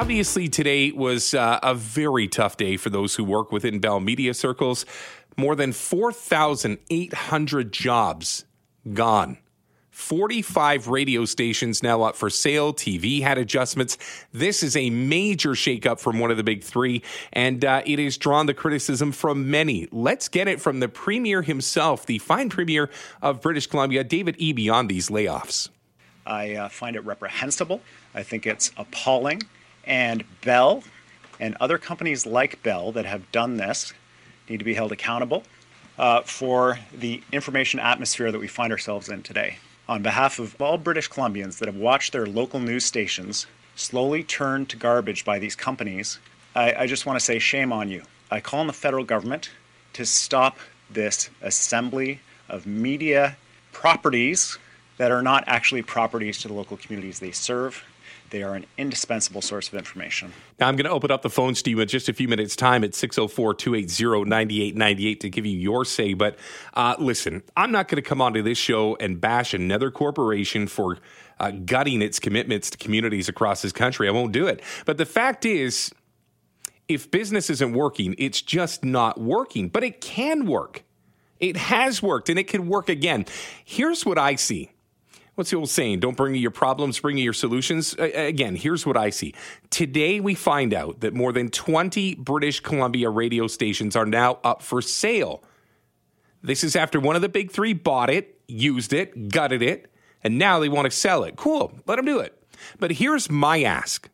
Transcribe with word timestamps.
Obviously, 0.00 0.48
today 0.48 0.92
was 0.92 1.34
uh, 1.34 1.60
a 1.62 1.74
very 1.74 2.26
tough 2.26 2.56
day 2.56 2.78
for 2.78 2.88
those 2.88 3.16
who 3.16 3.22
work 3.22 3.52
within 3.52 3.80
Bell 3.80 4.00
media 4.00 4.32
circles. 4.32 4.86
More 5.36 5.54
than 5.54 5.72
4,800 5.72 7.70
jobs 7.70 8.46
gone. 8.94 9.36
45 9.90 10.88
radio 10.88 11.26
stations 11.26 11.82
now 11.82 12.00
up 12.00 12.16
for 12.16 12.30
sale. 12.30 12.72
TV 12.72 13.20
had 13.20 13.36
adjustments. 13.36 13.98
This 14.32 14.62
is 14.62 14.74
a 14.74 14.88
major 14.88 15.50
shakeup 15.50 16.00
from 16.00 16.18
one 16.18 16.30
of 16.30 16.38
the 16.38 16.44
big 16.44 16.64
three, 16.64 17.02
and 17.34 17.62
uh, 17.62 17.82
it 17.84 17.98
has 17.98 18.16
drawn 18.16 18.46
the 18.46 18.54
criticism 18.54 19.12
from 19.12 19.50
many. 19.50 19.86
Let's 19.92 20.28
get 20.28 20.48
it 20.48 20.62
from 20.62 20.80
the 20.80 20.88
Premier 20.88 21.42
himself, 21.42 22.06
the 22.06 22.16
fine 22.20 22.48
Premier 22.48 22.88
of 23.20 23.42
British 23.42 23.66
Columbia, 23.66 24.02
David 24.02 24.38
Eby, 24.38 24.72
on 24.72 24.86
these 24.86 25.10
layoffs. 25.10 25.68
I 26.24 26.54
uh, 26.54 26.70
find 26.70 26.96
it 26.96 27.04
reprehensible. 27.04 27.82
I 28.14 28.22
think 28.22 28.46
it's 28.46 28.72
appalling. 28.78 29.42
And 29.90 30.22
Bell 30.42 30.84
and 31.40 31.56
other 31.60 31.76
companies 31.76 32.24
like 32.24 32.62
Bell 32.62 32.92
that 32.92 33.06
have 33.06 33.32
done 33.32 33.56
this 33.56 33.92
need 34.48 34.58
to 34.58 34.64
be 34.64 34.74
held 34.74 34.92
accountable 34.92 35.42
uh, 35.98 36.22
for 36.22 36.78
the 36.96 37.24
information 37.32 37.80
atmosphere 37.80 38.30
that 38.30 38.38
we 38.38 38.46
find 38.46 38.72
ourselves 38.72 39.08
in 39.08 39.24
today. 39.24 39.58
On 39.88 40.00
behalf 40.00 40.38
of 40.38 40.62
all 40.62 40.78
British 40.78 41.10
Columbians 41.10 41.58
that 41.58 41.66
have 41.66 41.74
watched 41.74 42.12
their 42.12 42.24
local 42.24 42.60
news 42.60 42.84
stations 42.84 43.46
slowly 43.74 44.22
turn 44.22 44.64
to 44.66 44.76
garbage 44.76 45.24
by 45.24 45.40
these 45.40 45.56
companies, 45.56 46.20
I, 46.54 46.72
I 46.72 46.86
just 46.86 47.04
want 47.04 47.18
to 47.18 47.24
say 47.24 47.40
shame 47.40 47.72
on 47.72 47.88
you. 47.88 48.04
I 48.30 48.38
call 48.38 48.60
on 48.60 48.68
the 48.68 48.72
federal 48.72 49.04
government 49.04 49.50
to 49.94 50.06
stop 50.06 50.58
this 50.88 51.30
assembly 51.42 52.20
of 52.48 52.64
media 52.64 53.36
properties 53.72 54.56
that 54.98 55.10
are 55.10 55.22
not 55.22 55.42
actually 55.48 55.82
properties 55.82 56.38
to 56.42 56.48
the 56.48 56.54
local 56.54 56.76
communities 56.76 57.18
they 57.18 57.32
serve. 57.32 57.82
They 58.30 58.44
are 58.44 58.54
an 58.54 58.64
indispensable 58.78 59.42
source 59.42 59.68
of 59.68 59.74
information. 59.74 60.32
Now, 60.58 60.68
I'm 60.68 60.76
going 60.76 60.84
to 60.84 60.90
open 60.90 61.10
up 61.10 61.22
the 61.22 61.30
phones 61.30 61.62
to 61.62 61.70
you 61.70 61.80
in 61.80 61.88
just 61.88 62.08
a 62.08 62.12
few 62.12 62.28
minutes' 62.28 62.54
time 62.54 62.84
at 62.84 62.94
604 62.94 63.54
280 63.54 64.28
9898 64.28 65.20
to 65.20 65.30
give 65.30 65.46
you 65.46 65.58
your 65.58 65.84
say. 65.84 66.14
But 66.14 66.38
uh, 66.74 66.94
listen, 66.98 67.42
I'm 67.56 67.72
not 67.72 67.88
going 67.88 68.02
to 68.02 68.08
come 68.08 68.20
onto 68.20 68.42
this 68.42 68.58
show 68.58 68.96
and 69.00 69.20
bash 69.20 69.52
another 69.52 69.90
corporation 69.90 70.68
for 70.68 70.98
uh, 71.40 71.50
gutting 71.50 72.02
its 72.02 72.20
commitments 72.20 72.70
to 72.70 72.78
communities 72.78 73.28
across 73.28 73.62
this 73.62 73.72
country. 73.72 74.06
I 74.06 74.12
won't 74.12 74.32
do 74.32 74.46
it. 74.46 74.62
But 74.86 74.96
the 74.96 75.06
fact 75.06 75.44
is, 75.44 75.90
if 76.86 77.10
business 77.10 77.50
isn't 77.50 77.72
working, 77.72 78.14
it's 78.18 78.42
just 78.42 78.84
not 78.84 79.20
working. 79.20 79.68
But 79.68 79.82
it 79.82 80.00
can 80.00 80.46
work. 80.46 80.84
It 81.40 81.56
has 81.56 82.02
worked 82.02 82.28
and 82.28 82.38
it 82.38 82.44
can 82.44 82.68
work 82.68 82.88
again. 82.88 83.26
Here's 83.64 84.04
what 84.04 84.18
I 84.18 84.36
see 84.36 84.70
what's 85.34 85.50
the 85.50 85.56
old 85.56 85.68
saying? 85.68 86.00
Don't 86.00 86.16
bring 86.16 86.32
me 86.32 86.38
your 86.38 86.50
problems, 86.50 86.98
bring 86.98 87.16
me 87.16 87.22
your 87.22 87.32
solutions. 87.32 87.94
again, 87.94 88.56
here's 88.56 88.86
what 88.86 88.96
I 88.96 89.10
see. 89.10 89.34
Today, 89.70 90.20
we 90.20 90.34
find 90.34 90.74
out 90.74 91.00
that 91.00 91.14
more 91.14 91.32
than 91.32 91.50
20 91.50 92.16
British 92.16 92.60
Columbia 92.60 93.10
radio 93.10 93.46
stations 93.46 93.96
are 93.96 94.06
now 94.06 94.38
up 94.44 94.62
for 94.62 94.82
sale. 94.82 95.42
This 96.42 96.64
is 96.64 96.76
after 96.76 96.98
one 97.00 97.16
of 97.16 97.22
the 97.22 97.28
big 97.28 97.50
three 97.50 97.72
bought 97.72 98.10
it, 98.10 98.40
used 98.46 98.92
it, 98.92 99.28
gutted 99.28 99.62
it, 99.62 99.92
and 100.22 100.38
now 100.38 100.58
they 100.58 100.68
want 100.68 100.86
to 100.86 100.90
sell 100.90 101.24
it. 101.24 101.36
Cool, 101.36 101.72
let 101.86 101.96
them 101.96 102.06
do 102.06 102.18
it. 102.18 102.36
But 102.78 102.92
here's 102.92 103.30
my 103.30 103.62
ask 103.62 104.08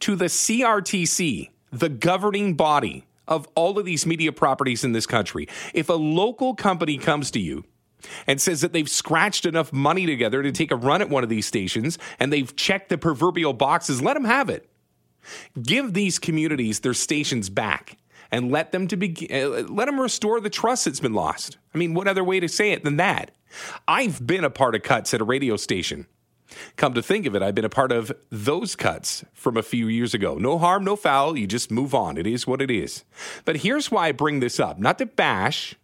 to 0.00 0.16
the 0.16 0.26
CRTC, 0.26 1.50
the 1.70 1.88
governing 1.88 2.54
body 2.54 3.06
of 3.26 3.46
all 3.54 3.78
of 3.78 3.84
these 3.84 4.06
media 4.06 4.32
properties 4.32 4.84
in 4.84 4.92
this 4.92 5.06
country. 5.06 5.48
If 5.74 5.88
a 5.88 5.94
local 5.94 6.54
company 6.54 6.96
comes 6.96 7.30
to 7.32 7.40
you 7.40 7.64
and 8.26 8.40
says 8.40 8.60
that 8.60 8.72
they've 8.72 8.88
scratched 8.88 9.46
enough 9.46 9.72
money 9.72 10.06
together 10.06 10.42
to 10.42 10.52
take 10.52 10.70
a 10.70 10.76
run 10.76 11.02
at 11.02 11.10
one 11.10 11.22
of 11.22 11.28
these 11.28 11.46
stations 11.46 11.98
and 12.18 12.32
they've 12.32 12.54
checked 12.56 12.88
the 12.88 12.98
proverbial 12.98 13.52
boxes. 13.52 14.02
Let 14.02 14.14
them 14.14 14.24
have 14.24 14.48
it. 14.48 14.68
Give 15.60 15.92
these 15.92 16.18
communities 16.18 16.80
their 16.80 16.94
stations 16.94 17.50
back 17.50 17.98
and 18.30 18.50
let 18.50 18.72
them 18.72 18.88
to 18.88 18.96
be 18.96 19.28
uh, 19.30 19.64
let 19.68 19.86
them 19.86 20.00
restore 20.00 20.40
the 20.40 20.50
trust 20.50 20.84
that's 20.84 21.00
been 21.00 21.14
lost. 21.14 21.58
I 21.74 21.78
mean, 21.78 21.94
what 21.94 22.08
other 22.08 22.24
way 22.24 22.40
to 22.40 22.48
say 22.48 22.72
it 22.72 22.84
than 22.84 22.96
that? 22.96 23.30
I've 23.86 24.26
been 24.26 24.44
a 24.44 24.50
part 24.50 24.74
of 24.74 24.82
cuts 24.82 25.14
at 25.14 25.20
a 25.20 25.24
radio 25.24 25.56
station. 25.56 26.06
Come 26.76 26.94
to 26.94 27.02
think 27.02 27.26
of 27.26 27.34
it, 27.34 27.42
I've 27.42 27.54
been 27.54 27.64
a 27.64 27.70
part 27.70 27.92
of 27.92 28.10
those 28.30 28.74
cuts 28.74 29.22
from 29.34 29.58
a 29.58 29.62
few 29.62 29.86
years 29.86 30.14
ago. 30.14 30.36
No 30.36 30.56
harm, 30.56 30.84
no 30.84 30.96
foul. 30.96 31.36
You 31.36 31.46
just 31.46 31.70
move 31.70 31.94
on. 31.94 32.16
It 32.16 32.26
is 32.26 32.46
what 32.46 32.62
it 32.62 32.70
is. 32.70 33.04
But 33.44 33.58
here's 33.58 33.90
why 33.90 34.08
I 34.08 34.12
bring 34.12 34.40
this 34.40 34.58
up 34.58 34.78
not 34.78 34.98
to 34.98 35.06
bash 35.06 35.74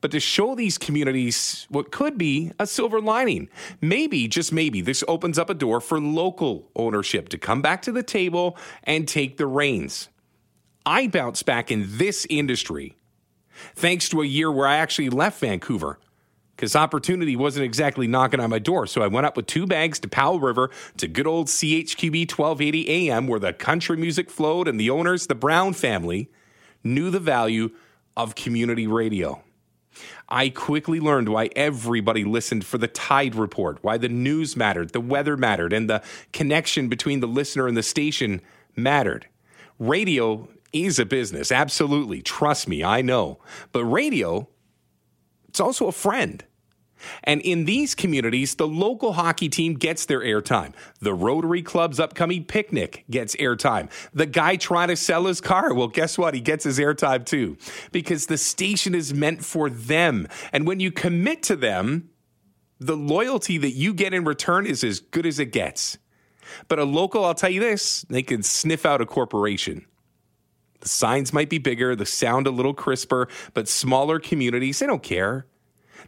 but 0.00 0.10
to 0.10 0.20
show 0.20 0.54
these 0.54 0.78
communities 0.78 1.66
what 1.68 1.90
could 1.90 2.18
be 2.18 2.52
a 2.58 2.66
silver 2.66 3.00
lining. 3.00 3.48
Maybe, 3.80 4.28
just 4.28 4.52
maybe, 4.52 4.80
this 4.80 5.04
opens 5.08 5.38
up 5.38 5.50
a 5.50 5.54
door 5.54 5.80
for 5.80 6.00
local 6.00 6.68
ownership 6.76 7.28
to 7.30 7.38
come 7.38 7.62
back 7.62 7.82
to 7.82 7.92
the 7.92 8.02
table 8.02 8.56
and 8.84 9.06
take 9.06 9.36
the 9.36 9.46
reins. 9.46 10.08
I 10.86 11.06
bounced 11.06 11.46
back 11.46 11.70
in 11.70 11.86
this 11.98 12.26
industry 12.30 12.96
thanks 13.74 14.08
to 14.08 14.22
a 14.22 14.26
year 14.26 14.50
where 14.50 14.66
I 14.66 14.76
actually 14.76 15.10
left 15.10 15.40
Vancouver 15.40 15.98
because 16.56 16.76
opportunity 16.76 17.36
wasn't 17.36 17.64
exactly 17.64 18.06
knocking 18.06 18.38
on 18.38 18.50
my 18.50 18.58
door. 18.58 18.86
So 18.86 19.00
I 19.02 19.06
went 19.06 19.24
up 19.24 19.34
with 19.34 19.46
two 19.46 19.66
bags 19.66 19.98
to 20.00 20.08
Powell 20.08 20.40
River 20.40 20.70
to 20.98 21.08
good 21.08 21.26
old 21.26 21.46
CHQB 21.46 22.30
1280 22.30 23.08
AM 23.08 23.26
where 23.26 23.40
the 23.40 23.54
country 23.54 23.96
music 23.96 24.30
flowed 24.30 24.68
and 24.68 24.78
the 24.78 24.90
owners, 24.90 25.26
the 25.26 25.34
Brown 25.34 25.72
family, 25.72 26.30
knew 26.84 27.10
the 27.10 27.18
value 27.18 27.70
of 28.16 28.34
community 28.34 28.86
radio. 28.86 29.42
I 30.28 30.48
quickly 30.48 31.00
learned 31.00 31.28
why 31.28 31.50
everybody 31.56 32.24
listened 32.24 32.64
for 32.64 32.78
the 32.78 32.88
tide 32.88 33.34
report, 33.34 33.78
why 33.82 33.98
the 33.98 34.08
news 34.08 34.56
mattered, 34.56 34.92
the 34.92 35.00
weather 35.00 35.36
mattered, 35.36 35.72
and 35.72 35.90
the 35.90 36.02
connection 36.32 36.88
between 36.88 37.20
the 37.20 37.26
listener 37.26 37.66
and 37.66 37.76
the 37.76 37.82
station 37.82 38.40
mattered. 38.76 39.26
Radio 39.78 40.48
is 40.72 40.98
a 40.98 41.04
business, 41.04 41.50
absolutely. 41.50 42.22
Trust 42.22 42.68
me, 42.68 42.84
I 42.84 43.02
know. 43.02 43.38
But 43.72 43.84
radio, 43.84 44.48
it's 45.48 45.60
also 45.60 45.88
a 45.88 45.92
friend. 45.92 46.44
And 47.24 47.40
in 47.42 47.64
these 47.64 47.94
communities, 47.94 48.54
the 48.54 48.66
local 48.66 49.14
hockey 49.14 49.48
team 49.48 49.74
gets 49.74 50.06
their 50.06 50.20
airtime. 50.20 50.72
The 51.00 51.14
Rotary 51.14 51.62
Club's 51.62 52.00
upcoming 52.00 52.44
picnic 52.44 53.04
gets 53.10 53.36
airtime. 53.36 53.90
The 54.12 54.26
guy 54.26 54.56
trying 54.56 54.88
to 54.88 54.96
sell 54.96 55.26
his 55.26 55.40
car, 55.40 55.72
well, 55.74 55.88
guess 55.88 56.18
what? 56.18 56.34
He 56.34 56.40
gets 56.40 56.64
his 56.64 56.78
airtime 56.78 57.24
too. 57.24 57.56
Because 57.92 58.26
the 58.26 58.38
station 58.38 58.94
is 58.94 59.14
meant 59.14 59.44
for 59.44 59.70
them. 59.70 60.28
And 60.52 60.66
when 60.66 60.80
you 60.80 60.90
commit 60.90 61.42
to 61.44 61.56
them, 61.56 62.10
the 62.78 62.96
loyalty 62.96 63.58
that 63.58 63.72
you 63.72 63.92
get 63.92 64.14
in 64.14 64.24
return 64.24 64.66
is 64.66 64.82
as 64.82 65.00
good 65.00 65.26
as 65.26 65.38
it 65.38 65.52
gets. 65.52 65.98
But 66.68 66.78
a 66.78 66.84
local, 66.84 67.24
I'll 67.24 67.34
tell 67.34 67.50
you 67.50 67.60
this, 67.60 68.02
they 68.08 68.22
can 68.22 68.42
sniff 68.42 68.84
out 68.86 69.00
a 69.00 69.06
corporation. 69.06 69.86
The 70.80 70.88
signs 70.88 71.32
might 71.32 71.50
be 71.50 71.58
bigger, 71.58 71.94
the 71.94 72.06
sound 72.06 72.46
a 72.46 72.50
little 72.50 72.72
crisper, 72.72 73.28
but 73.52 73.68
smaller 73.68 74.18
communities, 74.18 74.78
they 74.78 74.86
don't 74.86 75.02
care. 75.02 75.46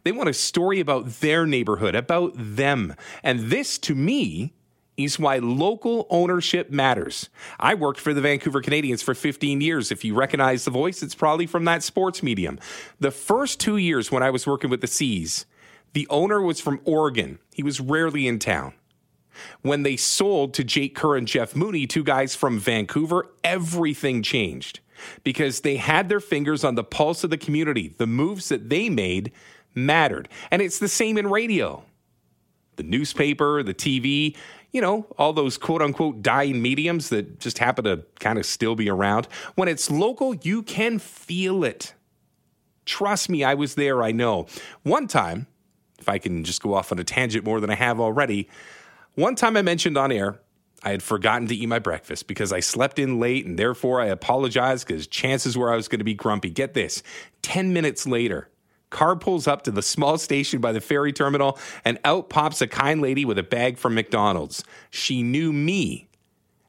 They 0.03 0.11
want 0.11 0.29
a 0.29 0.33
story 0.33 0.79
about 0.79 1.05
their 1.21 1.45
neighborhood, 1.45 1.95
about 1.95 2.33
them. 2.35 2.95
And 3.23 3.49
this, 3.49 3.77
to 3.79 3.95
me, 3.95 4.53
is 4.97 5.17
why 5.17 5.37
local 5.37 6.05
ownership 6.09 6.69
matters. 6.69 7.29
I 7.59 7.73
worked 7.73 7.99
for 7.99 8.13
the 8.13 8.21
Vancouver 8.21 8.61
Canadians 8.61 9.01
for 9.01 9.13
15 9.13 9.61
years. 9.61 9.91
If 9.91 10.03
you 10.03 10.13
recognize 10.13 10.65
the 10.65 10.71
voice, 10.71 11.01
it's 11.01 11.15
probably 11.15 11.47
from 11.47 11.65
that 11.65 11.83
sports 11.83 12.21
medium. 12.21 12.59
The 12.99 13.11
first 13.11 13.59
two 13.59 13.77
years 13.77 14.11
when 14.11 14.23
I 14.23 14.29
was 14.29 14.45
working 14.45 14.69
with 14.69 14.81
the 14.81 14.87
Seas, 14.87 15.45
the 15.93 16.07
owner 16.09 16.41
was 16.41 16.59
from 16.59 16.81
Oregon. 16.85 17.39
He 17.53 17.63
was 17.63 17.79
rarely 17.79 18.27
in 18.27 18.39
town. 18.39 18.73
When 19.61 19.81
they 19.81 19.95
sold 19.95 20.53
to 20.55 20.63
Jake 20.63 20.95
Kerr 20.95 21.17
and 21.17 21.27
Jeff 21.27 21.55
Mooney, 21.55 21.87
two 21.87 22.03
guys 22.03 22.35
from 22.35 22.59
Vancouver, 22.59 23.31
everything 23.43 24.21
changed 24.21 24.79
because 25.23 25.61
they 25.61 25.77
had 25.77 26.07
their 26.07 26.19
fingers 26.19 26.63
on 26.63 26.75
the 26.75 26.83
pulse 26.83 27.23
of 27.23 27.31
the 27.31 27.37
community. 27.37 27.95
The 27.97 28.07
moves 28.07 28.49
that 28.49 28.69
they 28.69 28.89
made 28.89 29.31
mattered. 29.75 30.29
And 30.51 30.61
it's 30.61 30.79
the 30.79 30.87
same 30.87 31.17
in 31.17 31.27
radio. 31.29 31.83
The 32.75 32.83
newspaper, 32.83 33.61
the 33.63 33.73
TV, 33.73 34.35
you 34.71 34.81
know, 34.81 35.05
all 35.17 35.33
those 35.33 35.57
quote 35.57 35.81
unquote 35.81 36.21
dying 36.21 36.61
mediums 36.61 37.09
that 37.09 37.39
just 37.39 37.59
happen 37.59 37.85
to 37.85 38.03
kind 38.19 38.39
of 38.39 38.45
still 38.45 38.75
be 38.75 38.89
around. 38.89 39.27
When 39.55 39.67
it's 39.67 39.91
local, 39.91 40.35
you 40.35 40.63
can 40.63 40.99
feel 40.99 41.63
it. 41.63 41.93
Trust 42.85 43.29
me, 43.29 43.43
I 43.43 43.53
was 43.53 43.75
there, 43.75 44.03
I 44.03 44.11
know. 44.11 44.47
One 44.81 45.07
time, 45.07 45.47
if 45.99 46.09
I 46.09 46.17
can 46.17 46.43
just 46.43 46.61
go 46.61 46.73
off 46.73 46.91
on 46.91 46.99
a 46.99 47.03
tangent 47.03 47.45
more 47.45 47.61
than 47.61 47.69
I 47.69 47.75
have 47.75 47.99
already, 47.99 48.49
one 49.15 49.35
time 49.35 49.55
I 49.55 49.61
mentioned 49.61 49.97
on 49.97 50.11
air 50.11 50.39
I 50.83 50.91
had 50.91 51.01
forgotten 51.01 51.47
to 51.47 51.55
eat 51.55 51.67
my 51.67 51.79
breakfast 51.79 52.27
because 52.27 52.51
I 52.51 52.59
slept 52.59 52.99
in 52.99 53.19
late 53.19 53.45
and 53.45 53.57
therefore 53.57 54.01
I 54.01 54.07
apologized 54.07 54.85
because 54.85 55.07
chances 55.07 55.57
were 55.57 55.71
I 55.71 55.77
was 55.77 55.87
going 55.87 55.99
to 55.99 56.05
be 56.05 56.13
grumpy. 56.13 56.49
Get 56.49 56.73
this 56.73 57.01
10 57.41 57.71
minutes 57.71 58.05
later, 58.05 58.49
Car 58.93 59.17
pulls 59.17 59.47
up 59.47 59.63
to 59.63 59.71
the 59.71 59.81
small 59.81 60.17
station 60.17 60.61
by 60.61 60.71
the 60.71 60.79
ferry 60.79 61.11
terminal, 61.11 61.59
and 61.83 61.99
out 62.05 62.29
pops 62.29 62.61
a 62.61 62.67
kind 62.67 63.01
lady 63.01 63.25
with 63.25 63.37
a 63.37 63.43
bag 63.43 63.77
from 63.77 63.95
McDonald's. 63.95 64.63
She 64.89 65.21
knew 65.21 65.51
me, 65.51 66.07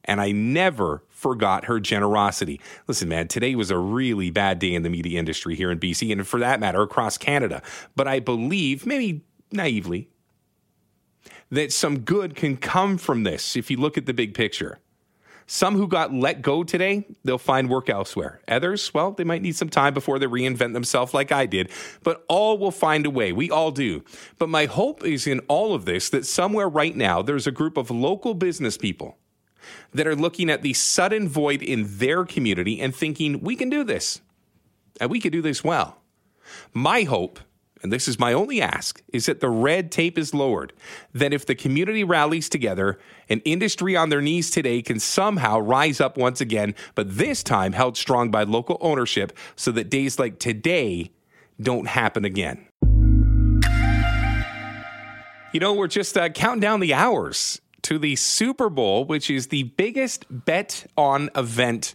and 0.05 0.21
I 0.21 0.33
never 0.33 1.05
forgot 1.09 1.67
her 1.67 1.79
generosity. 1.79 2.61
Listen, 2.89 3.09
man, 3.09 3.29
today 3.29 3.55
was 3.55 3.71
a 3.71 3.79
really 3.79 4.31
bad 4.31 4.59
day 4.59 4.75
in 4.75 4.83
the 4.83 4.91
media 4.91 5.19
industry 5.19 5.55
here 5.55 5.71
in 5.71 5.79
BC, 5.79 6.11
and 6.11 6.27
for 6.27 6.41
that 6.41 6.59
matter, 6.59 6.83
across 6.83 7.17
Canada. 7.17 7.63
But 7.95 8.09
I 8.09 8.19
believe, 8.19 8.85
maybe 8.87 9.23
naively, 9.53 10.09
that 11.51 11.73
some 11.73 12.01
good 12.01 12.35
can 12.35 12.57
come 12.57 12.99
from 12.99 13.23
this 13.23 13.55
if 13.55 13.71
you 13.71 13.77
look 13.77 13.97
at 13.97 14.07
the 14.07 14.15
big 14.15 14.35
picture. 14.35 14.81
Some 15.47 15.77
who 15.77 15.87
got 15.87 16.13
let 16.13 16.41
go 16.41 16.65
today, 16.65 17.07
they'll 17.23 17.39
find 17.39 17.69
work 17.69 17.91
elsewhere. 17.91 18.41
Others, 18.49 18.95
well, 18.95 19.13
they 19.13 19.25
might 19.25 19.43
need 19.43 19.57
some 19.57 19.69
time 19.69 19.93
before 19.93 20.19
they 20.19 20.27
reinvent 20.27 20.73
themselves 20.73 21.13
like 21.13 21.33
I 21.33 21.47
did, 21.47 21.71
but 22.03 22.25
all 22.29 22.57
will 22.57 22.71
find 22.71 23.05
a 23.05 23.11
way. 23.11 23.33
We 23.33 23.51
all 23.51 23.71
do. 23.71 24.03
But 24.39 24.49
my 24.49 24.65
hope 24.67 25.05
is 25.05 25.27
in 25.27 25.41
all 25.41 25.75
of 25.75 25.85
this 25.85 26.09
that 26.11 26.25
somewhere 26.25 26.69
right 26.69 26.97
now 26.97 27.21
there's 27.21 27.47
a 27.47 27.53
group 27.53 27.77
of 27.77 27.91
local 27.91 28.35
business 28.35 28.79
people 28.79 29.19
that 29.93 30.07
are 30.07 30.17
looking 30.17 30.51
at 30.51 30.63
the 30.63 30.73
sudden 30.73 31.29
void 31.29 31.63
in 31.63 31.99
their 31.99 32.25
community 32.25 32.81
and 32.81 32.95
thinking, 32.95 33.41
we 33.41 33.57
can 33.57 33.69
do 33.69 33.85
this 33.85 34.21
and 35.01 35.11
we 35.11 35.21
can 35.21 35.33
do 35.33 35.43
this 35.43 35.63
well. 35.63 35.99
My 36.73 37.03
hope 37.03 37.39
and 37.85 37.93
this 37.93 38.09
is 38.09 38.19
my 38.19 38.33
only 38.33 38.63
ask, 38.63 39.03
is 39.13 39.27
that 39.27 39.41
the 39.41 39.51
red 39.51 39.93
tape 39.93 40.17
is 40.17 40.33
lowered. 40.33 40.73
That 41.13 41.35
if 41.35 41.45
the 41.45 41.55
community 41.55 42.03
rallies 42.03 42.49
together, 42.49 42.99
an 43.29 43.41
industry 43.45 43.95
on 43.95 44.09
their 44.09 44.23
knees 44.23 44.51
today 44.51 44.81
can 44.81 44.99
somehow 44.99 45.59
rise 45.61 46.01
up 46.01 46.17
once 46.17 46.41
again, 46.41 46.75
but 46.95 47.19
this 47.19 47.43
time 47.43 47.75
held 47.75 47.99
strong 47.99 48.31
by 48.31 48.45
local 48.45 48.79
ownership 48.81 49.37
so 49.55 49.71
that 49.73 49.91
days 49.91 50.19
like 50.19 50.39
today 50.39 51.11
don't 51.61 51.87
happen 51.87 52.25
again. 52.25 52.67
You 55.53 55.61
know, 55.61 55.75
we're 55.75 55.87
just 55.87 56.17
uh, 56.17 56.31
counting 56.31 56.61
down 56.61 56.81
the 56.81 56.95
hours 56.95 57.61
to 57.83 57.99
the 57.99 58.17
Super 58.17 58.71
Bowl, 58.71 59.05
which 59.05 59.29
is 59.29 59.49
the 59.49 59.65
biggest 59.65 60.25
bet 60.31 60.87
on 60.97 61.29
event 61.37 61.95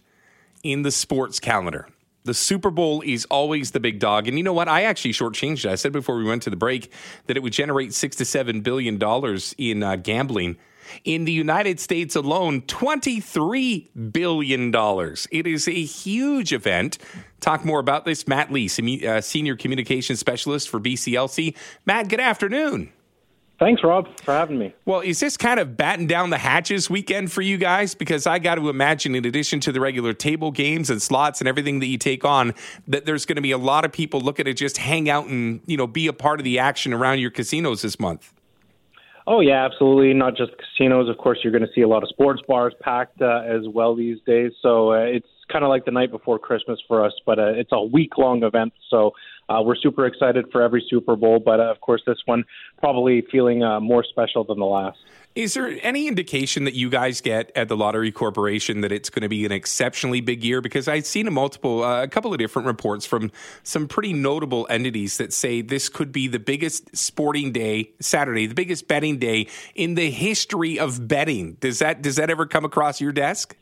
in 0.62 0.82
the 0.82 0.92
sports 0.92 1.40
calendar 1.40 1.88
the 2.24 2.34
Super 2.34 2.70
Bowl 2.70 3.02
is 3.04 3.24
always 3.26 3.70
the 3.70 3.80
big 3.80 3.98
dog. 3.98 4.28
And 4.28 4.36
you 4.36 4.44
know 4.44 4.52
what? 4.52 4.68
I 4.68 4.82
actually 4.82 5.12
shortchanged 5.12 5.64
it. 5.64 5.70
I 5.70 5.74
said 5.74 5.92
before 5.92 6.16
we 6.16 6.24
went 6.24 6.42
to 6.42 6.50
the 6.50 6.56
break 6.56 6.92
that 7.26 7.36
it 7.36 7.42
would 7.42 7.52
generate 7.52 7.94
six 7.94 8.16
to 8.16 8.24
seven 8.24 8.60
billion 8.60 8.98
dollars 8.98 9.54
in 9.58 9.82
uh, 9.82 9.96
gambling. 9.96 10.56
In 11.04 11.24
the 11.24 11.32
United 11.32 11.78
States 11.78 12.16
alone, 12.16 12.62
$23 12.62 14.12
billion. 14.12 14.72
It 15.30 15.46
is 15.46 15.68
a 15.68 15.84
huge 15.84 16.52
event. 16.52 16.98
Talk 17.40 17.64
more 17.64 17.78
about 17.78 18.04
this. 18.04 18.26
Matt 18.26 18.52
Lee, 18.52 18.68
uh, 19.06 19.20
Senior 19.20 19.56
Communications 19.56 20.18
Specialist 20.18 20.68
for 20.68 20.80
BCLC. 20.80 21.54
Matt, 21.86 22.08
good 22.08 22.20
afternoon. 22.20 22.92
Thanks, 23.60 23.84
Rob, 23.84 24.08
for 24.22 24.32
having 24.32 24.58
me. 24.58 24.74
Well, 24.86 25.00
is 25.00 25.20
this 25.20 25.36
kind 25.36 25.60
of 25.60 25.76
batten 25.76 26.06
down 26.06 26.30
the 26.30 26.38
hatches 26.38 26.88
weekend 26.88 27.30
for 27.30 27.42
you 27.42 27.58
guys? 27.58 27.94
Because 27.94 28.26
I 28.26 28.38
got 28.38 28.54
to 28.54 28.70
imagine, 28.70 29.14
in 29.14 29.26
addition 29.26 29.60
to 29.60 29.70
the 29.70 29.80
regular 29.80 30.14
table 30.14 30.50
games 30.50 30.88
and 30.88 31.00
slots 31.00 31.42
and 31.42 31.48
everything 31.48 31.80
that 31.80 31.86
you 31.86 31.98
take 31.98 32.24
on, 32.24 32.54
that 32.88 33.04
there's 33.04 33.26
going 33.26 33.36
to 33.36 33.42
be 33.42 33.50
a 33.50 33.58
lot 33.58 33.84
of 33.84 33.92
people 33.92 34.22
looking 34.22 34.46
to 34.46 34.54
just 34.54 34.78
hang 34.78 35.10
out 35.10 35.26
and 35.26 35.60
you 35.66 35.76
know 35.76 35.86
be 35.86 36.06
a 36.06 36.14
part 36.14 36.40
of 36.40 36.44
the 36.44 36.58
action 36.58 36.94
around 36.94 37.18
your 37.18 37.30
casinos 37.30 37.82
this 37.82 38.00
month. 38.00 38.32
Oh 39.26 39.40
yeah, 39.40 39.62
absolutely. 39.66 40.14
Not 40.14 40.38
just 40.38 40.52
casinos. 40.56 41.10
Of 41.10 41.18
course, 41.18 41.40
you're 41.44 41.52
going 41.52 41.66
to 41.66 41.72
see 41.74 41.82
a 41.82 41.88
lot 41.88 42.02
of 42.02 42.08
sports 42.08 42.40
bars 42.48 42.72
packed 42.80 43.20
uh, 43.20 43.42
as 43.46 43.68
well 43.68 43.94
these 43.94 44.18
days. 44.24 44.52
So 44.62 44.92
uh, 44.92 45.00
it's 45.00 45.28
kind 45.52 45.64
of 45.64 45.68
like 45.68 45.84
the 45.84 45.90
night 45.90 46.10
before 46.10 46.38
Christmas 46.38 46.80
for 46.88 47.04
us, 47.04 47.12
but 47.26 47.38
uh, 47.38 47.48
it's 47.48 47.72
a 47.72 47.82
week 47.82 48.16
long 48.16 48.42
event. 48.42 48.72
So 48.88 49.12
uh, 49.50 49.60
we're 49.60 49.76
super 49.76 50.06
excited 50.06 50.46
for 50.52 50.62
every 50.62 50.84
Super 50.88 51.16
Bowl, 51.16 51.40
but 51.40 51.58
uh, 51.58 51.64
of 51.64 51.80
course, 51.80 52.02
this 52.06 52.18
one 52.24 52.44
probably 52.78 53.22
feeling 53.32 53.62
uh, 53.64 53.80
more 53.80 54.04
special 54.04 54.44
than 54.44 54.58
the 54.58 54.64
last. 54.64 54.98
Is 55.34 55.54
there 55.54 55.78
any 55.82 56.08
indication 56.08 56.64
that 56.64 56.74
you 56.74 56.90
guys 56.90 57.20
get 57.20 57.52
at 57.54 57.68
the 57.68 57.76
Lottery 57.76 58.10
Corporation 58.10 58.80
that 58.80 58.90
it's 58.90 59.10
going 59.10 59.22
to 59.22 59.28
be 59.28 59.44
an 59.44 59.52
exceptionally 59.52 60.20
big 60.20 60.42
year? 60.42 60.60
Because 60.60 60.88
I've 60.88 61.06
seen 61.06 61.28
a 61.28 61.30
multiple, 61.30 61.84
uh, 61.84 62.02
a 62.02 62.08
couple 62.08 62.32
of 62.32 62.38
different 62.38 62.66
reports 62.66 63.06
from 63.06 63.30
some 63.62 63.86
pretty 63.86 64.12
notable 64.12 64.66
entities 64.70 65.18
that 65.18 65.32
say 65.32 65.62
this 65.62 65.88
could 65.88 66.10
be 66.10 66.26
the 66.26 66.40
biggest 66.40 66.96
sporting 66.96 67.52
day, 67.52 67.92
Saturday, 68.00 68.46
the 68.46 68.54
biggest 68.54 68.88
betting 68.88 69.18
day 69.18 69.46
in 69.74 69.94
the 69.94 70.10
history 70.10 70.78
of 70.78 71.06
betting. 71.06 71.56
Does 71.60 71.78
that 71.78 72.02
does 72.02 72.16
that 72.16 72.28
ever 72.30 72.46
come 72.46 72.64
across 72.64 73.00
your 73.00 73.12
desk? 73.12 73.56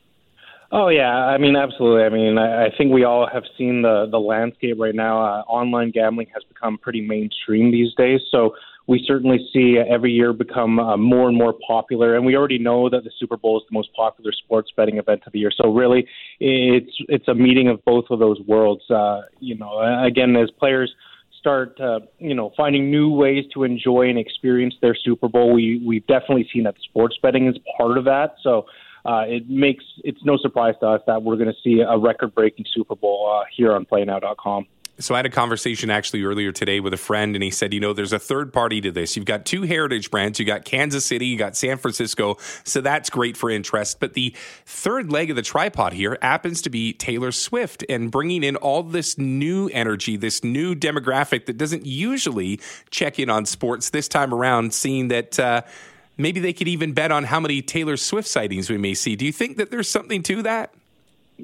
Oh 0.71 0.89
yeah, 0.89 1.15
I 1.15 1.39
mean 1.39 1.57
absolutely. 1.57 2.05
I 2.05 2.09
mean 2.11 2.37
I, 2.37 2.67
I 2.67 2.69
think 2.77 2.93
we 2.93 3.05
all 3.05 3.27
have 3.33 3.45
seen 3.57 3.83
the 3.83 4.07
the 4.11 4.19
landscape 4.19 4.77
right 4.79 4.95
now. 4.95 5.21
Uh, 5.21 5.43
online 5.49 5.91
gambling 5.91 6.27
has 6.35 6.43
become 6.45 6.77
pretty 6.77 7.01
mainstream 7.01 7.71
these 7.73 7.95
days, 7.97 8.21
so 8.31 8.55
we 8.87 9.03
certainly 9.07 9.39
see 9.53 9.77
every 9.79 10.13
year 10.13 10.33
become 10.33 10.79
uh, 10.79 10.97
more 10.97 11.29
and 11.29 11.37
more 11.37 11.55
popular. 11.67 12.17
And 12.17 12.25
we 12.25 12.37
already 12.37 12.59
know 12.59 12.89
that 12.89 13.05
the 13.05 13.11
Super 13.19 13.37
Bowl 13.37 13.59
is 13.59 13.63
the 13.71 13.75
most 13.75 13.91
popular 13.95 14.33
sports 14.33 14.71
betting 14.77 14.97
event 14.97 15.23
of 15.27 15.33
the 15.33 15.39
year. 15.39 15.53
So 15.55 15.73
really, 15.73 16.07
it's 16.41 16.93
it's 17.09 17.29
a 17.29 17.35
meeting 17.35 17.69
of 17.69 17.83
both 17.87 18.07
of 18.11 18.19
those 18.19 18.39
worlds. 18.47 18.83
Uh, 18.91 19.23
you 19.41 19.57
know, 19.57 19.81
again, 20.05 20.37
as 20.37 20.51
players 20.59 20.93
start 21.39 21.81
uh, 21.81 22.01
you 22.19 22.35
know 22.35 22.53
finding 22.59 22.91
new 22.91 23.11
ways 23.11 23.45
to 23.55 23.65
enjoy 23.65 24.09
and 24.11 24.19
experience 24.19 24.75
their 24.83 24.95
Super 24.95 25.29
Bowl, 25.29 25.53
we 25.53 25.83
we've 25.87 26.07
definitely 26.07 26.47
seen 26.53 26.65
that 26.65 26.75
sports 26.83 27.17
betting 27.23 27.47
is 27.47 27.57
part 27.79 27.97
of 27.97 28.05
that. 28.05 28.35
So 28.43 28.67
uh, 29.09 29.25
it 29.27 29.49
makes 29.49 29.85
it's 30.05 30.23
no 30.23 30.37
surprise 30.37 30.75
to 30.81 30.87
us 30.87 31.01
that 31.07 31.23
we're 31.23 31.37
going 31.37 31.49
to 31.49 31.57
see 31.65 31.81
a 31.81 31.97
record-breaking 31.97 32.67
Super 32.75 32.95
Bowl 32.95 33.41
uh, 33.41 33.45
here 33.57 33.73
on 33.75 33.87
PlayNow.com. 33.87 34.67
So 35.01 35.15
I 35.15 35.19
had 35.19 35.27
a 35.27 35.31
conversation 35.31 35.91
actually 35.91 36.25
earlier 36.25 36.53
today 36.53 36.81
with 36.81 36.93
a 36.93 36.99
friend, 36.99 37.35
and 37.35 37.43
he 37.43 37.51
said, 37.51 37.73
you 37.73 37.81
know, 37.81 37.95
there's 37.95 38.13
a 38.13 38.19
third 38.19 38.53
party 38.53 38.83
to 38.83 38.91
this. 38.91 39.17
You've 39.17 39.25
got 39.25 39.47
two 39.47 39.63
heritage 39.63 40.11
brands. 40.11 40.39
you've 40.39 40.49
got 40.49 40.67
Kansas 40.67 41.07
City, 41.07 41.27
you 41.27 41.39
got 41.39 41.57
San 41.57 41.79
Francisco, 41.79 42.37
so 42.65 42.83
that's 42.83 43.09
great 43.09 43.37
for 43.37 43.49
interest. 43.49 43.99
But 43.99 44.13
the 44.13 44.35
third 44.67 45.11
leg 45.11 45.31
of 45.31 45.37
the 45.37 45.43
tripod 45.43 45.95
here 45.95 46.19
happens 46.21 46.61
to 46.63 46.71
be 46.71 46.93
Taylor 46.93 47.33
Swift 47.33 47.85
and 47.89 48.11
bringing 48.11 48.43
in 48.43 48.57
all 48.57 48.83
this 48.83 49.17
new 49.17 49.71
energy, 49.73 50.19
this 50.19 50.45
new 50.45 50.75
demographic 50.75 51.47
that 51.47 51.57
doesn't 51.57 51.87
usually 51.87 52.61
check 52.91 53.19
in 53.19 53.31
on 53.31 53.47
sports 53.47 53.89
this 53.89 54.07
time 54.07 54.35
around. 54.35 54.75
Seeing 54.75 55.09
that. 55.09 55.39
Uh, 55.39 55.63
Maybe 56.19 56.41
they 56.41 56.53
could 56.53 56.69
even 56.69 56.93
bet 56.93 57.13
on 57.13 57.25
how 57.25 57.41
many 57.41 57.63
Taylor 57.63 57.97
Swift 57.97 58.29
sightings 58.29 58.69
we 58.69 58.77
may 58.77 58.95
see. 58.95 59.17
Do 59.17 59.25
you 59.25 59.33
think 59.33 59.57
that 59.57 59.71
there's 59.71 59.89
something 59.89 60.23
to 60.25 60.43
that? 60.43 60.75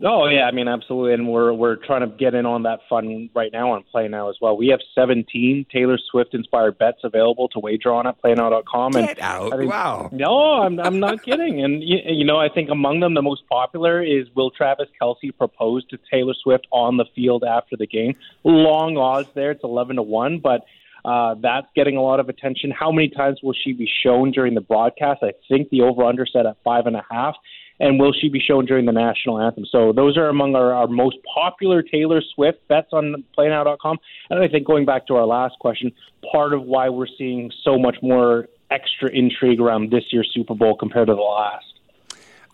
Oh 0.02 0.26
yeah, 0.26 0.46
I 0.46 0.50
mean 0.50 0.66
absolutely, 0.66 1.14
and 1.14 1.28
we're 1.28 1.52
we're 1.52 1.76
trying 1.76 2.00
to 2.00 2.08
get 2.08 2.34
in 2.34 2.46
on 2.46 2.64
that 2.64 2.80
fun 2.88 3.30
right 3.32 3.52
now 3.52 3.70
on 3.72 3.84
PlayNow 3.94 4.28
as 4.28 4.36
well. 4.40 4.56
We 4.56 4.66
have 4.68 4.80
17 4.92 5.66
Taylor 5.72 5.98
Swift 6.10 6.34
inspired 6.34 6.78
bets 6.78 6.98
available 7.04 7.48
to 7.50 7.60
wager 7.60 7.92
on 7.92 8.04
at 8.08 8.20
PlayNow.com. 8.20 8.92
Get 8.92 9.10
and 9.10 9.18
out! 9.20 9.52
Think, 9.52 9.70
wow. 9.70 10.08
No, 10.10 10.62
I'm 10.62 10.80
I'm 10.80 10.98
not 10.98 11.22
kidding. 11.24 11.62
And 11.62 11.80
you, 11.80 11.98
you 12.06 12.24
know, 12.24 12.38
I 12.38 12.48
think 12.48 12.70
among 12.70 13.00
them 13.00 13.14
the 13.14 13.22
most 13.22 13.42
popular 13.48 14.02
is 14.02 14.26
Will 14.34 14.50
Travis 14.50 14.88
Kelce 15.00 15.36
propose 15.36 15.86
to 15.86 15.98
Taylor 16.10 16.34
Swift 16.42 16.66
on 16.72 16.96
the 16.96 17.04
field 17.14 17.44
after 17.44 17.76
the 17.76 17.86
game. 17.86 18.16
Long 18.42 18.96
odds 18.96 19.28
there. 19.34 19.52
It's 19.52 19.62
11 19.62 19.96
to 19.96 20.02
one, 20.02 20.40
but 20.40 20.64
uh, 21.04 21.34
that's 21.40 21.66
getting 21.76 21.96
a 21.96 22.02
lot 22.02 22.20
of 22.20 22.28
attention. 22.28 22.70
How 22.70 22.90
many 22.90 23.08
times 23.08 23.40
will 23.42 23.54
she 23.64 23.72
be 23.72 23.88
shown 24.02 24.30
during 24.30 24.54
the 24.54 24.60
broadcast? 24.60 25.22
I 25.22 25.32
think 25.48 25.68
the 25.70 25.82
over 25.82 26.02
under 26.02 26.26
set 26.26 26.46
at 26.46 26.56
five 26.64 26.86
and 26.86 26.96
a 26.96 27.04
half. 27.10 27.34
And 27.80 27.98
will 27.98 28.12
she 28.12 28.28
be 28.28 28.38
shown 28.38 28.66
during 28.66 28.86
the 28.86 28.92
national 28.92 29.40
anthem? 29.40 29.64
So 29.68 29.92
those 29.92 30.16
are 30.16 30.28
among 30.28 30.54
our, 30.54 30.72
our 30.72 30.86
most 30.86 31.16
popular 31.34 31.82
Taylor 31.82 32.22
Swift 32.34 32.58
bets 32.68 32.88
on 32.92 33.24
PlayNow.com. 33.36 33.98
And 34.30 34.38
I 34.40 34.46
think 34.46 34.64
going 34.64 34.84
back 34.84 35.08
to 35.08 35.16
our 35.16 35.26
last 35.26 35.58
question, 35.58 35.90
part 36.30 36.54
of 36.54 36.62
why 36.62 36.88
we're 36.88 37.08
seeing 37.18 37.50
so 37.64 37.76
much 37.76 37.96
more 38.00 38.46
extra 38.70 39.10
intrigue 39.10 39.60
around 39.60 39.90
this 39.90 40.04
year's 40.10 40.30
Super 40.32 40.54
Bowl 40.54 40.76
compared 40.76 41.08
to 41.08 41.14
the 41.14 41.20
last. 41.20 41.64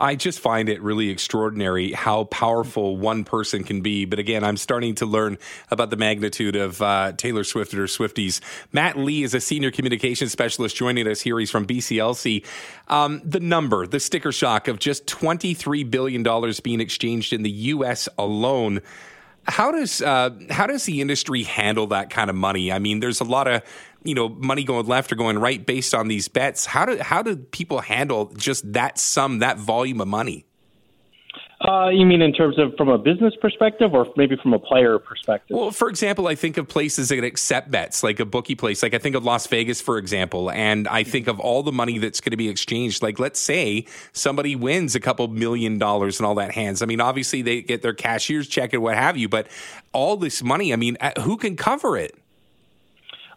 I 0.01 0.17
just 0.17 0.41
find 0.41 0.71
it 0.71 0.81
really 0.81 1.11
extraordinary 1.11 1.93
how 1.93 2.25
powerful 2.25 2.97
one 2.97 3.25
person 3.25 3.63
can 3.65 3.83
be. 3.83 4.07
But 4.07 4.19
again, 4.19 4.43
I'm 4.43 4.57
starting 4.57 4.95
to 4.97 5.07
learn 5.07 5.37
about 5.71 5.91
the 5.91 5.97
magnitude 5.97 6.57
of 6.57 6.81
uh, 6.81 7.13
Taylor 7.13 7.45
Swift 7.45 7.75
or 7.75 7.85
Swifties. 7.85 8.41
Matt 8.73 8.97
Lee 8.97 9.23
is 9.23 9.35
a 9.35 9.41
senior 9.41 9.71
communications 9.71 10.33
specialist 10.33 10.75
joining 10.75 11.07
us 11.07 11.21
here. 11.21 11.39
He's 11.39 11.51
from 11.51 11.67
BCLC. 11.67 12.47
Um, 12.89 13.21
the 13.25 13.41
number, 13.41 13.87
the 13.87 14.01
sticker 14.01 14.33
shock 14.33 14.69
of 14.69 14.79
just 14.79 15.07
$23 15.07 15.91
billion 15.91 16.23
being 16.63 16.81
exchanged 16.81 17.35
in 17.35 17.43
the 17.43 17.51
U.S. 17.51 18.09
alone. 18.19 18.81
How 19.51 19.73
does 19.73 20.01
uh, 20.01 20.31
how 20.49 20.67
does 20.67 20.85
the 20.85 21.01
industry 21.01 21.43
handle 21.43 21.89
that 21.89 22.11
kind 22.11 22.31
of 22.31 22.37
money? 22.37 22.73
I 22.73 22.79
mean, 22.79 23.01
there's 23.01 23.21
a 23.21 23.25
lot 23.25 23.49
of 23.49 23.63
you 24.05 24.15
know 24.15 24.29
money 24.29 24.65
going 24.65 24.87
left 24.87 25.13
or 25.13 25.17
going 25.17 25.39
right 25.39 25.65
based 25.65 25.95
on 25.95 26.09
these 26.09 26.29
bets. 26.29 26.67
How 26.67 26.87
do 26.87 26.99
how 26.99 27.23
do 27.23 27.37
people 27.37 27.81
handle 27.81 28.33
just 28.37 28.73
that 28.73 28.99
sum, 28.99 29.41
that 29.41 29.59
volume 29.59 30.01
of 30.01 30.09
money? 30.09 30.47
Uh, 31.61 31.91
you 31.91 32.07
mean 32.07 32.23
in 32.23 32.33
terms 32.33 32.59
of 32.59 32.75
from 32.77 32.89
a 32.89 32.97
business 32.97 33.35
perspective 33.39 33.93
or 33.93 34.07
maybe 34.17 34.35
from 34.43 34.55
a 34.55 34.59
player 34.59 34.99
perspective? 34.99 35.55
Well, 35.55 35.71
for 35.71 35.91
example, 35.91 36.27
I 36.27 36.35
think 36.35 36.57
of 36.57 36.67
places 36.69 37.11
that 37.11 37.23
accept 37.23 37.71
bets, 37.71 38.03
like 38.03 38.19
a 38.19 38.25
bookie 38.25 38.55
place. 38.55 38.83
Like 38.83 38.95
I 38.95 38.99
think 38.99 39.15
of 39.15 39.25
Las 39.25 39.47
Vegas, 39.47 39.79
for 39.79 39.99
example, 39.99 40.51
and 40.51 40.89
I 40.89 41.03
think 41.03 41.27
of 41.29 41.39
all 41.39 41.63
the 41.63 41.73
money 41.73 41.99
that's 41.99 42.23
going 42.23 42.31
to 42.31 42.39
be 42.39 42.49
exchanged. 42.49 43.03
Like 43.03 43.19
let's 43.19 43.39
say 43.39 43.87
somebody 44.13 44.57
wins 44.57 44.95
a 44.95 45.01
couple 45.01 45.29
million 45.29 45.77
dollars 45.77 46.19
and 46.19 46.27
all 46.27 46.35
that 46.37 46.53
hands. 46.53 46.81
I 46.81 46.87
mean, 46.87 47.01
obviously 47.01 47.43
they 47.43 47.61
get 47.61 47.83
their 47.83 47.95
cashier's 47.95 48.49
check 48.49 48.73
and 48.73 48.83
what 48.83 48.97
have 48.97 49.19
you, 49.19 49.29
but 49.29 49.47
all 49.93 50.17
this 50.17 50.43
money, 50.43 50.73
I 50.73 50.77
mean, 50.77 50.97
uh, 50.99 51.21
who 51.21 51.37
can 51.37 51.57
cover 51.57 51.99
it? 51.99 52.17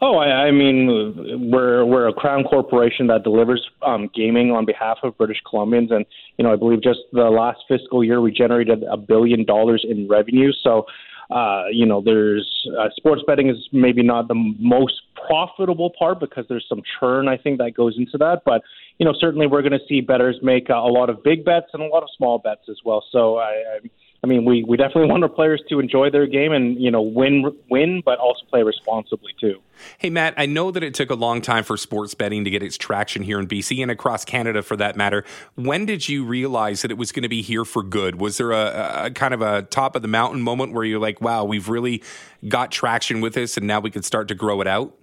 Oh, 0.06 0.18
I, 0.18 0.48
I 0.48 0.52
mean, 0.52 1.50
we're 1.50 1.86
we're 1.86 2.10
a 2.10 2.14
crown 2.14 2.44
corporation 2.44 3.08
that 3.08 3.24
delivers 3.24 3.66
um, 3.84 4.10
gaming 4.14 4.52
on 4.52 4.66
behalf 4.66 4.98
of 5.02 5.18
British 5.18 5.38
Columbians, 5.48 5.94
and 5.94 6.06
you 6.38 6.44
know, 6.44 6.52
I 6.52 6.58
believe 6.58 6.84
just 6.84 7.00
the 7.14 7.30
last 7.30 7.60
fiscal 7.70 8.04
year 8.04 8.20
we 8.20 8.30
generated 8.34 8.84
a 8.84 8.98
billion 8.98 9.46
dollars 9.46 9.86
in 9.90 10.10
revenue. 10.10 10.52
So, 10.62 10.88
uh, 11.32 11.68
you 11.72 11.86
know, 11.86 12.02
there's 12.04 12.68
uh, 12.78 12.90
sports 12.98 13.22
betting 13.26 13.48
is 13.48 13.56
maybe 13.72 14.04
not 14.04 14.28
the 14.28 14.36
most 14.60 15.04
profitable 15.26 15.94
part 15.98 16.20
because 16.20 16.44
there's 16.50 16.66
some 16.68 16.82
churn, 17.00 17.30
I 17.30 17.38
think, 17.38 17.60
that 17.60 17.74
goes 17.74 17.96
into 17.98 18.18
that. 18.18 18.42
But, 18.46 18.62
you 18.98 19.06
know, 19.06 19.14
certainly 19.18 19.48
we're 19.48 19.62
going 19.62 19.72
to 19.72 19.86
see 19.88 20.02
bettors 20.02 20.36
make 20.44 20.70
uh, 20.70 20.74
a 20.74 20.92
lot 20.92 21.10
of 21.10 21.24
big 21.24 21.46
bets 21.46 21.68
and 21.72 21.82
a 21.82 21.88
lot 21.88 22.04
of 22.04 22.10
small 22.18 22.40
bets 22.40 22.64
as 22.70 22.80
well. 22.84 23.06
So 23.10 23.38
I, 23.38 23.52
I 23.76 23.90
I 24.24 24.28
mean, 24.28 24.46
we, 24.46 24.64
we 24.64 24.78
definitely 24.78 25.08
want 25.12 25.24
our 25.24 25.30
players 25.30 25.62
to 25.70 25.80
enjoy 25.80 26.10
their 26.10 26.26
game 26.26 26.54
and 26.54 26.82
you 26.82 26.90
know 26.90 27.02
win 27.02 27.56
win, 27.70 28.02
but 28.06 28.20
also 28.20 28.46
play 28.50 28.64
responsibly 28.64 29.34
too. 29.40 29.62
Hey 29.98 30.10
Matt, 30.10 30.34
I 30.38 30.46
know 30.46 30.72
that 30.72 30.84
it 30.84 30.94
took 30.94 31.10
a 31.10 31.16
long 31.16 31.42
time 31.42 31.64
for 31.64 31.76
sports 31.78 32.14
betting 32.14 32.44
to 32.46 32.50
get 32.50 32.64
its 32.64 32.78
traction 32.78 33.24
here 33.24 33.40
in 33.40 33.48
BC 33.48 33.82
and 33.82 33.92
across 33.92 34.24
Canada 34.24 34.62
for 34.62 34.78
that 34.78 34.96
matter. 34.96 35.26
When 35.56 35.86
did 35.86 36.08
you 36.08 36.24
realize 36.24 36.84
that 36.84 36.92
it 36.92 36.98
was 36.98 37.12
going 37.12 37.24
to 37.24 37.30
be 37.30 37.42
here 37.42 37.66
for 37.66 37.84
good? 37.84 38.16
Was 38.16 38.38
there 38.38 38.52
a, 38.52 39.06
a 39.06 39.12
kind 39.12 39.34
of 39.34 39.42
a 39.42 39.64
top 39.64 39.96
of 39.96 40.02
the 40.02 40.08
mountain 40.08 40.42
moment 40.42 40.74
where 40.74 40.86
you're 40.86 41.00
like, 41.00 41.22
"Wow, 41.22 41.44
we've 41.44 41.68
really 41.68 42.02
got 42.48 42.72
traction 42.72 43.20
with 43.20 43.34
this, 43.34 43.58
and 43.58 43.68
now 43.68 43.80
we 43.80 43.92
can 43.92 44.04
start 44.04 44.28
to 44.30 44.36
grow 44.36 44.62
it 44.62 44.68
out"? 44.68 44.96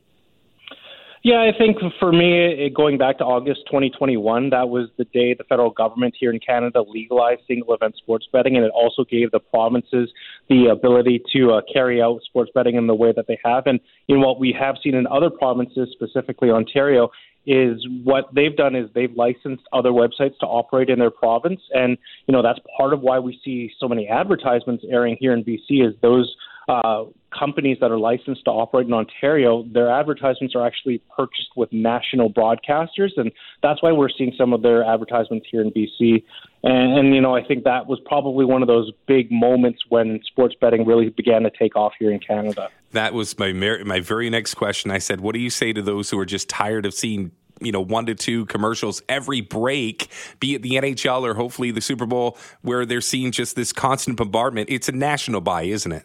Yeah, 1.23 1.43
I 1.43 1.57
think 1.57 1.77
for 1.99 2.13
me, 2.13 2.65
it, 2.65 2.75
going 2.75 2.97
back 2.97 3.19
to 3.19 3.25
August 3.25 3.61
2021, 3.67 4.51
that 4.51 4.71
was 4.71 4.89
the 4.97 5.05
day 5.05 5.35
the 5.35 5.45
federal 5.45 5.69
government 5.69 6.15
here 6.19 6.33
in 6.33 6.41
Canada 6.41 6.81
legalized 6.81 7.43
single 7.47 7.75
event 7.75 7.97
sports 7.99 8.27
betting, 8.33 8.57
and 8.57 8.65
it 8.65 8.71
also 8.75 9.05
gave 9.05 9.31
the 9.31 9.39
provinces 9.39 10.11
the 10.49 10.69
ability 10.69 11.23
to 11.35 11.53
uh, 11.53 11.61
carry 11.71 12.01
out 12.01 12.23
sports 12.25 12.51
betting 12.55 12.77
in 12.77 12.87
the 12.87 12.95
way 12.95 13.13
that 13.15 13.27
they 13.27 13.39
have. 13.45 13.67
And 13.67 13.81
know 14.09 14.19
what 14.19 14.41
we 14.41 14.57
have 14.59 14.77
seen 14.83 14.95
in 14.95 15.07
other 15.09 15.29
provinces, 15.29 15.91
specifically 15.93 16.51
Ontario, 16.51 17.11
is 17.47 17.87
what 18.03 18.35
they've 18.35 18.57
done 18.57 18.75
is 18.75 18.89
they've 18.95 19.15
licensed 19.15 19.65
other 19.75 19.91
websites 19.91 20.39
to 20.39 20.47
operate 20.47 20.89
in 20.89 20.99
their 20.99 21.11
province, 21.11 21.61
and 21.75 21.99
you 22.29 22.33
know 22.33 22.43
that's 22.43 22.61
part 22.79 22.95
of 22.95 23.01
why 23.01 23.19
we 23.19 23.39
see 23.45 23.71
so 23.79 23.87
many 23.87 24.09
advertisements 24.09 24.85
airing 24.91 25.19
here 25.21 25.35
in 25.35 25.45
BC. 25.45 25.87
Is 25.87 25.95
those 26.01 26.35
uh, 26.71 27.05
companies 27.37 27.79
that 27.81 27.91
are 27.91 27.99
licensed 27.99 28.45
to 28.45 28.51
operate 28.51 28.87
in 28.87 28.93
Ontario, 28.93 29.65
their 29.73 29.91
advertisements 29.91 30.55
are 30.55 30.65
actually 30.65 31.03
purchased 31.17 31.49
with 31.57 31.73
national 31.73 32.33
broadcasters, 32.33 33.11
and 33.17 33.33
that's 33.61 33.83
why 33.83 33.91
we're 33.91 34.09
seeing 34.09 34.33
some 34.39 34.53
of 34.53 34.63
their 34.63 34.85
advertisements 34.85 35.49
here 35.51 35.63
in 35.63 35.73
BC. 35.73 36.23
And, 36.63 36.99
and 36.99 37.15
you 37.15 37.21
know, 37.21 37.35
I 37.35 37.43
think 37.43 37.65
that 37.65 37.89
was 37.89 37.99
probably 38.05 38.45
one 38.45 38.63
of 38.63 38.69
those 38.69 38.93
big 39.07 39.33
moments 39.33 39.81
when 39.89 40.21
sports 40.27 40.55
betting 40.61 40.87
really 40.87 41.09
began 41.09 41.43
to 41.43 41.51
take 41.51 41.75
off 41.75 41.93
here 41.99 42.13
in 42.13 42.21
Canada. 42.21 42.69
That 42.93 43.15
was 43.15 43.37
my 43.37 43.53
my 43.53 43.99
very 43.99 44.31
next 44.31 44.55
question. 44.55 44.93
I 44.93 44.99
said, 44.99 45.21
"What 45.21 45.35
do 45.35 45.41
you 45.41 45.51
say 45.51 45.73
to 45.73 45.83
those 45.83 46.11
who 46.11 46.19
are 46.19 46.27
just 46.27 46.49
tired 46.49 46.87
of 46.87 46.95
seeing 46.95 47.33
you 47.61 47.73
know 47.73 47.81
one 47.81 48.07
to 48.07 48.15
two 48.15 48.47
commercials 48.47 49.03
every 49.09 49.41
break, 49.41 50.09
be 50.39 50.55
it 50.55 50.63
the 50.63 50.73
NHL 50.73 51.23
or 51.23 51.35
hopefully 51.35 51.71
the 51.71 51.81
Super 51.81 52.07
Bowl, 52.07 52.37
where 52.63 52.85
they're 52.85 53.01
seeing 53.01 53.33
just 53.33 53.57
this 53.57 53.73
constant 53.73 54.17
bombardment. 54.17 54.71
It's 54.71 54.89
a 54.89 54.93
national 54.93 55.41
buy, 55.41 55.63
isn't 55.63 55.93
it? 55.93 56.05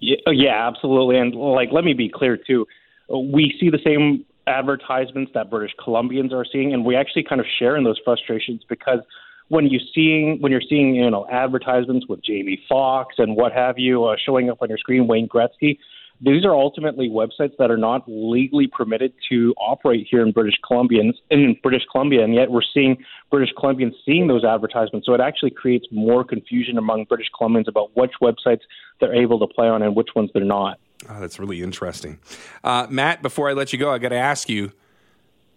Yeah, 0.00 0.16
oh, 0.26 0.30
yeah, 0.30 0.68
absolutely. 0.68 1.18
And 1.18 1.34
like, 1.34 1.70
let 1.72 1.84
me 1.84 1.92
be 1.92 2.08
clear 2.08 2.36
too. 2.36 2.66
We 3.08 3.56
see 3.58 3.70
the 3.70 3.80
same 3.84 4.24
advertisements 4.46 5.32
that 5.34 5.50
British 5.50 5.74
Columbians 5.78 6.32
are 6.32 6.44
seeing, 6.50 6.72
and 6.72 6.84
we 6.84 6.96
actually 6.96 7.24
kind 7.24 7.40
of 7.40 7.46
share 7.58 7.76
in 7.76 7.84
those 7.84 8.00
frustrations 8.04 8.62
because 8.68 9.00
when 9.48 9.66
you 9.66 9.80
seeing 9.94 10.38
when 10.40 10.52
you're 10.52 10.62
seeing 10.66 10.94
you 10.94 11.10
know 11.10 11.26
advertisements 11.30 12.06
with 12.08 12.22
Jamie 12.22 12.62
Foxx 12.68 13.16
and 13.18 13.36
what 13.36 13.52
have 13.52 13.78
you 13.78 14.04
uh, 14.04 14.16
showing 14.24 14.50
up 14.50 14.58
on 14.60 14.68
your 14.68 14.78
screen, 14.78 15.06
Wayne 15.06 15.28
Gretzky, 15.28 15.78
these 16.20 16.44
are 16.44 16.54
ultimately 16.54 17.08
websites 17.08 17.56
that 17.58 17.70
are 17.70 17.76
not 17.76 18.02
legally 18.06 18.66
permitted 18.66 19.12
to 19.28 19.54
operate 19.56 20.06
here 20.10 20.22
in 20.22 20.32
British 20.32 20.56
Columbia, 20.66 21.02
in 21.30 21.56
British 21.62 21.84
Columbia, 21.90 22.24
and 22.24 22.34
yet 22.34 22.50
we're 22.50 22.60
seeing 22.74 22.96
British 23.30 23.54
Columbians 23.56 23.92
seeing 24.04 24.26
those 24.26 24.44
advertisements. 24.44 25.06
So 25.06 25.14
it 25.14 25.20
actually 25.20 25.50
creates 25.50 25.86
more 25.92 26.24
confusion 26.24 26.76
among 26.76 27.04
British 27.04 27.28
Columbians 27.38 27.68
about 27.68 27.96
which 27.96 28.12
websites 28.20 28.62
they're 29.00 29.14
able 29.14 29.38
to 29.38 29.46
play 29.46 29.68
on 29.68 29.82
and 29.82 29.94
which 29.94 30.08
ones 30.16 30.30
they're 30.34 30.44
not. 30.44 30.80
Oh, 31.08 31.20
that's 31.20 31.38
really 31.38 31.62
interesting, 31.62 32.18
uh, 32.64 32.88
Matt. 32.90 33.22
Before 33.22 33.48
I 33.48 33.52
let 33.52 33.72
you 33.72 33.78
go, 33.78 33.92
I 33.92 33.98
got 33.98 34.08
to 34.08 34.16
ask 34.16 34.48
you: 34.48 34.72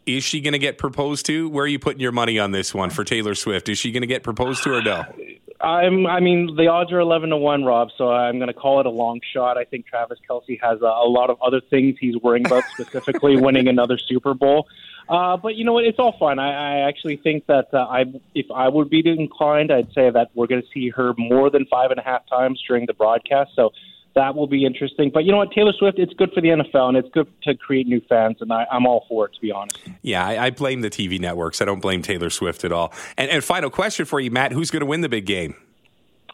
Is 0.05 0.23
she 0.23 0.39
going 0.39 0.53
to 0.53 0.59
get 0.59 0.77
proposed 0.77 1.25
to? 1.25 1.49
Where 1.49 1.65
are 1.65 1.67
you 1.67 1.79
putting 1.79 1.99
your 1.99 2.11
money 2.11 2.37
on 2.37 2.51
this 2.51 2.75
one 2.75 2.91
for 2.91 3.03
Taylor 3.03 3.33
Swift? 3.33 3.67
Is 3.67 3.79
she 3.79 3.91
going 3.91 4.01
to 4.01 4.07
get 4.07 4.21
proposed 4.21 4.61
to 4.63 4.73
or 4.75 4.83
no? 4.83 5.03
I'm. 5.63 6.07
I 6.07 6.19
mean, 6.19 6.55
the 6.55 6.67
odds 6.67 6.91
are 6.91 6.99
eleven 6.99 7.29
to 7.29 7.37
one, 7.37 7.63
Rob. 7.63 7.89
So 7.97 8.09
I'm 8.11 8.37
going 8.37 8.47
to 8.47 8.53
call 8.53 8.79
it 8.79 8.85
a 8.85 8.89
long 8.89 9.19
shot. 9.33 9.57
I 9.57 9.63
think 9.63 9.85
Travis 9.85 10.19
Kelce 10.29 10.59
has 10.61 10.81
a, 10.81 10.85
a 10.85 11.07
lot 11.07 11.29
of 11.29 11.41
other 11.41 11.61
things 11.61 11.97
he's 11.99 12.17
worrying 12.17 12.45
about, 12.45 12.63
specifically 12.71 13.37
winning 13.37 13.67
another 13.67 13.97
Super 13.97 14.33
Bowl. 14.33 14.67
Uh, 15.09 15.35
but 15.37 15.55
you 15.55 15.65
know 15.65 15.73
what? 15.73 15.83
It's 15.83 15.99
all 15.99 16.17
fun. 16.17 16.39
I, 16.39 16.51
I 16.51 16.87
actually 16.87 17.17
think 17.17 17.45
that 17.47 17.73
uh, 17.73 17.79
I, 17.79 18.05
if 18.33 18.45
I 18.53 18.69
would 18.69 18.89
be 18.89 19.01
inclined, 19.05 19.71
I'd 19.71 19.91
say 19.93 20.09
that 20.09 20.31
we're 20.33 20.47
going 20.47 20.61
to 20.61 20.67
see 20.73 20.89
her 20.89 21.13
more 21.17 21.49
than 21.49 21.65
five 21.65 21.91
and 21.91 21.99
a 21.99 22.03
half 22.03 22.27
times 22.27 22.63
during 22.67 22.85
the 22.85 22.93
broadcast. 22.93 23.51
So 23.55 23.71
that 24.15 24.35
will 24.35 24.47
be 24.47 24.65
interesting. 24.65 25.09
But 25.13 25.23
you 25.23 25.31
know 25.31 25.37
what, 25.37 25.51
Taylor 25.51 25.73
Swift, 25.77 25.99
it's 25.99 26.13
good 26.13 26.31
for 26.33 26.41
the 26.41 26.49
NFL 26.49 26.89
and 26.89 26.97
it's 26.97 27.09
good 27.09 27.27
to 27.43 27.55
create 27.55 27.87
new 27.87 28.01
fans, 28.09 28.37
and 28.41 28.51
I, 28.51 28.65
am 28.71 28.85
all 28.85 29.05
for 29.07 29.25
it, 29.25 29.33
to 29.33 29.41
be 29.41 29.51
honest. 29.51 29.79
Yeah, 30.01 30.25
I, 30.25 30.45
I, 30.45 30.49
blame 30.49 30.81
the 30.81 30.89
TV 30.89 31.19
networks. 31.19 31.61
I 31.61 31.65
don't 31.65 31.79
blame 31.79 32.01
Taylor 32.01 32.29
Swift 32.29 32.63
at 32.63 32.71
all. 32.71 32.93
And, 33.17 33.29
and 33.29 33.43
final 33.43 33.69
question 33.69 34.05
for 34.05 34.19
you, 34.19 34.31
Matt: 34.31 34.51
Who's 34.51 34.71
going 34.71 34.81
to 34.81 34.85
win 34.85 35.01
the 35.01 35.09
big 35.09 35.25
game? 35.25 35.55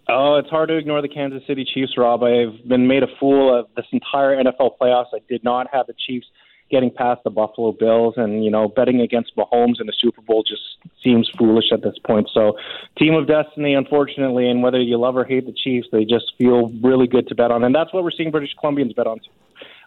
Oh, 0.10 0.36
it's 0.36 0.50
hard 0.50 0.69
to 0.69 0.77
ignore 0.77 1.01
the 1.01 1.10
Kansas 1.10 1.43
City 1.46 1.65
Chiefs, 1.65 1.98
Rob. 1.98 2.24
I've 2.24 2.65
been 2.67 2.88
made 2.88 3.03
a 3.03 3.07
fool 3.19 3.53
of 3.53 3.67
this 3.75 3.86
entire 3.91 4.41
NFL 4.41 4.77
playoffs. 4.81 5.07
I 5.13 5.19
did 5.27 5.43
not 5.43 5.67
have 5.74 5.88
the 5.88 5.96
Chiefs 6.07 6.27
getting 6.70 6.92
past 6.92 7.24
the 7.24 7.30
Buffalo 7.30 7.72
Bills, 7.72 8.16
and 8.18 8.44
you 8.44 8.52
know, 8.52 8.68
betting 8.68 9.02
against 9.02 9.36
Mahomes 9.36 9.80
in 9.80 9.88
the 9.88 9.94
Super 10.00 10.22
Bowl 10.22 10.44
just 10.44 10.62
seems 11.04 11.30
foolish 11.38 11.66
at 11.72 11.82
this 11.82 11.96
point. 12.06 12.30
So, 12.34 12.58
team 12.98 13.14
of 13.14 13.28
destiny, 13.28 13.74
unfortunately, 13.74 14.50
and 14.50 14.62
whether 14.62 14.80
you 14.80 14.98
love 14.98 15.16
or 15.16 15.26
hate 15.26 15.46
the 15.46 15.54
Chiefs, 15.54 15.88
they 15.92 16.04
just 16.04 16.34
feel 16.38 16.72
really 16.82 17.08
good 17.08 17.28
to 17.28 17.36
bet 17.36 17.52
on, 17.52 17.64
and 17.64 17.74
that's 17.74 17.94
what 17.94 18.04
we're 18.04 18.12
seeing 18.12 18.32
British 18.32 18.56
Columbians 18.62 18.96
bet 18.96 19.08
on. 19.08 19.20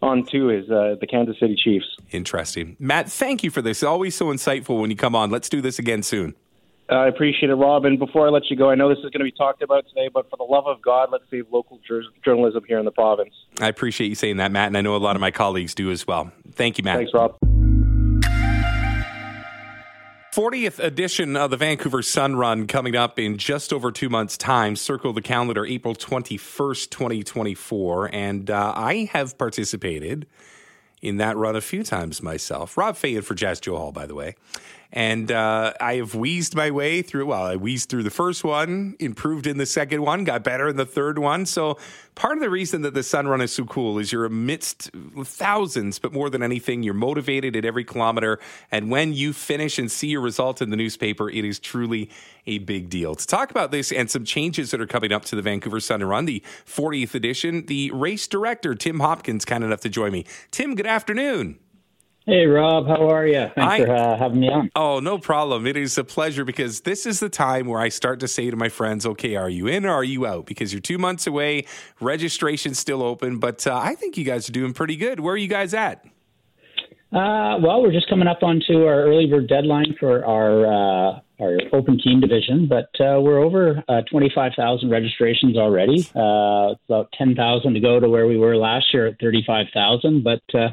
On 0.03 0.25
too 0.25 0.49
is 0.49 0.71
uh, 0.71 0.97
the 0.99 1.07
Kansas 1.07 1.39
City 1.39 1.55
Chiefs. 1.55 1.85
Interesting, 2.11 2.77
Matt. 2.79 3.11
Thank 3.11 3.45
you 3.45 3.51
for 3.51 3.61
this. 3.61 3.83
Always 3.83 4.15
so 4.15 4.27
insightful 4.27 4.81
when 4.81 4.91
you 4.91 4.97
come 4.97 5.15
on. 5.15 5.31
Let's 5.31 5.51
do 5.51 5.61
this 5.61 5.79
again 5.79 6.03
soon. 6.03 6.35
I 6.91 7.07
appreciate 7.07 7.51
it, 7.51 7.55
Rob. 7.55 7.85
And 7.85 7.99
before 7.99 8.27
I 8.27 8.31
let 8.31 8.51
you 8.51 8.57
go, 8.57 8.69
I 8.69 8.75
know 8.75 8.89
this 8.89 8.99
is 8.99 9.05
going 9.05 9.21
to 9.21 9.25
be 9.25 9.33
talked 9.33 9.63
about 9.63 9.87
today, 9.89 10.09
but 10.13 10.29
for 10.29 10.37
the 10.37 10.45
love 10.45 10.67
of 10.67 10.83
God, 10.83 11.11
let's 11.13 11.25
save 11.31 11.47
local 11.51 11.79
jur- 11.87 12.03
journalism 12.25 12.65
here 12.67 12.79
in 12.79 12.85
the 12.85 12.91
province. 12.91 13.33
I 13.61 13.69
appreciate 13.69 14.09
you 14.09 14.17
saying 14.17 14.39
that, 14.39 14.51
Matt, 14.51 14.67
and 14.67 14.77
I 14.77 14.81
know 14.81 14.97
a 14.97 14.99
lot 14.99 15.15
of 15.15 15.21
my 15.21 15.31
colleagues 15.31 15.75
do 15.75 15.91
as 15.93 16.07
well. 16.07 16.33
Thank 16.53 16.79
you, 16.79 16.85
Matt. 16.85 16.99
Thanks, 16.99 17.13
Rob. 17.15 17.37
40th 20.33 20.83
edition 20.83 21.37
of 21.37 21.51
the 21.51 21.57
Vancouver 21.57 22.03
Sun 22.03 22.37
Run 22.37 22.67
coming 22.67 22.95
up 22.95 23.19
in 23.19 23.37
just 23.37 23.73
over 23.73 23.91
two 23.91 24.09
months' 24.09 24.37
time. 24.37 24.77
Circle 24.77 25.13
the 25.13 25.23
calendar, 25.23 25.67
April 25.67 25.95
21st, 25.95 26.91
2024. 26.91 28.15
And 28.15 28.51
uh, 28.51 28.73
I 28.77 29.11
have 29.13 29.37
participated 29.39 30.27
in 31.03 31.17
that 31.17 31.37
run 31.37 31.57
a 31.57 31.61
few 31.61 31.83
times 31.83 32.23
myself. 32.23 32.77
Rob 32.77 32.97
Fai 32.97 33.21
for 33.21 33.35
Jas 33.35 33.59
Johal, 33.61 33.93
by 33.93 34.07
the 34.07 34.15
way. 34.15 34.37
And 34.93 35.31
uh, 35.31 35.73
I 35.81 35.97
have 35.97 36.15
wheezed 36.15 36.57
my 36.57 36.71
way 36.71 37.03
through. 37.03 37.27
Well, 37.27 37.45
I 37.45 37.57
wheezed 37.57 37.91
through 37.91 38.03
the 38.03 38.11
first 38.11 38.43
one, 38.43 38.97
improved 38.99 39.47
in 39.47 39.57
the 39.57 39.67
second 39.67 40.03
one, 40.03 40.25
got 40.25 40.43
better 40.43 40.69
in 40.69 40.77
the 40.77 40.87
third 40.87 41.19
one. 41.19 41.47
So 41.47 41.79
part 42.17 42.37
of 42.37 42.41
the 42.41 42.51
reason 42.51 42.83
that 42.83 42.95
the 42.95 43.05
Sun 43.05 43.29
Run 43.29 43.41
is 43.41 43.53
so 43.53 43.65
cool 43.65 43.99
is 43.99 44.11
you're 44.11 44.25
amidst 44.25 44.91
thousands, 45.23 46.01
but 46.01 46.13
more 46.13 46.29
than 46.29 46.43
anything, 46.43 46.83
you're 46.83 46.95
motivated 46.95 47.55
at 47.55 47.65
every 47.65 47.85
kilometer. 47.85 48.41
And 48.73 48.91
when 48.91 49.13
you 49.13 49.33
finish 49.33 49.79
and 49.79 49.89
see 49.91 50.09
your 50.09 50.23
result 50.23 50.61
in 50.61 50.71
the 50.71 50.77
newspaper, 50.77 51.31
it 51.31 51.45
is 51.45 51.61
truly 51.61 52.11
a 52.47 52.59
big 52.59 52.91
deal. 52.91 53.15
To 53.15 53.27
talk 53.27 53.53
about 53.53 53.71
this 53.71 53.93
and 53.93 54.11
some 54.11 54.25
changes 54.25 54.73
that 54.73 54.81
are 54.81 54.89
coming 54.89 55.13
up 55.13 55.25
to 55.27 55.37
the 55.37 55.43
Vancouver 55.43 55.79
Sun 55.79 56.03
Run, 56.03 56.25
the 56.25 56.43
40th 56.67 57.15
edition, 57.15 57.67
the 57.67 57.93
race 57.93 58.27
director, 58.27 58.75
Tim 58.75 58.99
Hopkins, 58.99 59.45
kind 59.45 59.63
enough 59.63 59.81
to 59.83 59.89
join 59.89 60.11
me. 60.11 60.25
Tim, 60.51 60.75
good 60.75 60.87
afternoon. 60.87 61.61
Hey, 62.31 62.47
Rob, 62.47 62.87
how 62.87 63.11
are 63.11 63.27
you? 63.27 63.51
Thanks 63.57 63.59
I, 63.59 63.85
for 63.85 63.93
uh, 63.93 64.17
having 64.17 64.39
me 64.39 64.49
on. 64.49 64.71
Oh, 64.77 65.01
no 65.01 65.19
problem. 65.19 65.67
It 65.67 65.77
is 65.77 65.99
a 65.99 66.05
pleasure 66.05 66.45
because 66.45 66.83
this 66.83 67.05
is 67.05 67.19
the 67.19 67.29
time 67.29 67.67
where 67.67 67.81
I 67.81 67.89
start 67.89 68.21
to 68.21 68.29
say 68.29 68.51
to 68.51 68.57
my 68.57 68.69
friends, 68.69 69.05
okay, 69.05 69.35
are 69.35 69.49
you 69.49 69.67
in 69.67 69.85
or 69.85 69.91
are 69.91 70.05
you 70.05 70.25
out? 70.27 70.47
Because 70.47 70.73
you're 70.73 70.81
two 70.81 70.97
months 70.97 71.27
away, 71.27 71.65
registration's 72.01 72.79
still 72.79 73.03
open, 73.03 73.41
but 73.41 73.67
uh, 73.67 73.77
I 73.77 73.97
think 73.97 74.17
you 74.17 74.23
guys 74.23 74.49
are 74.49 74.53
doing 74.53 74.73
pretty 74.73 74.95
good. 74.95 75.19
Where 75.19 75.35
are 75.35 75.37
you 75.37 75.49
guys 75.49 75.75
at? 75.75 76.05
Uh, 77.13 77.59
well, 77.61 77.83
we're 77.83 77.91
just 77.91 78.09
coming 78.09 78.29
up 78.29 78.45
onto 78.45 78.85
our 78.85 79.03
early 79.03 79.27
bird 79.27 79.49
deadline 79.49 79.97
for 79.99 80.25
our 80.25 80.67
uh, 80.67 81.21
our 81.41 81.59
open 81.73 81.99
team 81.99 82.21
division, 82.21 82.69
but 82.69 82.91
uh, 83.01 83.19
we're 83.21 83.43
over 83.43 83.83
uh, 83.89 84.03
25,000 84.09 84.89
registrations 84.89 85.57
already. 85.57 86.09
Uh, 86.15 86.77
about 86.89 87.09
10,000 87.19 87.75
to 87.75 87.81
go 87.81 87.99
to 87.99 88.09
where 88.09 88.29
we 88.29 88.37
were 88.37 88.57
last 88.57 88.85
year 88.95 89.09
at 89.09 89.19
35,000, 89.19 90.23
but 90.23 90.43
uh, 90.55 90.69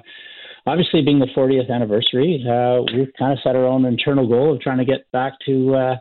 obviously, 0.67 1.01
being 1.01 1.19
the 1.19 1.27
40th 1.27 1.71
anniversary, 1.71 2.43
uh, 2.47 2.81
we've 2.95 3.11
kind 3.17 3.33
of 3.33 3.39
set 3.43 3.55
our 3.55 3.65
own 3.65 3.85
internal 3.85 4.27
goal 4.27 4.53
of 4.53 4.61
trying 4.61 4.77
to 4.77 4.85
get 4.85 5.09
back 5.11 5.33
to 5.45 5.75
uh, 5.75 5.95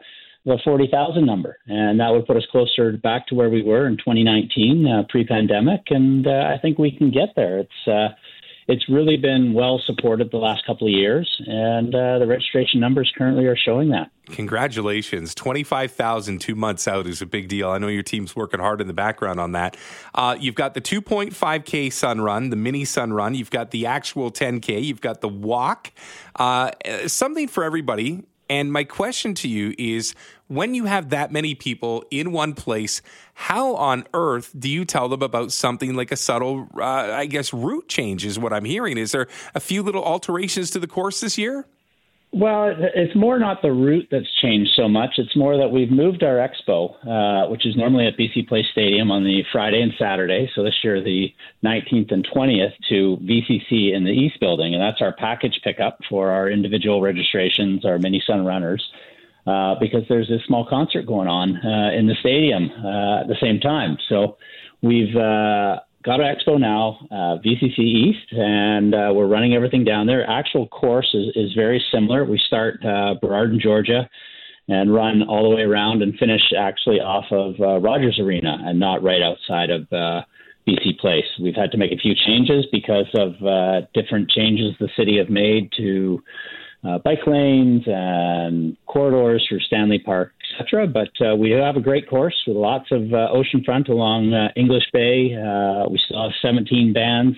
the 0.45 0.59
40,000 0.65 1.25
number, 1.25 1.59
and 1.67 1.99
that 2.01 2.11
would 2.11 2.27
put 2.27 2.37
us 2.37 2.47
closer 2.51 2.93
back 2.93 3.27
to 3.29 3.35
where 3.35 3.51
we 3.51 3.63
were 3.63 3.87
in 3.87 3.97
2019, 3.97 4.87
uh, 4.87 5.03
pre-pandemic, 5.09 5.83
and 5.91 6.27
uh, 6.27 6.53
I 6.55 6.59
think 6.61 6.79
we 6.79 6.91
can 6.97 7.11
get 7.11 7.31
there. 7.35 7.59
It's 7.59 7.89
uh, 7.89 8.09
it's 8.69 8.89
really 8.89 9.17
been 9.17 9.53
well 9.53 9.81
supported 9.87 10.31
the 10.31 10.39
last 10.39 10.67
couple 10.67 10.89
of 10.89 10.93
years, 10.93 11.41
and 11.47 11.95
uh, 11.95 12.19
the 12.19 12.27
registration 12.27 12.81
numbers 12.81 13.13
currently 13.17 13.47
are 13.47 13.57
showing 13.57 13.91
that. 13.91 14.11
Congratulations. 14.27 15.35
25,000 15.37 16.41
two 16.41 16.57
months 16.57 16.89
out 16.89 17.07
is 17.07 17.23
a 17.23 17.27
big 17.27 17.49
deal. 17.49 17.71
I 17.71 17.79
know 17.79 17.87
your 17.87 18.03
team's 18.03 18.35
working 18.35 18.59
hard 18.59 18.81
in 18.81 18.89
the 18.89 18.93
background 18.93 19.39
on 19.39 19.53
that. 19.53 19.77
Uh, 20.15 20.37
you've 20.39 20.57
got 20.57 20.75
the 20.75 20.81
2.5K 20.81 21.93
Sun 21.93 22.21
Run, 22.21 22.51
the 22.51 22.57
mini 22.57 22.85
Sun 22.85 23.13
Run. 23.13 23.37
You've 23.37 23.51
got 23.51 23.71
the 23.71 23.87
actual 23.87 24.33
10K. 24.33 24.83
You've 24.83 25.01
got 25.01 25.21
the 25.21 25.29
walk. 25.29 25.93
Uh, 26.35 26.73
something 27.07 27.47
for 27.47 27.63
everybody. 27.63 28.25
And 28.49 28.73
my 28.73 28.85
question 28.85 29.35
to 29.35 29.49
you 29.49 29.75
is 29.77 30.15
when 30.47 30.75
you 30.75 30.85
have 30.85 31.11
that 31.11 31.33
many 31.33 31.55
people 31.55 32.05
in 32.11 32.33
one 32.33 32.55
place, 32.55 33.03
how 33.35 33.75
on 33.75 34.07
earth 34.15 34.53
do 34.57 34.69
you 34.69 34.85
tell 34.85 35.09
them 35.09 35.23
about 35.23 35.53
something 35.53 35.95
like 35.95 36.13
a 36.13 36.17
subtle, 36.17 36.69
uh, 36.77 36.83
I 36.83 37.27
guess, 37.27 37.53
route 37.53 37.89
change 37.89 38.25
is 38.25 38.39
what 38.39 38.53
I'm 38.53 38.65
hearing? 38.65 38.99
Is 38.99 39.13
there 39.13 39.27
a 39.55 39.61
few 39.61 39.83
little 39.83 40.05
alterations 40.05 40.71
to 40.71 40.79
the 40.79 40.87
course 40.87 41.21
this 41.21 41.37
year? 41.37 41.67
Well, 42.37 42.75
it's 42.95 43.17
more 43.17 43.39
not 43.39 43.63
the 43.63 43.73
route 43.73 44.09
that's 44.11 44.31
changed 44.43 44.73
so 44.77 44.91
much. 44.91 45.15
It's 45.17 45.35
more 45.35 45.57
that 45.57 45.71
we've 45.71 45.91
moved 45.91 46.23
our 46.23 46.37
expo, 46.37 46.93
uh, 47.07 47.49
which 47.49 47.65
is 47.65 47.75
normally 47.77 48.07
at 48.07 48.19
BC 48.19 48.47
Place 48.47 48.67
Stadium 48.73 49.11
on 49.11 49.25
the 49.25 49.43
Friday 49.51 49.81
and 49.81 49.95
Saturday. 49.99 50.51
So 50.55 50.63
this 50.63 50.75
year, 50.85 51.03
the 51.03 51.33
19th 51.65 52.13
and 52.13 52.29
20th, 52.29 52.75
to 52.91 53.17
VCC 53.23 53.95
in 53.95 54.05
the 54.05 54.11
East 54.11 54.39
Building, 54.39 54.75
and 54.75 54.83
that's 54.83 55.01
our 55.01 55.15
package 55.15 55.59
pickup 55.65 56.01
for 56.11 56.29
our 56.31 56.51
individual 56.51 57.01
registrations, 57.01 57.87
our 57.87 57.99
mini 57.99 58.23
Sun 58.27 58.45
runners. 58.45 58.87
Uh, 59.47 59.77
because 59.81 60.03
there's 60.11 60.29
this 60.29 60.43
small 60.47 60.67
concert 60.69 61.07
going 61.07 61.29
on 61.29 61.57
uh, 61.65 61.97
in 61.97 62.07
the 62.07 62.17
stadium 62.21 62.69
uh, 62.85 63.21
at 63.21 63.29
the 63.29 63.37
same 63.41 63.61
time. 63.61 63.97
So 64.11 64.37
we've 64.83 65.17
uh, 65.17 65.81
got 66.07 66.21
an 66.21 66.27
expo 66.27 66.59
now, 66.59 66.99
uh, 67.11 67.43
VCC 67.45 67.79
East, 67.81 68.33
and 68.33 68.95
uh, 68.95 69.11
we're 69.13 69.27
running 69.27 69.55
everything 69.55 69.85
down 69.85 70.07
there. 70.07 70.25
Actual 70.31 70.69
course 70.69 71.09
is, 71.13 71.27
is 71.35 71.53
very 71.55 71.85
similar. 71.93 72.25
We 72.25 72.41
start 72.47 72.79
uh, 72.85 73.15
Burrard, 73.21 73.51
Georgia, 73.61 74.09
and 74.69 74.95
run 74.95 75.25
all 75.29 75.51
the 75.51 75.57
way 75.57 75.63
around 75.63 76.03
and 76.03 76.17
finish 76.17 76.41
actually 76.57 77.01
off 77.01 77.25
of 77.33 77.55
uh, 77.61 77.81
Rogers 77.81 78.21
Arena 78.21 78.57
and 78.65 78.79
not 78.79 79.03
right 79.03 79.21
outside 79.21 79.71
of 79.71 79.83
uh, 79.93 80.23
BC 80.67 80.99
Place. 81.01 81.25
We've 81.43 81.57
had 81.57 81.73
to 81.73 81.77
make 81.77 81.91
a 81.91 81.97
few 81.97 82.15
changes 82.15 82.65
because 82.71 83.11
of 83.15 83.45
uh, 83.45 83.87
different 83.93 84.31
changes 84.31 84.75
the 84.79 84.89
city 84.97 85.19
have 85.19 85.29
made 85.29 85.73
to 85.77 86.23
uh, 86.87 86.99
bike 86.99 87.27
lanes 87.27 87.83
and 87.87 88.77
corridors 88.87 89.45
for 89.49 89.59
Stanley 89.59 89.99
Park, 89.99 90.33
etc. 90.53 90.87
But 90.87 91.11
uh, 91.25 91.37
we 91.37 91.51
have 91.51 91.77
a 91.77 91.81
great 91.81 92.09
course 92.09 92.37
with 92.47 92.57
lots 92.57 92.91
of 92.91 93.13
uh, 93.13 93.29
oceanfront 93.35 93.89
along 93.89 94.33
uh, 94.33 94.49
English 94.57 94.85
Bay. 94.93 95.35
Uh, 95.35 95.89
we 95.91 96.01
have 96.15 96.33
17 96.43 96.93
bands 96.93 97.37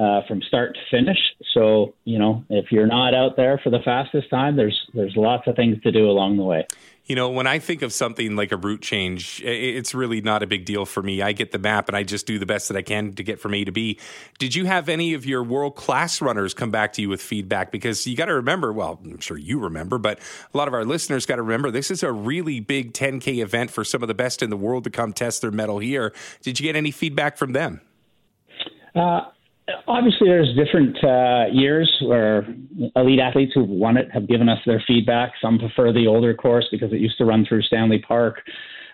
uh, 0.00 0.22
from 0.26 0.40
start 0.42 0.74
to 0.74 0.80
finish. 0.90 1.18
So 1.52 1.94
you 2.04 2.18
know, 2.18 2.44
if 2.48 2.72
you're 2.72 2.86
not 2.86 3.14
out 3.14 3.36
there 3.36 3.60
for 3.62 3.70
the 3.70 3.80
fastest 3.84 4.30
time, 4.30 4.56
there's 4.56 4.78
there's 4.94 5.14
lots 5.16 5.46
of 5.46 5.56
things 5.56 5.82
to 5.82 5.92
do 5.92 6.08
along 6.10 6.36
the 6.38 6.44
way. 6.44 6.66
You 7.04 7.16
know, 7.16 7.28
when 7.28 7.48
I 7.48 7.58
think 7.58 7.82
of 7.82 7.92
something 7.92 8.36
like 8.36 8.52
a 8.52 8.56
route 8.56 8.82
change, 8.82 9.42
it's 9.42 9.94
really 9.94 10.20
not 10.20 10.44
a 10.44 10.46
big 10.46 10.64
deal 10.64 10.86
for 10.86 11.02
me. 11.02 11.22
I 11.22 11.32
get 11.32 11.50
the 11.50 11.58
map 11.58 11.88
and 11.88 11.96
I 11.96 12.04
just 12.04 12.24
do 12.24 12.38
the 12.38 12.46
best 12.46 12.68
that 12.68 12.76
I 12.76 12.82
can 12.82 13.14
to 13.14 13.24
get 13.24 13.40
from 13.40 13.52
A 13.52 13.64
to 13.64 13.72
B. 13.72 13.98
Did 14.38 14.54
you 14.54 14.66
have 14.66 14.88
any 14.88 15.14
of 15.14 15.26
your 15.26 15.42
world 15.42 15.74
class 15.74 16.20
runners 16.20 16.54
come 16.54 16.70
back 16.70 16.92
to 16.92 17.02
you 17.02 17.08
with 17.08 17.20
feedback? 17.20 17.72
Because 17.72 18.06
you 18.06 18.16
got 18.16 18.26
to 18.26 18.34
remember, 18.34 18.72
well, 18.72 19.00
I'm 19.04 19.18
sure 19.18 19.36
you 19.36 19.58
remember, 19.58 19.98
but 19.98 20.20
a 20.54 20.56
lot 20.56 20.68
of 20.68 20.74
our 20.74 20.84
listeners 20.84 21.26
got 21.26 21.36
to 21.36 21.42
remember 21.42 21.72
this 21.72 21.90
is 21.90 22.04
a 22.04 22.12
really 22.12 22.60
big 22.60 22.92
10K 22.92 23.42
event 23.42 23.72
for 23.72 23.82
some 23.82 24.02
of 24.02 24.06
the 24.06 24.14
best 24.14 24.40
in 24.40 24.48
the 24.48 24.56
world 24.56 24.84
to 24.84 24.90
come 24.90 25.12
test 25.12 25.40
their 25.40 25.50
mettle 25.50 25.80
here. 25.80 26.12
Did 26.42 26.60
you 26.60 26.64
get 26.64 26.76
any 26.76 26.92
feedback 26.92 27.36
from 27.36 27.54
them? 27.54 27.80
Uh, 28.94 29.22
obviously 29.86 30.28
there's 30.28 30.54
different 30.56 30.96
uh, 31.04 31.46
years 31.52 31.90
where 32.02 32.46
elite 32.96 33.20
athletes 33.20 33.52
who've 33.54 33.68
won 33.68 33.96
it 33.96 34.08
have 34.12 34.28
given 34.28 34.48
us 34.48 34.58
their 34.66 34.82
feedback. 34.86 35.32
Some 35.40 35.58
prefer 35.58 35.92
the 35.92 36.06
older 36.06 36.34
course 36.34 36.66
because 36.70 36.92
it 36.92 37.00
used 37.00 37.18
to 37.18 37.24
run 37.24 37.44
through 37.46 37.62
Stanley 37.62 37.98
Park. 37.98 38.42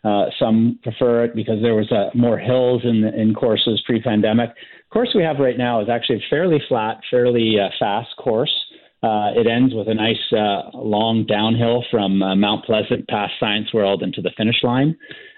Uh, 0.04 0.26
some 0.38 0.78
prefer 0.82 1.24
it 1.24 1.34
because 1.34 1.60
there 1.62 1.74
was 1.74 1.90
uh, 1.90 2.10
more 2.14 2.38
hills 2.38 2.82
in 2.84 3.04
in 3.04 3.34
courses 3.34 3.82
pre-pandemic. 3.86 4.50
The 4.50 4.92
course 4.92 5.08
we 5.14 5.22
have 5.22 5.38
right 5.38 5.58
now 5.58 5.80
is 5.80 5.88
actually 5.88 6.16
a 6.16 6.30
fairly 6.30 6.62
flat, 6.68 7.00
fairly 7.10 7.56
uh, 7.58 7.70
fast 7.78 8.14
course. 8.16 8.52
Uh, 9.02 9.30
it 9.36 9.46
ends 9.46 9.74
with 9.74 9.88
a 9.88 9.94
nice 9.94 10.16
uh, 10.32 10.70
long 10.76 11.26
downhill 11.26 11.84
from 11.90 12.18
Mount 12.18 12.64
Pleasant 12.64 13.06
past 13.08 13.34
Science 13.38 13.72
World 13.72 14.02
into 14.02 14.20
the 14.20 14.30
finish 14.36 14.62
line. 14.62 14.96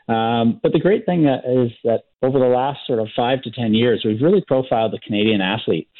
Um, 0.08 0.58
but 0.62 0.72
the 0.72 0.78
great 0.78 1.04
thing 1.04 1.26
uh, 1.26 1.40
is 1.46 1.70
that 1.84 2.04
over 2.22 2.38
the 2.38 2.46
last 2.46 2.80
sort 2.86 2.98
of 2.98 3.08
five 3.14 3.42
to 3.42 3.50
10 3.50 3.74
years, 3.74 4.02
we've 4.04 4.22
really 4.22 4.42
profiled 4.46 4.92
the 4.92 5.00
Canadian 5.06 5.42
athletes. 5.42 5.90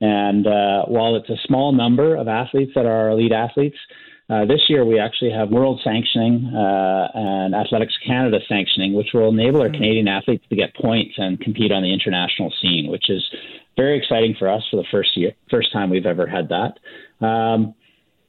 And 0.00 0.46
uh, 0.46 0.84
while 0.86 1.16
it's 1.16 1.30
a 1.30 1.46
small 1.46 1.72
number 1.72 2.14
of 2.14 2.28
athletes 2.28 2.72
that 2.74 2.84
are 2.84 3.08
elite 3.08 3.32
athletes, 3.32 3.78
uh, 4.30 4.44
this 4.46 4.62
year 4.68 4.84
we 4.84 4.98
actually 4.98 5.30
have 5.30 5.50
world 5.50 5.80
sanctioning 5.84 6.50
uh, 6.54 7.08
and 7.14 7.54
Athletics 7.54 7.94
Canada 8.06 8.38
sanctioning, 8.48 8.94
which 8.94 9.08
will 9.12 9.28
enable 9.28 9.60
our 9.60 9.68
hmm. 9.68 9.74
Canadian 9.74 10.08
athletes 10.08 10.44
to 10.48 10.56
get 10.56 10.74
points 10.74 11.14
and 11.18 11.40
compete 11.40 11.72
on 11.72 11.82
the 11.82 11.92
international 11.92 12.52
scene, 12.60 12.90
which 12.90 13.10
is 13.10 13.22
very 13.76 13.98
exciting 13.98 14.34
for 14.38 14.48
us 14.48 14.62
for 14.70 14.76
the 14.76 14.86
first 14.90 15.16
year, 15.16 15.32
first 15.50 15.72
time 15.72 15.90
we've 15.90 16.06
ever 16.06 16.26
had 16.26 16.48
that. 16.48 17.26
Um, 17.26 17.74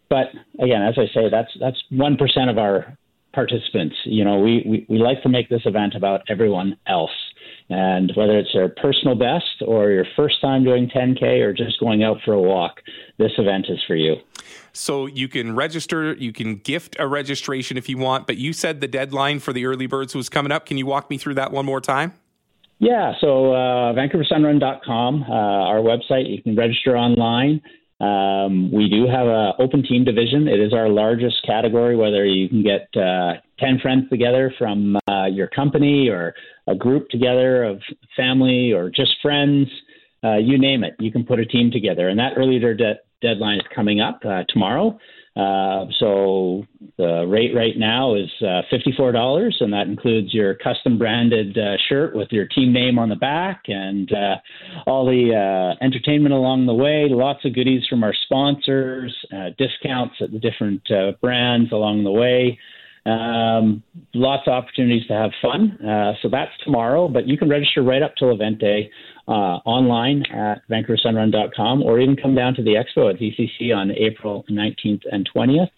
but 0.10 0.28
again, 0.60 0.82
as 0.82 0.96
I 0.98 1.08
say, 1.14 1.30
that's 1.30 1.52
that's 1.60 1.82
one 1.90 2.18
percent 2.18 2.50
of 2.50 2.58
our 2.58 2.98
participants. 3.34 3.96
You 4.06 4.24
know, 4.24 4.40
we, 4.40 4.64
we, 4.66 4.86
we 4.90 4.98
like 4.98 5.22
to 5.24 5.30
make 5.30 5.50
this 5.50 5.62
event 5.66 5.94
about 5.96 6.22
everyone 6.30 6.78
else. 6.88 7.12
And 7.70 8.12
whether 8.16 8.38
it's 8.38 8.54
your 8.54 8.70
personal 8.70 9.16
best 9.16 9.64
or 9.66 9.90
your 9.90 10.06
first 10.16 10.40
time 10.40 10.64
doing 10.64 10.88
10K 10.88 11.42
or 11.42 11.52
just 11.52 11.80
going 11.80 12.04
out 12.04 12.18
for 12.24 12.34
a 12.34 12.42
walk, 12.42 12.82
this 13.18 13.32
event 13.38 13.66
is 13.70 13.80
for 13.88 13.96
you. 13.96 14.18
So 14.72 15.08
you 15.08 15.28
can 15.28 15.56
register, 15.56 16.14
you 16.14 16.32
can 16.32 16.58
gift 16.58 16.96
a 17.00 17.08
registration 17.08 17.78
if 17.78 17.90
you 17.90 17.98
want, 17.98 18.28
but 18.28 18.38
you 18.38 18.54
said 18.54 18.82
the 18.82 18.88
deadline 18.88 19.40
for 19.40 19.52
the 19.52 19.66
early 19.66 19.88
birds 19.88 20.14
was 20.14 20.30
coming 20.30 20.52
up. 20.52 20.66
Can 20.66 20.78
you 20.78 20.86
walk 20.86 21.10
me 21.10 21.18
through 21.18 21.36
that 21.36 21.52
one 21.52 21.66
more 21.66 21.82
time? 21.82 22.14
Yeah, 22.78 23.14
so 23.22 23.54
uh, 23.54 23.94
VancouverSunRun.com, 23.94 25.24
uh, 25.24 25.34
our 25.34 25.78
website, 25.78 26.30
you 26.30 26.44
can 26.44 26.56
register 26.56 26.98
online. 26.98 27.62
Um, 28.02 28.70
we 28.72 28.90
do 28.90 29.08
have 29.08 29.28
an 29.28 29.54
open 29.60 29.82
team 29.82 30.04
division. 30.04 30.50
It 30.50 30.60
is 30.60 30.74
our 30.74 30.90
largest 30.90 31.38
category, 31.46 31.96
whether 31.96 32.26
you 32.26 32.50
can 32.50 32.62
get 32.62 32.90
uh, 33.02 33.36
10 33.60 33.80
friends 33.82 34.10
together 34.10 34.54
from 34.58 34.98
uh, 35.10 35.26
your 35.26 35.48
company 35.48 36.10
or 36.10 36.36
a 36.68 36.76
group 36.76 37.10
together 37.10 37.64
of 37.64 37.82
family 38.16 38.72
or 38.72 38.90
just 38.90 39.16
friends, 39.22 39.68
uh, 40.24 40.38
you 40.38 40.58
name 40.58 40.84
it, 40.84 40.96
you 41.00 41.12
can 41.12 41.24
put 41.24 41.40
a 41.40 41.46
team 41.46 41.72
together. 41.72 42.10
And 42.10 42.20
that 42.20 42.34
early 42.38 42.60
de- 42.60 43.00
deadline 43.22 43.60
is 43.60 43.66
coming 43.74 44.02
up 44.02 44.22
uh, 44.26 44.44
tomorrow. 44.50 44.98
Uh, 45.36 45.86
so 46.00 46.64
the 46.98 47.26
rate 47.28 47.54
right 47.54 47.78
now 47.78 48.16
is 48.16 48.30
uh, 48.42 48.62
$54, 48.72 49.52
and 49.60 49.74
that 49.74 49.88
includes 49.88 50.34
your 50.34 50.56
custom 50.56 50.98
branded 50.98 51.58
uh, 51.58 51.76
shirt 51.90 52.16
with 52.16 52.30
your 52.32 52.46
team 52.46 52.72
name 52.72 52.98
on 52.98 53.10
the 53.10 53.18
back 53.18 53.64
and 53.68 54.10
uh, 54.14 54.36
all 54.88 55.06
the 55.06 55.76
entertainment 55.82 56.34
along 56.34 56.66
the 56.66 56.74
way. 56.74 57.08
Lots 57.10 57.44
of 57.44 57.54
goodies 57.54 57.86
from 57.90 58.04
our 58.04 58.14
sponsors, 58.24 59.14
discounts 59.58 60.16
at 60.22 60.32
the 60.32 60.40
different 60.40 60.88
brands 61.20 61.72
along 61.74 62.06
the 62.06 62.12
way. 62.12 62.58
Um, 63.06 63.84
lots 64.14 64.48
of 64.48 64.54
opportunities 64.54 65.06
to 65.08 65.14
have 65.14 65.32
fun. 65.42 65.78
so 66.22 66.30
that's 66.30 66.52
tomorrow, 66.64 67.08
but 67.08 67.28
you 67.28 67.38
can 67.38 67.50
register 67.50 67.84
right 67.84 68.02
up 68.02 68.16
till 68.18 68.32
event 68.32 68.60
day 68.60 68.90
uh, 69.28 69.58
online 69.66 70.24
at 70.32 70.62
VancouverSunRun.com 70.70 71.84
or 71.84 72.00
even 72.00 72.16
come 72.16 72.36
down 72.36 72.54
to 72.56 72.64
the 72.64 72.74
expo 72.74 73.14
at 73.14 73.20
VCC 73.20 73.76
on 73.76 73.92
April 73.92 74.46
19th 74.50 75.02
and 75.12 75.30
20th 75.36 75.70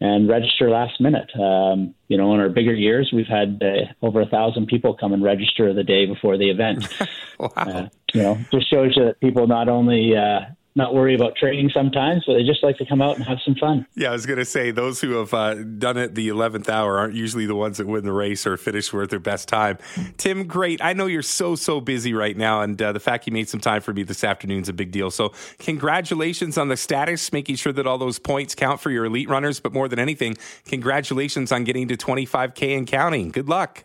and 0.00 0.28
register 0.28 0.68
last 0.68 1.00
minute. 1.00 1.30
Um, 1.36 1.94
you 2.08 2.16
know, 2.16 2.34
in 2.34 2.40
our 2.40 2.48
bigger 2.48 2.74
years, 2.74 3.10
we've 3.12 3.26
had 3.26 3.62
uh, 3.62 4.04
over 4.04 4.20
a 4.20 4.26
thousand 4.26 4.66
people 4.66 4.94
come 4.94 5.12
and 5.12 5.22
register 5.22 5.72
the 5.72 5.84
day 5.84 6.06
before 6.06 6.36
the 6.36 6.50
event. 6.50 6.88
wow. 7.38 7.50
Uh, 7.56 7.88
you 8.12 8.22
know, 8.22 8.38
just 8.52 8.68
shows 8.68 8.96
you 8.96 9.04
that 9.04 9.20
people 9.20 9.46
not 9.46 9.68
only 9.68 10.16
uh, 10.16 10.40
not 10.74 10.94
worry 10.94 11.14
about 11.14 11.36
training 11.36 11.70
sometimes, 11.74 12.24
but 12.26 12.34
they 12.34 12.44
just 12.44 12.62
like 12.62 12.78
to 12.78 12.86
come 12.86 13.02
out 13.02 13.16
and 13.16 13.24
have 13.24 13.38
some 13.44 13.54
fun. 13.54 13.86
Yeah, 13.94 14.08
I 14.08 14.12
was 14.12 14.24
going 14.24 14.38
to 14.38 14.44
say 14.44 14.70
those 14.70 15.00
who 15.00 15.12
have 15.12 15.34
uh, 15.34 15.54
done 15.54 15.98
it 15.98 16.14
the 16.14 16.28
11th 16.28 16.68
hour 16.68 16.98
aren't 16.98 17.14
usually 17.14 17.44
the 17.44 17.54
ones 17.54 17.76
that 17.76 17.86
win 17.86 18.04
the 18.04 18.12
race 18.12 18.46
or 18.46 18.56
finish 18.56 18.92
with 18.92 19.10
their 19.10 19.18
best 19.18 19.48
time. 19.48 19.78
Tim, 20.16 20.46
great. 20.46 20.82
I 20.82 20.94
know 20.94 21.06
you're 21.06 21.22
so, 21.22 21.56
so 21.56 21.80
busy 21.80 22.14
right 22.14 22.36
now, 22.36 22.62
and 22.62 22.80
uh, 22.80 22.92
the 22.92 23.00
fact 23.00 23.26
you 23.26 23.32
made 23.32 23.48
some 23.48 23.60
time 23.60 23.82
for 23.82 23.92
me 23.92 24.02
this 24.02 24.24
afternoon 24.24 24.62
is 24.62 24.68
a 24.68 24.72
big 24.72 24.92
deal. 24.92 25.10
So, 25.10 25.32
congratulations 25.58 26.56
on 26.56 26.68
the 26.68 26.76
status, 26.76 27.32
making 27.32 27.56
sure 27.56 27.72
that 27.72 27.86
all 27.86 27.98
those 27.98 28.18
points 28.18 28.54
count 28.54 28.80
for 28.80 28.90
your 28.90 29.04
elite 29.04 29.28
runners, 29.28 29.60
but 29.60 29.72
more 29.72 29.88
than 29.88 29.98
anything, 29.98 30.36
congratulations 30.66 31.52
on 31.52 31.64
getting 31.64 31.88
to 31.88 31.96
25K 31.96 32.76
and 32.76 32.86
counting. 32.86 33.30
Good 33.30 33.48
luck. 33.48 33.84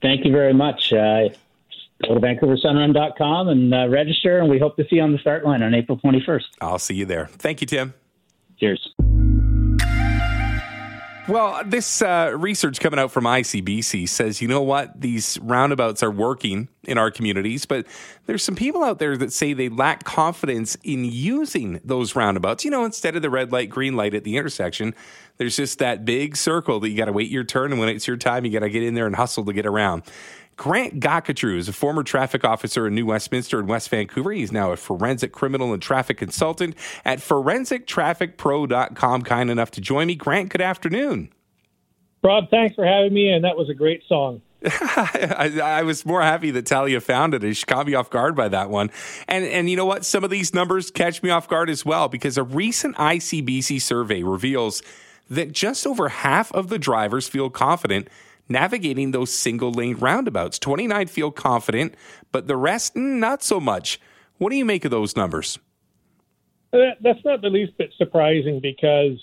Thank 0.00 0.24
you 0.24 0.32
very 0.32 0.54
much. 0.54 0.92
Uh, 0.92 1.28
go 2.06 2.14
to 2.14 2.20
vancouversunrun.com 2.20 3.48
and 3.48 3.74
uh, 3.74 3.88
register, 3.88 4.38
and 4.38 4.48
we 4.48 4.58
hope 4.58 4.76
to 4.76 4.84
see 4.84 4.96
you 4.96 5.02
on 5.02 5.12
the 5.12 5.18
start 5.18 5.44
line 5.44 5.62
on 5.62 5.74
April 5.74 5.98
21st. 5.98 6.44
I'll 6.60 6.78
see 6.78 6.94
you 6.94 7.04
there. 7.04 7.26
Thank 7.26 7.60
you, 7.60 7.66
Tim. 7.66 7.94
Cheers. 8.58 8.94
Well, 11.28 11.60
this 11.66 12.00
uh, 12.00 12.32
research 12.34 12.80
coming 12.80 12.98
out 12.98 13.12
from 13.12 13.24
ICBC 13.24 14.08
says, 14.08 14.40
you 14.40 14.48
know 14.48 14.62
what, 14.62 14.98
these 14.98 15.38
roundabouts 15.42 16.02
are 16.02 16.10
working 16.10 16.68
in 16.84 16.96
our 16.96 17.10
communities, 17.10 17.66
but 17.66 17.86
there's 18.24 18.42
some 18.42 18.56
people 18.56 18.82
out 18.82 18.98
there 18.98 19.14
that 19.14 19.30
say 19.30 19.52
they 19.52 19.68
lack 19.68 20.04
confidence 20.04 20.78
in 20.84 21.04
using 21.04 21.80
those 21.84 22.16
roundabouts. 22.16 22.64
You 22.64 22.70
know, 22.70 22.86
instead 22.86 23.14
of 23.14 23.20
the 23.20 23.28
red 23.28 23.52
light, 23.52 23.68
green 23.68 23.94
light 23.94 24.14
at 24.14 24.24
the 24.24 24.38
intersection, 24.38 24.94
there's 25.36 25.54
just 25.54 25.80
that 25.80 26.06
big 26.06 26.34
circle 26.34 26.80
that 26.80 26.88
you 26.88 26.96
got 26.96 27.06
to 27.06 27.12
wait 27.12 27.30
your 27.30 27.44
turn, 27.44 27.72
and 27.72 27.78
when 27.78 27.90
it's 27.90 28.08
your 28.08 28.16
time, 28.16 28.46
you 28.46 28.50
got 28.50 28.60
to 28.60 28.70
get 28.70 28.82
in 28.82 28.94
there 28.94 29.06
and 29.06 29.14
hustle 29.14 29.44
to 29.44 29.52
get 29.52 29.66
around. 29.66 30.04
Grant 30.58 31.00
Gottgetreu 31.00 31.56
is 31.56 31.68
a 31.68 31.72
former 31.72 32.02
traffic 32.02 32.44
officer 32.44 32.86
in 32.88 32.96
New 32.96 33.06
Westminster 33.06 33.60
and 33.60 33.68
West 33.68 33.90
Vancouver. 33.90 34.32
He's 34.32 34.50
now 34.50 34.72
a 34.72 34.76
forensic 34.76 35.30
criminal 35.32 35.72
and 35.72 35.80
traffic 35.80 36.18
consultant 36.18 36.74
at 37.04 37.20
forensictrafficpro.com. 37.20 39.22
Kind 39.22 39.50
enough 39.50 39.70
to 39.70 39.80
join 39.80 40.08
me. 40.08 40.16
Grant, 40.16 40.50
good 40.50 40.60
afternoon. 40.60 41.32
Rob, 42.24 42.50
thanks 42.50 42.74
for 42.74 42.84
having 42.84 43.14
me, 43.14 43.30
and 43.30 43.44
that 43.44 43.56
was 43.56 43.70
a 43.70 43.74
great 43.74 44.02
song. 44.08 44.42
I, 44.64 45.60
I, 45.62 45.84
was 45.84 46.04
more 46.04 46.22
happy 46.22 46.50
that 46.50 46.66
Talia 46.66 47.00
found 47.00 47.34
it. 47.34 47.54
She 47.54 47.64
caught 47.64 47.86
me 47.86 47.94
off 47.94 48.10
guard 48.10 48.34
by 48.34 48.48
that 48.48 48.68
one. 48.68 48.90
And 49.28 49.44
and 49.44 49.70
you 49.70 49.76
know 49.76 49.86
what? 49.86 50.04
Some 50.04 50.24
of 50.24 50.30
these 50.30 50.52
numbers 50.52 50.90
catch 50.90 51.22
me 51.22 51.30
off 51.30 51.46
guard 51.46 51.70
as 51.70 51.86
well 51.86 52.08
because 52.08 52.36
a 52.36 52.42
recent 52.42 52.96
ICBC 52.96 53.80
survey 53.80 54.24
reveals 54.24 54.82
that 55.30 55.52
just 55.52 55.86
over 55.86 56.08
half 56.08 56.50
of 56.50 56.68
the 56.68 56.80
drivers 56.80 57.28
feel 57.28 57.48
confident 57.48 58.08
navigating 58.48 59.10
those 59.10 59.32
single 59.32 59.72
lane 59.72 59.96
roundabouts. 59.96 60.58
29 60.58 61.06
feel 61.06 61.30
confident, 61.30 61.94
but 62.32 62.46
the 62.46 62.56
rest, 62.56 62.94
mm, 62.94 63.18
not 63.18 63.42
so 63.42 63.60
much. 63.60 64.00
What 64.38 64.50
do 64.50 64.56
you 64.56 64.64
make 64.64 64.84
of 64.84 64.90
those 64.90 65.16
numbers? 65.16 65.58
That's 66.72 67.24
not 67.24 67.40
the 67.40 67.48
least 67.48 67.76
bit 67.78 67.92
surprising 67.96 68.60
because 68.60 69.18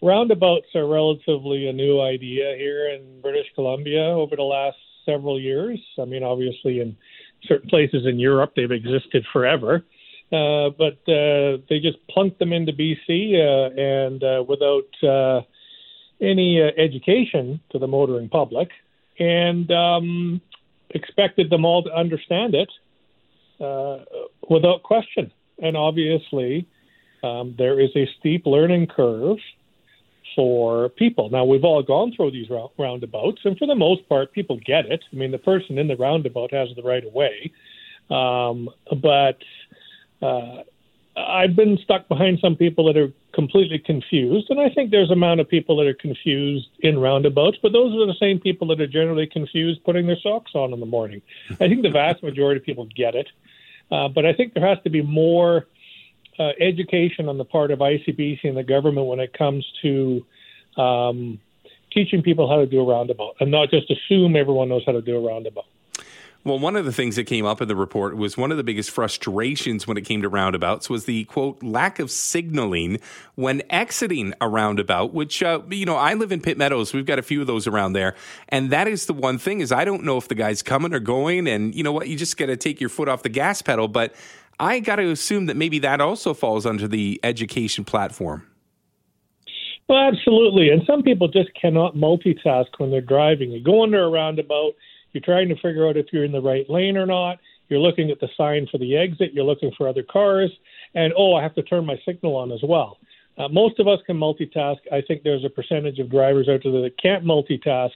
roundabouts 0.00 0.74
are 0.74 0.86
relatively 0.86 1.68
a 1.68 1.72
new 1.72 2.00
idea 2.00 2.54
here 2.56 2.88
in 2.88 3.20
British 3.20 3.46
Columbia 3.54 4.02
over 4.02 4.36
the 4.36 4.42
last 4.42 4.76
several 5.04 5.40
years. 5.40 5.80
I 6.00 6.04
mean, 6.04 6.22
obviously, 6.22 6.80
in 6.80 6.96
certain 7.44 7.68
places 7.68 8.06
in 8.06 8.18
Europe, 8.18 8.52
they've 8.54 8.70
existed 8.70 9.24
forever. 9.32 9.84
Uh, 10.30 10.68
but 10.76 10.98
uh, 11.08 11.56
they 11.68 11.80
just 11.80 11.96
plunked 12.08 12.38
them 12.38 12.52
into 12.52 12.72
BC 12.72 13.34
uh, 13.34 13.80
and 13.80 14.22
uh, 14.22 14.44
without 14.46 14.84
uh, 15.02 15.40
any 16.20 16.62
uh, 16.62 16.70
education 16.76 17.60
to 17.70 17.78
the 17.78 17.86
motoring 17.86 18.28
public 18.28 18.70
and 19.18 19.70
um, 19.70 20.40
expected 20.90 21.50
them 21.50 21.64
all 21.64 21.82
to 21.82 21.94
understand 21.94 22.54
it 22.54 22.70
uh, 23.60 24.04
without 24.48 24.82
question. 24.82 25.32
And 25.60 25.76
obviously, 25.76 26.66
um, 27.22 27.54
there 27.58 27.80
is 27.80 27.90
a 27.96 28.08
steep 28.18 28.46
learning 28.46 28.86
curve 28.86 29.38
for 30.36 30.88
people. 30.90 31.30
Now, 31.30 31.44
we've 31.44 31.64
all 31.64 31.82
gone 31.82 32.12
through 32.14 32.30
these 32.30 32.48
roundabouts, 32.78 33.40
and 33.44 33.58
for 33.58 33.66
the 33.66 33.74
most 33.74 34.08
part, 34.08 34.32
people 34.32 34.58
get 34.64 34.86
it. 34.86 35.02
I 35.12 35.16
mean, 35.16 35.32
the 35.32 35.38
person 35.38 35.78
in 35.78 35.88
the 35.88 35.96
roundabout 35.96 36.52
has 36.52 36.68
the 36.76 36.82
right 36.82 37.04
of 37.04 37.12
way. 37.12 37.52
Um, 38.10 38.70
but 39.02 39.38
uh, 40.22 40.62
I've 41.16 41.56
been 41.56 41.78
stuck 41.82 42.08
behind 42.08 42.38
some 42.40 42.56
people 42.56 42.84
that 42.86 42.96
are 42.96 43.12
completely 43.38 43.78
confused, 43.78 44.50
and 44.50 44.58
I 44.58 44.68
think 44.68 44.90
there's 44.90 45.10
a 45.10 45.18
amount 45.18 45.38
of 45.38 45.48
people 45.48 45.76
that 45.76 45.86
are 45.86 45.94
confused 45.94 46.66
in 46.80 46.98
roundabouts, 46.98 47.56
but 47.62 47.72
those 47.72 47.94
are 47.94 48.04
the 48.04 48.18
same 48.18 48.40
people 48.40 48.66
that 48.66 48.80
are 48.80 48.88
generally 48.88 49.28
confused 49.28 49.84
putting 49.84 50.08
their 50.08 50.18
socks 50.20 50.50
on 50.56 50.72
in 50.72 50.80
the 50.80 50.86
morning. 50.86 51.22
I 51.52 51.68
think 51.68 51.82
the 51.82 51.90
vast 51.90 52.20
majority 52.20 52.58
of 52.58 52.66
people 52.66 52.88
get 52.96 53.14
it, 53.14 53.28
uh, 53.92 54.08
but 54.08 54.26
I 54.26 54.32
think 54.32 54.54
there 54.54 54.66
has 54.66 54.78
to 54.82 54.90
be 54.90 55.02
more 55.02 55.66
uh, 56.36 56.50
education 56.60 57.28
on 57.28 57.38
the 57.38 57.44
part 57.44 57.70
of 57.70 57.78
ICBC 57.78 58.40
and 58.42 58.56
the 58.56 58.64
government 58.64 59.06
when 59.06 59.20
it 59.20 59.32
comes 59.32 59.64
to 59.82 60.26
um, 60.76 61.38
teaching 61.92 62.22
people 62.22 62.48
how 62.48 62.56
to 62.56 62.66
do 62.66 62.80
a 62.80 62.84
roundabout, 62.84 63.36
and 63.38 63.52
not 63.52 63.70
just 63.70 63.88
assume 63.88 64.34
everyone 64.34 64.68
knows 64.68 64.82
how 64.84 64.92
to 64.92 65.02
do 65.02 65.16
a 65.16 65.20
roundabout. 65.20 65.66
Well, 66.44 66.58
one 66.58 66.76
of 66.76 66.84
the 66.84 66.92
things 66.92 67.16
that 67.16 67.24
came 67.24 67.44
up 67.44 67.60
in 67.60 67.68
the 67.68 67.76
report 67.76 68.16
was 68.16 68.36
one 68.36 68.50
of 68.50 68.56
the 68.56 68.64
biggest 68.64 68.90
frustrations 68.90 69.86
when 69.86 69.96
it 69.96 70.02
came 70.02 70.22
to 70.22 70.28
roundabouts 70.28 70.88
was 70.88 71.04
the 71.04 71.24
quote 71.24 71.62
lack 71.62 71.98
of 71.98 72.10
signaling 72.10 73.00
when 73.34 73.62
exiting 73.70 74.32
a 74.40 74.48
roundabout. 74.48 75.12
Which 75.12 75.42
uh, 75.42 75.60
you 75.68 75.84
know, 75.84 75.96
I 75.96 76.14
live 76.14 76.32
in 76.32 76.40
Pitt 76.40 76.56
Meadows. 76.56 76.94
We've 76.94 77.04
got 77.04 77.18
a 77.18 77.22
few 77.22 77.40
of 77.40 77.46
those 77.46 77.66
around 77.66 77.92
there, 77.92 78.14
and 78.48 78.70
that 78.70 78.88
is 78.88 79.06
the 79.06 79.12
one 79.12 79.36
thing 79.38 79.60
is 79.60 79.72
I 79.72 79.84
don't 79.84 80.04
know 80.04 80.16
if 80.16 80.28
the 80.28 80.34
guy's 80.34 80.62
coming 80.62 80.94
or 80.94 81.00
going, 81.00 81.48
and 81.48 81.74
you 81.74 81.82
know 81.82 81.92
what, 81.92 82.08
you 82.08 82.16
just 82.16 82.36
got 82.36 82.46
to 82.46 82.56
take 82.56 82.80
your 82.80 82.88
foot 82.88 83.08
off 83.08 83.22
the 83.22 83.28
gas 83.28 83.60
pedal. 83.60 83.88
But 83.88 84.14
I 84.60 84.80
got 84.80 84.96
to 84.96 85.10
assume 85.10 85.46
that 85.46 85.56
maybe 85.56 85.78
that 85.80 86.00
also 86.00 86.34
falls 86.34 86.66
under 86.66 86.88
the 86.88 87.20
education 87.22 87.84
platform. 87.84 88.46
Well, 89.88 89.98
absolutely. 89.98 90.68
And 90.68 90.82
some 90.86 91.02
people 91.02 91.28
just 91.28 91.48
cannot 91.60 91.94
multitask 91.94 92.66
when 92.76 92.90
they're 92.90 93.00
driving. 93.00 93.50
You 93.50 93.62
go 93.62 93.82
under 93.82 94.02
a 94.04 94.08
roundabout, 94.10 94.74
you're 95.12 95.22
trying 95.22 95.48
to 95.48 95.54
figure 95.56 95.88
out 95.88 95.96
if 95.96 96.06
you're 96.12 96.24
in 96.24 96.32
the 96.32 96.40
right 96.40 96.68
lane 96.68 96.96
or 96.96 97.06
not. 97.06 97.38
You're 97.68 97.80
looking 97.80 98.10
at 98.10 98.20
the 98.20 98.28
sign 98.36 98.66
for 98.70 98.78
the 98.78 98.96
exit. 98.96 99.32
You're 99.32 99.44
looking 99.44 99.72
for 99.76 99.88
other 99.88 100.02
cars. 100.02 100.50
And, 100.94 101.12
oh, 101.16 101.34
I 101.34 101.42
have 101.42 101.54
to 101.56 101.62
turn 101.62 101.84
my 101.84 102.00
signal 102.04 102.36
on 102.36 102.50
as 102.52 102.60
well. 102.62 102.98
Uh, 103.36 103.48
most 103.48 103.78
of 103.78 103.86
us 103.86 104.00
can 104.06 104.16
multitask. 104.16 104.78
I 104.90 105.02
think 105.06 105.22
there's 105.22 105.44
a 105.44 105.50
percentage 105.50 105.98
of 105.98 106.10
drivers 106.10 106.48
out 106.48 106.60
there 106.64 106.72
that 106.72 107.00
can't 107.00 107.24
multitask. 107.24 107.90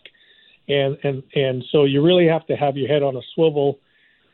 And, 0.69 0.97
and, 1.03 1.23
and 1.35 1.65
so 1.73 1.85
you 1.85 2.03
really 2.03 2.29
have 2.29 2.47
to 2.47 2.57
have 2.57 2.77
your 2.77 2.89
head 2.89 3.03
on 3.03 3.17
a 3.17 3.23
swivel 3.35 3.79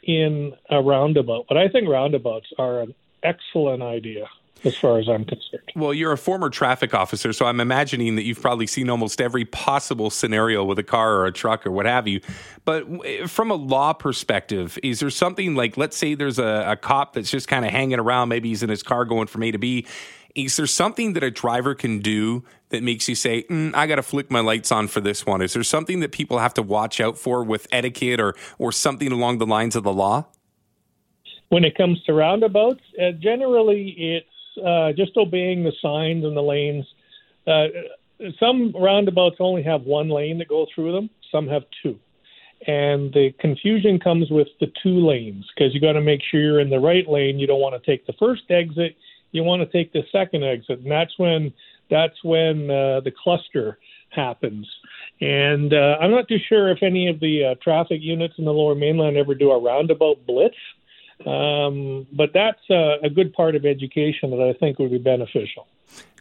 in 0.02 0.52
a 0.70 0.82
roundabout. 0.82 1.46
But 1.48 1.56
I 1.56 1.68
think 1.68 1.88
roundabouts 1.88 2.46
are 2.58 2.80
an 2.80 2.94
excellent 3.22 3.82
idea 3.82 4.26
as 4.64 4.76
far 4.76 4.98
as 4.98 5.08
I'm 5.08 5.24
concerned. 5.24 5.62
Well, 5.76 5.94
you're 5.94 6.12
a 6.12 6.18
former 6.18 6.50
traffic 6.50 6.94
officer, 6.94 7.32
so 7.32 7.46
I'm 7.46 7.60
imagining 7.60 8.16
that 8.16 8.24
you've 8.24 8.40
probably 8.40 8.66
seen 8.66 8.90
almost 8.90 9.20
every 9.20 9.44
possible 9.44 10.10
scenario 10.10 10.64
with 10.64 10.78
a 10.78 10.82
car 10.82 11.14
or 11.14 11.26
a 11.26 11.32
truck 11.32 11.66
or 11.66 11.70
what 11.70 11.86
have 11.86 12.08
you. 12.08 12.20
But 12.64 12.86
from 13.28 13.50
a 13.50 13.54
law 13.54 13.92
perspective, 13.92 14.78
is 14.82 15.00
there 15.00 15.10
something 15.10 15.54
like, 15.54 15.76
let's 15.76 15.96
say 15.96 16.14
there's 16.14 16.38
a, 16.38 16.64
a 16.68 16.76
cop 16.76 17.14
that's 17.14 17.30
just 17.30 17.48
kind 17.48 17.64
of 17.64 17.70
hanging 17.70 17.98
around, 17.98 18.28
maybe 18.28 18.48
he's 18.48 18.62
in 18.62 18.70
his 18.70 18.82
car 18.82 19.04
going 19.04 19.26
from 19.26 19.42
A 19.42 19.50
to 19.52 19.58
B. 19.58 19.86
Is 20.34 20.56
there 20.56 20.66
something 20.66 21.14
that 21.14 21.24
a 21.24 21.30
driver 21.30 21.74
can 21.74 22.00
do 22.00 22.44
that 22.68 22.82
makes 22.82 23.08
you 23.08 23.14
say, 23.14 23.44
mm, 23.44 23.74
I 23.74 23.86
got 23.86 23.96
to 23.96 24.02
flick 24.02 24.30
my 24.30 24.40
lights 24.40 24.70
on 24.70 24.86
for 24.86 25.00
this 25.00 25.24
one? 25.24 25.40
Is 25.40 25.54
there 25.54 25.62
something 25.62 26.00
that 26.00 26.12
people 26.12 26.38
have 26.38 26.54
to 26.54 26.62
watch 26.62 27.00
out 27.00 27.16
for 27.16 27.42
with 27.42 27.66
etiquette 27.72 28.20
or, 28.20 28.34
or 28.58 28.70
something 28.70 29.10
along 29.10 29.38
the 29.38 29.46
lines 29.46 29.74
of 29.74 29.84
the 29.84 29.92
law? 29.92 30.26
When 31.48 31.64
it 31.64 31.76
comes 31.76 32.02
to 32.04 32.12
roundabouts, 32.12 32.82
uh, 33.00 33.12
generally 33.12 33.94
it's 33.96 34.26
uh, 34.64 34.92
just 34.92 35.16
obeying 35.16 35.64
the 35.64 35.72
signs 35.80 36.24
and 36.24 36.36
the 36.36 36.42
lanes. 36.42 36.86
Uh, 37.46 37.66
some 38.38 38.72
roundabouts 38.74 39.36
only 39.40 39.62
have 39.62 39.82
one 39.82 40.08
lane 40.08 40.38
that 40.38 40.48
goes 40.48 40.68
through 40.74 40.92
them. 40.92 41.10
Some 41.30 41.46
have 41.48 41.62
two, 41.82 41.98
and 42.66 43.12
the 43.12 43.32
confusion 43.38 43.98
comes 43.98 44.30
with 44.30 44.48
the 44.60 44.72
two 44.82 45.06
lanes 45.06 45.44
because 45.54 45.74
you 45.74 45.80
got 45.80 45.92
to 45.92 46.00
make 46.00 46.20
sure 46.28 46.40
you're 46.40 46.60
in 46.60 46.70
the 46.70 46.80
right 46.80 47.08
lane. 47.08 47.38
You 47.38 47.46
don't 47.46 47.60
want 47.60 47.80
to 47.82 47.90
take 47.90 48.06
the 48.06 48.14
first 48.14 48.50
exit. 48.50 48.96
You 49.32 49.44
want 49.44 49.60
to 49.60 49.66
take 49.66 49.92
the 49.92 50.02
second 50.10 50.42
exit, 50.42 50.80
and 50.80 50.90
that's 50.90 51.18
when 51.18 51.52
that's 51.90 52.22
when 52.24 52.70
uh, 52.70 53.00
the 53.00 53.12
cluster 53.22 53.78
happens. 54.10 54.66
And 55.20 55.72
uh, 55.72 55.98
I'm 56.00 56.10
not 56.10 56.28
too 56.28 56.38
sure 56.48 56.70
if 56.70 56.82
any 56.82 57.08
of 57.08 57.20
the 57.20 57.44
uh, 57.44 57.54
traffic 57.62 58.00
units 58.00 58.34
in 58.38 58.44
the 58.44 58.52
Lower 58.52 58.74
Mainland 58.74 59.16
ever 59.16 59.34
do 59.34 59.50
a 59.50 59.60
roundabout 59.60 60.26
blitz 60.26 60.56
um, 61.26 62.06
but 62.12 62.30
that's 62.32 62.60
a, 62.70 62.96
a 63.02 63.10
good 63.10 63.32
part 63.32 63.54
of 63.54 63.64
education 63.64 64.30
that 64.30 64.40
I 64.40 64.52
think 64.58 64.78
would 64.78 64.90
be 64.90 64.98
beneficial. 64.98 65.66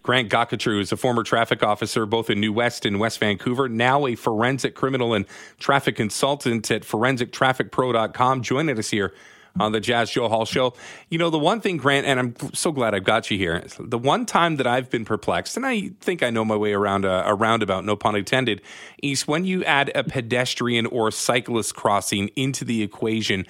Grant 0.02 0.30
Gottgetreu 0.30 0.80
is 0.80 0.92
a 0.94 0.98
former 0.98 1.24
traffic 1.24 1.64
officer 1.64 2.06
both 2.06 2.30
in 2.30 2.40
New 2.40 2.54
West 2.54 2.86
and 2.86 3.00
West 3.00 3.20
Vancouver, 3.20 3.68
now 3.68 4.08
a 4.08 4.16
forensic 4.16 4.74
criminal 4.74 5.14
and 5.14 5.26
traffic 5.60 5.98
consultant 5.98 6.72
at 6.72 6.84
forensictrafficpro.com, 6.84 8.42
joining 8.42 8.80
us 8.80 8.90
here 8.90 9.14
on 9.60 9.72
the 9.72 9.80
Jas 9.80 10.12
Johal 10.12 10.48
Show. 10.48 10.74
You 11.10 11.18
know, 11.18 11.30
the 11.30 11.40
one 11.40 11.62
thing, 11.62 11.78
Grant, 11.78 12.06
and 12.06 12.20
I'm 12.20 12.36
so 12.54 12.72
glad 12.72 12.96
I've 12.96 13.04
got 13.04 13.30
you 13.30 13.38
here, 13.38 13.64
the 13.80 13.98
one 13.98 14.26
time 14.26 14.56
that 14.58 14.68
I've 14.68 14.90
been 14.90 15.06
perplexed, 15.06 15.58
and 15.58 15.66
I 15.66 15.92
think 16.00 16.24
I 16.24 16.30
know 16.30 16.46
my 16.46 16.56
way 16.56 16.74
around 16.74 17.06
a, 17.06 17.28
a 17.28 17.36
roundabout, 17.36 17.84
no 17.84 17.96
pun 17.96 18.16
intended, 18.16 18.62
is 19.04 19.28
when 19.28 19.46
you 19.46 19.64
add 19.66 19.92
a 19.94 20.04
pedestrian 20.04 20.86
or 20.86 21.12
cyclist 21.12 21.76
crossing 21.76 22.30
into 22.36 22.64
the 22.64 22.82
equation 22.82 23.46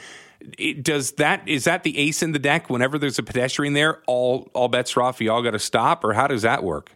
does 0.81 1.11
that 1.13 1.47
is 1.47 1.65
that 1.65 1.83
the 1.83 1.97
ace 1.97 2.21
in 2.21 2.31
the 2.31 2.39
deck? 2.39 2.69
Whenever 2.69 2.97
there's 2.97 3.19
a 3.19 3.23
pedestrian 3.23 3.73
there, 3.73 4.01
all 4.07 4.49
all 4.53 4.67
bets 4.67 4.95
are 4.97 5.03
off. 5.03 5.21
You 5.21 5.31
all 5.31 5.41
got 5.41 5.51
to 5.51 5.59
stop, 5.59 6.03
or 6.03 6.13
how 6.13 6.27
does 6.27 6.41
that 6.43 6.63
work? 6.63 6.91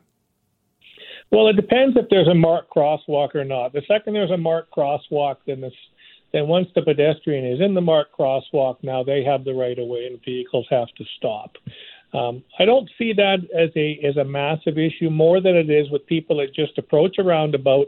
Well, 1.32 1.47
it 1.47 1.56
depends 1.56 1.95
if 1.95 2.08
there's 2.10 2.27
a 2.27 2.36
marked 2.36 2.71
crosswalk 2.71 3.36
or 3.36 3.45
not. 3.45 3.71
The 3.71 3.82
second 3.88 4.13
there's 4.13 4.32
a 4.32 4.38
marked 4.38 4.73
crosswalk, 4.73 5.38
then 5.47 5.62
this 5.62 5.73
then 6.34 6.47
once 6.47 6.67
the 6.75 6.82
pedestrian 6.82 7.45
is 7.45 7.60
in 7.62 7.73
the 7.73 7.82
marked 7.82 8.17
crosswalk, 8.17 8.77
now 8.84 9.04
they 9.04 9.23
have 9.23 9.43
the 9.43 9.54
right 9.54 9.77
of 9.77 9.88
way, 9.88 10.08
and 10.08 10.23
vehicles 10.23 10.67
have 10.69 10.88
to 10.97 11.06
stop. 11.17 11.56
Um, 12.13 12.43
I 12.60 12.65
don't 12.65 12.89
see 12.97 13.13
that 13.13 13.38
as 13.58 13.69
a 13.75 13.99
as 14.04 14.17
a 14.17 14.25
massive 14.25 14.77
issue 14.77 15.10
more 15.10 15.41
than 15.41 15.56
it 15.56 15.69
is 15.69 15.89
with 15.89 16.06
people 16.06 16.38
that 16.38 16.54
just 16.54 16.77
approach 16.77 17.17
a 17.17 17.23
roundabout 17.23 17.88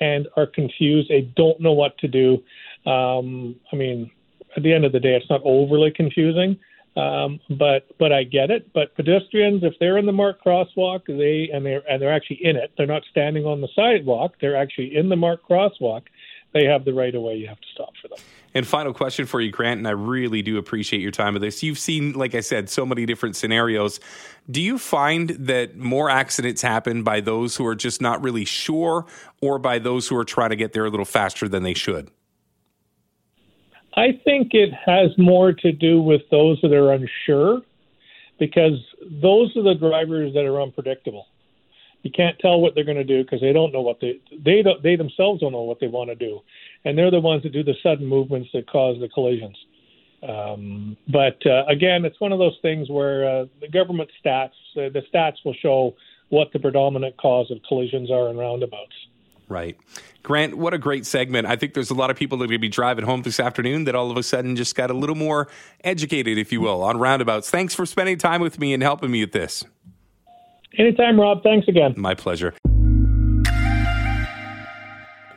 and 0.00 0.26
are 0.36 0.46
confused. 0.46 1.08
They 1.08 1.22
don't 1.36 1.60
know 1.60 1.72
what 1.72 1.96
to 1.98 2.08
do. 2.08 2.42
Um, 2.90 3.56
I 3.72 3.76
mean, 3.76 4.10
at 4.56 4.62
the 4.62 4.72
end 4.72 4.84
of 4.84 4.92
the 4.92 5.00
day, 5.00 5.14
it's 5.14 5.30
not 5.30 5.40
overly 5.44 5.90
confusing. 5.90 6.58
Um, 6.96 7.38
but 7.50 7.86
but 7.98 8.12
I 8.12 8.24
get 8.24 8.50
it. 8.50 8.72
But 8.72 8.94
pedestrians, 8.96 9.62
if 9.62 9.74
they're 9.78 9.96
in 9.96 10.06
the 10.06 10.12
marked 10.12 10.44
crosswalk, 10.44 11.06
they 11.06 11.48
and 11.52 11.64
they're 11.64 11.82
and 11.88 12.02
they're 12.02 12.12
actually 12.12 12.44
in 12.44 12.56
it. 12.56 12.72
They're 12.76 12.86
not 12.86 13.02
standing 13.10 13.46
on 13.46 13.60
the 13.60 13.68
sidewalk. 13.76 14.34
They're 14.40 14.56
actually 14.56 14.96
in 14.96 15.08
the 15.08 15.16
marked 15.16 15.48
crosswalk. 15.48 16.02
They 16.52 16.64
have 16.64 16.84
the 16.84 16.92
right 16.92 17.14
of 17.14 17.22
way. 17.22 17.36
You 17.36 17.46
have 17.46 17.60
to 17.60 17.66
stop 17.72 17.90
for 18.02 18.08
them. 18.08 18.18
And 18.54 18.66
final 18.66 18.92
question 18.92 19.24
for 19.26 19.40
you, 19.40 19.52
Grant, 19.52 19.78
and 19.78 19.86
I 19.86 19.92
really 19.92 20.42
do 20.42 20.58
appreciate 20.58 21.00
your 21.00 21.12
time 21.12 21.34
with 21.34 21.42
this. 21.42 21.62
You've 21.62 21.78
seen, 21.78 22.14
like 22.14 22.34
I 22.34 22.40
said, 22.40 22.68
so 22.68 22.84
many 22.84 23.06
different 23.06 23.36
scenarios. 23.36 24.00
Do 24.50 24.60
you 24.60 24.76
find 24.76 25.30
that 25.30 25.76
more 25.76 26.10
accidents 26.10 26.60
happen 26.60 27.04
by 27.04 27.20
those 27.20 27.54
who 27.54 27.64
are 27.66 27.76
just 27.76 28.02
not 28.02 28.20
really 28.20 28.44
sure 28.44 29.06
or 29.40 29.60
by 29.60 29.78
those 29.78 30.08
who 30.08 30.16
are 30.16 30.24
trying 30.24 30.50
to 30.50 30.56
get 30.56 30.72
there 30.72 30.84
a 30.84 30.90
little 30.90 31.06
faster 31.06 31.48
than 31.48 31.62
they 31.62 31.74
should? 31.74 32.10
I 33.94 34.20
think 34.24 34.50
it 34.52 34.70
has 34.86 35.10
more 35.18 35.52
to 35.52 35.72
do 35.72 36.00
with 36.00 36.22
those 36.30 36.58
that 36.62 36.72
are 36.72 36.92
unsure 36.92 37.62
because 38.38 38.78
those 39.22 39.54
are 39.56 39.62
the 39.62 39.74
drivers 39.74 40.32
that 40.34 40.44
are 40.44 40.60
unpredictable. 40.60 41.26
You 42.02 42.10
can't 42.10 42.38
tell 42.38 42.60
what 42.60 42.74
they're 42.74 42.84
going 42.84 42.96
to 42.96 43.04
do 43.04 43.22
because 43.22 43.40
they 43.40 43.52
don't 43.52 43.72
know 43.72 43.82
what 43.82 44.00
they 44.00 44.20
they 44.32 44.62
don't, 44.62 44.82
they 44.82 44.96
themselves 44.96 45.40
don't 45.40 45.52
know 45.52 45.62
what 45.62 45.80
they 45.80 45.86
want 45.86 46.08
to 46.08 46.14
do, 46.14 46.40
and 46.84 46.96
they're 46.96 47.10
the 47.10 47.20
ones 47.20 47.42
that 47.42 47.52
do 47.52 47.62
the 47.62 47.74
sudden 47.82 48.06
movements 48.06 48.48
that 48.54 48.70
cause 48.70 48.98
the 49.00 49.08
collisions. 49.08 49.56
Um, 50.26 50.96
but 51.08 51.38
uh, 51.46 51.64
again, 51.66 52.04
it's 52.04 52.18
one 52.20 52.32
of 52.32 52.38
those 52.38 52.56
things 52.62 52.88
where 52.88 53.28
uh, 53.28 53.44
the 53.60 53.68
government 53.68 54.10
stats 54.24 54.56
uh, 54.76 54.88
the 54.88 55.02
stats 55.12 55.36
will 55.44 55.54
show 55.60 55.94
what 56.30 56.52
the 56.52 56.58
predominant 56.58 57.16
cause 57.18 57.50
of 57.50 57.58
collisions 57.68 58.10
are 58.10 58.30
in 58.30 58.36
roundabouts. 58.36 58.94
Right. 59.50 59.76
Grant, 60.22 60.56
what 60.56 60.74
a 60.74 60.78
great 60.78 61.04
segment. 61.04 61.48
I 61.48 61.56
think 61.56 61.74
there's 61.74 61.90
a 61.90 61.94
lot 61.94 62.08
of 62.08 62.16
people 62.16 62.38
that 62.38 62.44
are 62.44 62.46
going 62.46 62.58
to 62.58 62.60
be 62.60 62.68
driving 62.68 63.04
home 63.04 63.22
this 63.22 63.40
afternoon 63.40 63.82
that 63.84 63.96
all 63.96 64.08
of 64.08 64.16
a 64.16 64.22
sudden 64.22 64.54
just 64.54 64.76
got 64.76 64.90
a 64.90 64.94
little 64.94 65.16
more 65.16 65.48
educated, 65.82 66.38
if 66.38 66.52
you 66.52 66.60
will, 66.60 66.84
on 66.84 66.98
roundabouts. 66.98 67.50
Thanks 67.50 67.74
for 67.74 67.84
spending 67.84 68.16
time 68.16 68.40
with 68.40 68.60
me 68.60 68.72
and 68.72 68.80
helping 68.80 69.10
me 69.10 69.22
with 69.22 69.32
this. 69.32 69.64
Anytime, 70.78 71.18
Rob. 71.18 71.42
Thanks 71.42 71.66
again. 71.66 71.94
My 71.96 72.14
pleasure. 72.14 72.54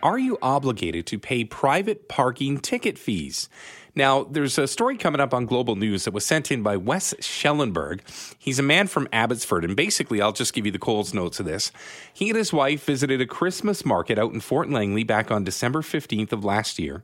Are 0.03 0.19
you 0.19 0.37
obligated 0.43 1.07
to 1.07 1.17
pay 1.17 1.43
private 1.43 2.07
parking 2.07 2.59
ticket 2.59 2.99
fees? 2.99 3.49
Now, 3.95 4.23
there's 4.23 4.57
a 4.57 4.67
story 4.67 4.97
coming 4.97 5.21
up 5.21 5.33
on 5.33 5.45
Global 5.45 5.75
News 5.75 6.05
that 6.05 6.13
was 6.13 6.25
sent 6.25 6.51
in 6.51 6.63
by 6.63 6.77
Wes 6.77 7.13
Schellenberg. 7.19 8.01
He's 8.39 8.57
a 8.57 8.63
man 8.63 8.87
from 8.87 9.07
Abbotsford, 9.13 9.63
and 9.63 9.75
basically, 9.75 10.19
I'll 10.19 10.31
just 10.31 10.53
give 10.53 10.65
you 10.65 10.71
the 10.71 10.79
Coles 10.79 11.13
notes 11.13 11.39
of 11.39 11.45
this. 11.45 11.71
He 12.11 12.29
and 12.29 12.37
his 12.37 12.51
wife 12.51 12.83
visited 12.85 13.21
a 13.21 13.27
Christmas 13.27 13.85
market 13.85 14.17
out 14.17 14.33
in 14.33 14.39
Fort 14.39 14.69
Langley 14.69 15.03
back 15.03 15.29
on 15.29 15.43
December 15.43 15.81
15th 15.81 16.31
of 16.31 16.43
last 16.43 16.79
year 16.79 17.03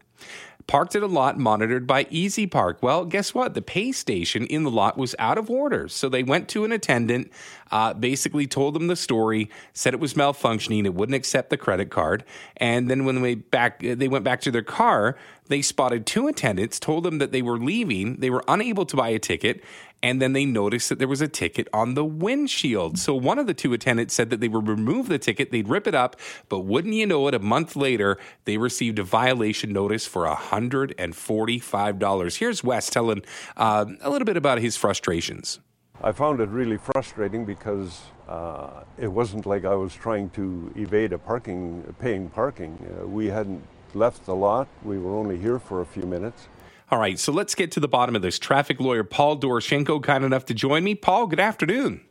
parked 0.70 0.96
at 0.96 1.02
a 1.02 1.08
lot 1.08 1.40
monitored 1.40 1.88
by 1.88 2.04
EasyPark. 2.06 2.78
Well, 2.80 3.04
guess 3.04 3.34
what? 3.34 3.56
The 3.56 3.62
pay 3.62 3.92
station 3.92 4.46
in 4.46 4.64
the 4.64 4.70
lot 4.70 5.00
was 5.00 5.16
out 5.18 5.40
of 5.40 5.50
order. 5.50 5.88
So 5.88 6.08
they 6.08 6.22
went 6.22 6.48
to 6.50 6.64
an 6.64 6.72
attendant, 6.72 7.32
uh, 7.72 7.94
basically 7.94 8.48
told 8.48 8.74
them 8.74 8.88
the 8.88 8.96
story, 8.96 9.50
said 9.74 9.94
it 9.94 10.00
was 10.00 10.14
malfunctioning, 10.14 10.86
it 10.86 10.94
wouldn't 10.94 11.16
accept 11.16 11.50
the 11.50 11.58
credit 11.58 11.90
card. 11.90 12.24
And 12.58 12.90
then 12.90 13.06
when 13.06 13.22
they 13.22 13.36
back 13.36 13.80
they 13.80 14.08
went 14.08 14.24
back 14.24 14.42
to 14.42 14.52
their 14.52 14.64
car, 14.64 15.18
they 15.48 15.62
spotted 15.62 16.06
two 16.06 16.28
attendants, 16.28 16.80
told 16.80 17.04
them 17.04 17.18
that 17.18 17.32
they 17.32 17.42
were 17.42 17.58
leaving, 17.58 18.18
they 18.18 18.30
were 18.30 18.44
unable 18.48 18.86
to 18.86 18.96
buy 18.96 19.10
a 19.10 19.20
ticket, 19.20 19.64
and 20.02 20.22
then 20.22 20.32
they 20.34 20.46
noticed 20.46 20.90
that 20.90 21.00
there 21.00 21.08
was 21.08 21.22
a 21.22 21.28
ticket 21.28 21.68
on 21.74 21.96
the 21.96 22.06
windshield. 22.06 23.00
So 23.00 23.16
one 23.16 23.40
of 23.40 23.48
the 23.48 23.54
two 23.54 23.74
attendants 23.74 24.14
said 24.14 24.30
that 24.30 24.40
they 24.40 24.48
would 24.48 24.66
remove 24.68 25.10
the 25.10 25.20
ticket, 25.20 25.52
they'd 25.52 25.68
rip 25.68 25.88
it 25.88 25.96
up, 25.96 26.16
but 26.48 26.60
wouldn't 26.60 26.94
you 26.94 27.06
know 27.06 27.28
it, 27.28 27.34
a 27.34 27.40
month 27.40 27.76
later, 27.76 28.18
they 28.46 28.56
received 28.58 29.00
a 29.00 29.04
violation 29.04 29.74
notice 29.74 30.06
for 30.06 30.26
$145. 30.26 32.38
Here's 32.38 32.64
Wes 32.64 32.90
telling 32.90 33.24
uh, 33.58 33.86
a 34.02 34.10
little 34.10 34.26
bit 34.26 34.38
about 34.38 34.60
his 34.60 34.78
frustrations. 34.78 35.60
I 36.02 36.14
found 36.14 36.40
it 36.40 36.48
really 36.50 36.78
frustrating 36.78 37.44
because 37.44 38.02
uh, 38.28 38.84
it 38.98 39.08
wasn't 39.08 39.46
like 39.46 39.66
I 39.66 39.76
was 39.76 39.94
trying 39.94 40.30
to 40.32 40.72
evade 40.78 41.12
a 41.12 41.18
parking, 41.18 41.94
paying 42.00 42.30
parking. 42.30 42.78
Uh, 42.80 43.06
we 43.06 43.28
hadn't 43.28 43.62
left 43.94 44.26
the 44.26 44.36
lot. 44.36 44.70
We 44.84 44.98
were 44.98 45.14
only 45.14 45.38
here 45.38 45.60
for 45.60 45.82
a 45.82 45.86
few 45.86 46.04
minutes. 46.04 46.48
All 46.90 47.00
right, 47.00 47.20
so 47.20 47.34
let's 47.34 47.54
get 47.54 47.72
to 47.74 47.82
the 47.82 47.88
bottom 47.88 48.16
of 48.16 48.22
this. 48.22 48.40
Traffic 48.40 48.80
lawyer 48.80 49.04
Paul 49.04 49.38
Doroshenko, 49.40 50.02
kind 50.02 50.24
enough 50.24 50.46
to 50.46 50.54
join 50.54 50.86
me. 50.86 50.96
Paul, 50.96 51.28
good 51.28 51.40
afternoon. 51.40 52.02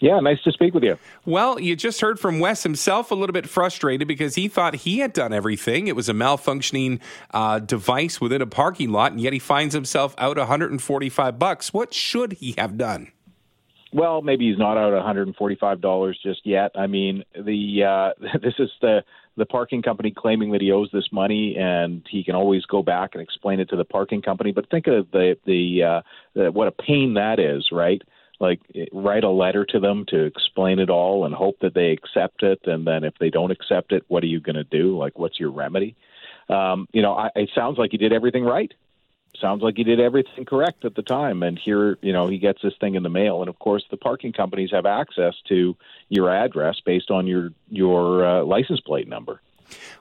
Yeah, 0.00 0.18
nice 0.20 0.42
to 0.42 0.52
speak 0.52 0.72
with 0.72 0.82
you. 0.82 0.98
Well, 1.26 1.60
you 1.60 1.76
just 1.76 2.00
heard 2.00 2.18
from 2.18 2.40
Wes 2.40 2.62
himself 2.62 3.10
a 3.10 3.14
little 3.14 3.34
bit 3.34 3.46
frustrated 3.46 4.08
because 4.08 4.34
he 4.34 4.48
thought 4.48 4.74
he 4.74 5.00
had 5.00 5.12
done 5.12 5.34
everything. 5.34 5.88
It 5.88 5.96
was 5.96 6.08
a 6.08 6.14
malfunctioning 6.14 7.00
uh, 7.32 7.58
device 7.58 8.18
within 8.18 8.40
a 8.40 8.46
parking 8.46 8.90
lot, 8.90 9.12
and 9.12 9.20
yet 9.20 9.34
he 9.34 9.38
finds 9.38 9.74
himself 9.74 10.14
out 10.16 10.38
145 10.38 11.38
bucks. 11.38 11.74
What 11.74 11.92
should 11.92 12.32
he 12.32 12.54
have 12.56 12.78
done? 12.78 13.12
Well, 13.92 14.22
maybe 14.22 14.48
he's 14.48 14.58
not 14.58 14.78
out 14.78 14.92
145 14.92 15.80
dollars 15.80 16.18
just 16.22 16.46
yet. 16.46 16.70
I 16.74 16.86
mean, 16.86 17.24
the 17.34 17.84
uh, 17.84 18.38
this 18.42 18.54
is 18.58 18.70
the 18.80 19.04
the 19.36 19.46
parking 19.46 19.82
company 19.82 20.12
claiming 20.16 20.52
that 20.52 20.60
he 20.60 20.72
owes 20.72 20.90
this 20.92 21.08
money, 21.12 21.56
and 21.56 22.06
he 22.08 22.24
can 22.24 22.34
always 22.34 22.64
go 22.66 22.82
back 22.82 23.10
and 23.14 23.22
explain 23.22 23.60
it 23.60 23.68
to 23.70 23.76
the 23.76 23.84
parking 23.84 24.22
company. 24.22 24.52
But 24.52 24.70
think 24.70 24.86
of 24.86 25.10
the 25.10 25.36
the, 25.44 25.82
uh, 25.82 26.02
the 26.34 26.52
what 26.52 26.68
a 26.68 26.72
pain 26.72 27.14
that 27.14 27.38
is, 27.38 27.68
right? 27.72 28.02
Like 28.40 28.60
write 28.92 29.24
a 29.24 29.30
letter 29.30 29.66
to 29.66 29.78
them 29.78 30.06
to 30.08 30.24
explain 30.24 30.78
it 30.78 30.88
all 30.90 31.26
and 31.26 31.34
hope 31.34 31.58
that 31.60 31.74
they 31.74 31.90
accept 31.90 32.42
it, 32.42 32.60
and 32.64 32.86
then 32.86 33.04
if 33.04 33.14
they 33.20 33.30
don't 33.30 33.50
accept 33.50 33.92
it, 33.92 34.04
what 34.08 34.24
are 34.24 34.28
you 34.28 34.40
going 34.40 34.56
to 34.56 34.64
do? 34.64 34.96
Like, 34.96 35.18
what's 35.18 35.38
your 35.38 35.50
remedy? 35.50 35.94
Um, 36.48 36.88
you 36.92 37.02
know, 37.02 37.14
I, 37.14 37.30
it 37.36 37.50
sounds 37.54 37.78
like 37.78 37.90
he 37.92 37.98
did 37.98 38.12
everything 38.12 38.44
right. 38.44 38.72
Sounds 39.40 39.62
like 39.62 39.76
he 39.76 39.84
did 39.84 40.00
everything 40.00 40.44
correct 40.44 40.84
at 40.84 40.94
the 40.94 41.02
time. 41.02 41.42
And 41.42 41.58
here 41.58 41.98
you 42.02 42.12
know 42.12 42.26
he 42.26 42.38
gets 42.38 42.62
this 42.62 42.74
thing 42.80 42.94
in 42.94 43.02
the 43.02 43.08
mail. 43.08 43.40
And 43.40 43.48
of 43.48 43.58
course 43.58 43.84
the 43.90 43.96
parking 43.96 44.32
companies 44.32 44.70
have 44.72 44.86
access 44.86 45.34
to 45.48 45.76
your 46.08 46.30
address 46.30 46.80
based 46.84 47.10
on 47.10 47.26
your 47.26 47.50
your 47.68 48.26
uh, 48.26 48.42
license 48.42 48.80
plate 48.80 49.08
number 49.08 49.40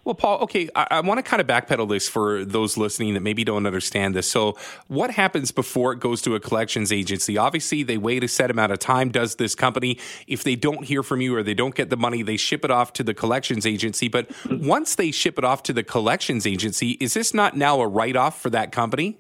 well, 0.03 0.15
Paul, 0.15 0.39
okay, 0.39 0.69
I, 0.75 0.88
I 0.91 0.99
want 1.01 1.17
to 1.17 1.23
kind 1.23 1.41
of 1.41 1.47
backpedal 1.47 1.89
this 1.89 2.08
for 2.08 2.45
those 2.45 2.77
listening 2.77 3.13
that 3.13 3.21
maybe 3.21 3.43
don't 3.43 3.65
understand 3.65 4.15
this. 4.15 4.29
So, 4.29 4.58
what 4.88 5.12
happens 5.12 5.51
before 5.51 5.93
it 5.93 5.99
goes 5.99 6.21
to 6.23 6.36
a 6.36 6.39
collections 6.39 6.91
agency? 6.91 7.38
Obviously, 7.38 7.84
they 7.84 7.97
wait 7.97 8.23
a 8.23 8.27
set 8.27 8.51
amount 8.51 8.71
of 8.71 8.79
time. 8.79 9.10
Does 9.10 9.36
this 9.36 9.55
company, 9.55 9.97
if 10.27 10.43
they 10.43 10.55
don't 10.55 10.86
hear 10.86 11.03
from 11.03 11.21
you 11.21 11.36
or 11.36 11.43
they 11.43 11.53
don't 11.53 11.75
get 11.75 11.89
the 11.89 11.97
money, 11.97 12.21
they 12.21 12.38
ship 12.38 12.65
it 12.65 12.71
off 12.71 12.93
to 12.93 13.03
the 13.03 13.13
collections 13.13 13.65
agency. 13.65 14.08
But 14.08 14.32
once 14.49 14.95
they 14.95 15.12
ship 15.12 15.38
it 15.38 15.43
off 15.43 15.63
to 15.63 15.73
the 15.73 15.84
collections 15.84 16.47
agency, 16.47 16.91
is 16.99 17.13
this 17.13 17.34
not 17.34 17.55
now 17.55 17.82
a 17.82 17.88
write 17.88 18.15
off 18.15 18.41
for 18.41 18.49
that 18.49 18.71
company? 18.71 19.19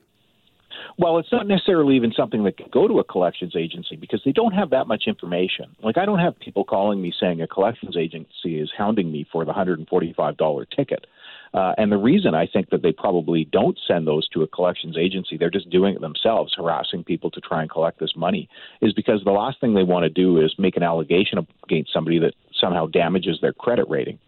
Well, 0.99 1.17
it's 1.17 1.31
not 1.31 1.47
necessarily 1.47 1.95
even 1.95 2.11
something 2.11 2.43
that 2.43 2.57
could 2.57 2.71
go 2.71 2.85
to 2.85 2.99
a 2.99 3.05
collections 3.05 3.55
agency 3.55 3.95
because 3.95 4.21
they 4.25 4.33
don't 4.33 4.51
have 4.51 4.71
that 4.71 4.85
much 4.85 5.03
information. 5.07 5.73
Like, 5.81 5.97
I 5.97 6.05
don't 6.05 6.19
have 6.19 6.37
people 6.37 6.65
calling 6.65 7.01
me 7.01 7.13
saying 7.17 7.41
a 7.41 7.47
collections 7.47 7.95
agency 7.95 8.59
is 8.59 8.69
hounding 8.77 9.09
me 9.09 9.25
for 9.31 9.45
the 9.45 9.53
$145 9.53 10.65
ticket. 10.75 11.07
Uh, 11.53 11.71
and 11.77 11.89
the 11.89 11.97
reason 11.97 12.35
I 12.35 12.47
think 12.47 12.69
that 12.71 12.81
they 12.81 12.91
probably 12.91 13.45
don't 13.45 13.79
send 13.87 14.07
those 14.07 14.27
to 14.29 14.43
a 14.43 14.47
collections 14.47 14.97
agency, 14.97 15.37
they're 15.37 15.49
just 15.49 15.69
doing 15.69 15.95
it 15.95 16.01
themselves, 16.01 16.53
harassing 16.57 17.05
people 17.05 17.31
to 17.31 17.39
try 17.39 17.61
and 17.61 17.71
collect 17.71 18.01
this 18.01 18.13
money, 18.17 18.49
is 18.81 18.91
because 18.91 19.21
the 19.23 19.31
last 19.31 19.61
thing 19.61 19.75
they 19.75 19.83
want 19.83 20.03
to 20.03 20.09
do 20.09 20.43
is 20.43 20.53
make 20.57 20.75
an 20.75 20.83
allegation 20.83 21.39
against 21.63 21.93
somebody 21.93 22.19
that 22.19 22.33
somehow 22.59 22.87
damages 22.87 23.39
their 23.41 23.53
credit 23.53 23.87
rating. 23.87 24.19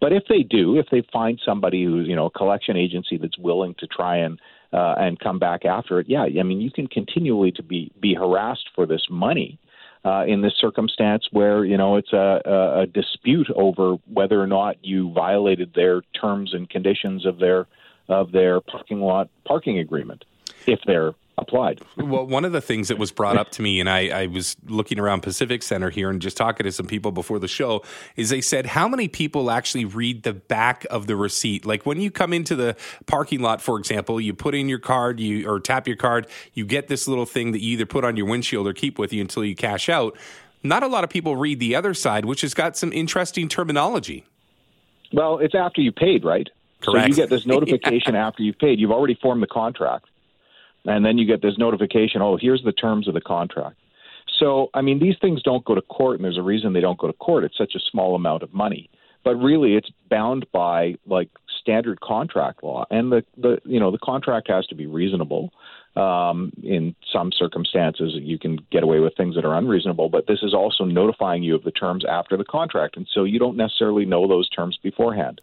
But 0.00 0.12
if 0.12 0.24
they 0.28 0.42
do, 0.42 0.78
if 0.78 0.86
they 0.90 1.02
find 1.12 1.40
somebody 1.44 1.84
who's, 1.84 2.06
you 2.06 2.14
know, 2.14 2.26
a 2.26 2.30
collection 2.30 2.76
agency 2.76 3.16
that's 3.16 3.38
willing 3.38 3.74
to 3.78 3.86
try 3.88 4.18
and 4.18 4.38
uh, 4.74 4.94
and 4.98 5.18
come 5.20 5.38
back 5.38 5.64
after 5.64 6.00
it, 6.00 6.08
yeah, 6.08 6.24
I 6.24 6.42
mean, 6.42 6.60
you 6.60 6.70
can 6.70 6.88
continually 6.88 7.52
to 7.52 7.62
be 7.62 7.92
be 8.00 8.14
harassed 8.14 8.68
for 8.74 8.86
this 8.86 9.06
money. 9.08 9.58
Uh, 10.06 10.22
in 10.26 10.42
this 10.42 10.52
circumstance, 10.60 11.26
where 11.30 11.64
you 11.64 11.78
know 11.78 11.96
it's 11.96 12.12
a, 12.12 12.42
a, 12.44 12.80
a 12.82 12.86
dispute 12.86 13.48
over 13.56 13.94
whether 14.12 14.38
or 14.38 14.46
not 14.46 14.76
you 14.84 15.10
violated 15.12 15.72
their 15.74 16.02
terms 16.20 16.52
and 16.52 16.68
conditions 16.68 17.24
of 17.24 17.38
their 17.38 17.66
of 18.08 18.30
their 18.30 18.60
parking 18.60 19.00
lot 19.00 19.30
parking 19.46 19.78
agreement, 19.78 20.26
if 20.66 20.78
they're 20.86 21.14
applied. 21.36 21.80
well, 21.96 22.26
one 22.26 22.44
of 22.44 22.52
the 22.52 22.60
things 22.60 22.88
that 22.88 22.98
was 22.98 23.10
brought 23.10 23.36
up 23.36 23.50
to 23.50 23.62
me, 23.62 23.80
and 23.80 23.90
I, 23.90 24.22
I, 24.22 24.26
was 24.26 24.56
looking 24.66 25.00
around 25.00 25.22
Pacific 25.22 25.62
Center 25.62 25.90
here 25.90 26.08
and 26.08 26.22
just 26.22 26.36
talking 26.36 26.64
to 26.64 26.72
some 26.72 26.86
people 26.86 27.10
before 27.10 27.38
the 27.38 27.48
show, 27.48 27.82
is 28.16 28.30
they 28.30 28.40
said, 28.40 28.66
how 28.66 28.86
many 28.86 29.08
people 29.08 29.50
actually 29.50 29.84
read 29.84 30.22
the 30.22 30.32
back 30.32 30.86
of 30.90 31.06
the 31.06 31.16
receipt? 31.16 31.66
Like 31.66 31.84
when 31.84 32.00
you 32.00 32.10
come 32.10 32.32
into 32.32 32.54
the 32.54 32.76
parking 33.06 33.40
lot, 33.40 33.60
for 33.60 33.78
example, 33.78 34.20
you 34.20 34.32
put 34.32 34.54
in 34.54 34.68
your 34.68 34.78
card, 34.78 35.18
you 35.18 35.48
or 35.48 35.58
tap 35.58 35.88
your 35.88 35.96
card, 35.96 36.28
you 36.52 36.64
get 36.64 36.88
this 36.88 37.08
little 37.08 37.26
thing 37.26 37.52
that 37.52 37.60
you 37.60 37.72
either 37.72 37.86
put 37.86 38.04
on 38.04 38.16
your 38.16 38.26
windshield 38.26 38.66
or 38.66 38.72
keep 38.72 38.98
with 38.98 39.12
you 39.12 39.20
until 39.20 39.44
you 39.44 39.56
cash 39.56 39.88
out. 39.88 40.16
Not 40.62 40.82
a 40.82 40.86
lot 40.86 41.04
of 41.04 41.10
people 41.10 41.36
read 41.36 41.58
the 41.58 41.74
other 41.74 41.94
side, 41.94 42.24
which 42.24 42.40
has 42.42 42.54
got 42.54 42.76
some 42.76 42.92
interesting 42.92 43.48
terminology. 43.48 44.24
Well, 45.12 45.38
it's 45.38 45.54
after 45.54 45.80
you 45.80 45.92
paid, 45.92 46.24
right? 46.24 46.48
Correct. 46.80 47.04
So 47.04 47.08
you 47.08 47.14
get 47.14 47.28
this 47.28 47.44
notification 47.46 48.14
yeah. 48.14 48.26
after 48.26 48.42
you've 48.42 48.58
paid. 48.58 48.78
You've 48.78 48.92
already 48.92 49.14
formed 49.20 49.42
the 49.42 49.46
contract 49.46 50.06
and 50.86 51.04
then 51.04 51.18
you 51.18 51.26
get 51.26 51.42
this 51.42 51.58
notification 51.58 52.22
oh 52.22 52.36
here's 52.40 52.62
the 52.64 52.72
terms 52.72 53.08
of 53.08 53.14
the 53.14 53.20
contract. 53.20 53.76
So 54.38 54.70
i 54.74 54.80
mean 54.80 54.98
these 54.98 55.16
things 55.20 55.42
don't 55.42 55.64
go 55.64 55.74
to 55.74 55.82
court 55.82 56.16
and 56.16 56.24
there's 56.24 56.38
a 56.38 56.42
reason 56.42 56.72
they 56.72 56.80
don't 56.80 56.98
go 56.98 57.06
to 57.06 57.12
court. 57.12 57.44
It's 57.44 57.58
such 57.58 57.74
a 57.74 57.80
small 57.90 58.14
amount 58.14 58.42
of 58.42 58.52
money. 58.52 58.90
But 59.24 59.36
really 59.36 59.74
it's 59.74 59.90
bound 60.10 60.46
by 60.52 60.96
like 61.06 61.30
standard 61.64 62.00
contract 62.00 62.62
law. 62.62 62.84
And 62.90 63.10
the 63.10 63.24
the 63.36 63.58
you 63.64 63.80
know 63.80 63.90
the 63.90 63.98
contract 63.98 64.48
has 64.48 64.66
to 64.66 64.74
be 64.74 64.86
reasonable. 64.86 65.50
Um, 65.96 66.52
in 66.64 66.96
some 67.12 67.30
circumstances, 67.30 68.14
you 68.16 68.36
can 68.36 68.58
get 68.72 68.82
away 68.82 68.98
with 68.98 69.16
things 69.16 69.36
that 69.36 69.44
are 69.44 69.56
unreasonable, 69.56 70.08
but 70.08 70.26
this 70.26 70.40
is 70.42 70.52
also 70.52 70.84
notifying 70.84 71.44
you 71.44 71.54
of 71.54 71.62
the 71.62 71.70
terms 71.70 72.04
after 72.04 72.36
the 72.36 72.44
contract, 72.44 72.96
and 72.96 73.06
so 73.14 73.22
you 73.22 73.38
don't 73.38 73.56
necessarily 73.56 74.04
know 74.04 74.26
those 74.26 74.48
terms 74.48 74.76
beforehand. 74.82 75.40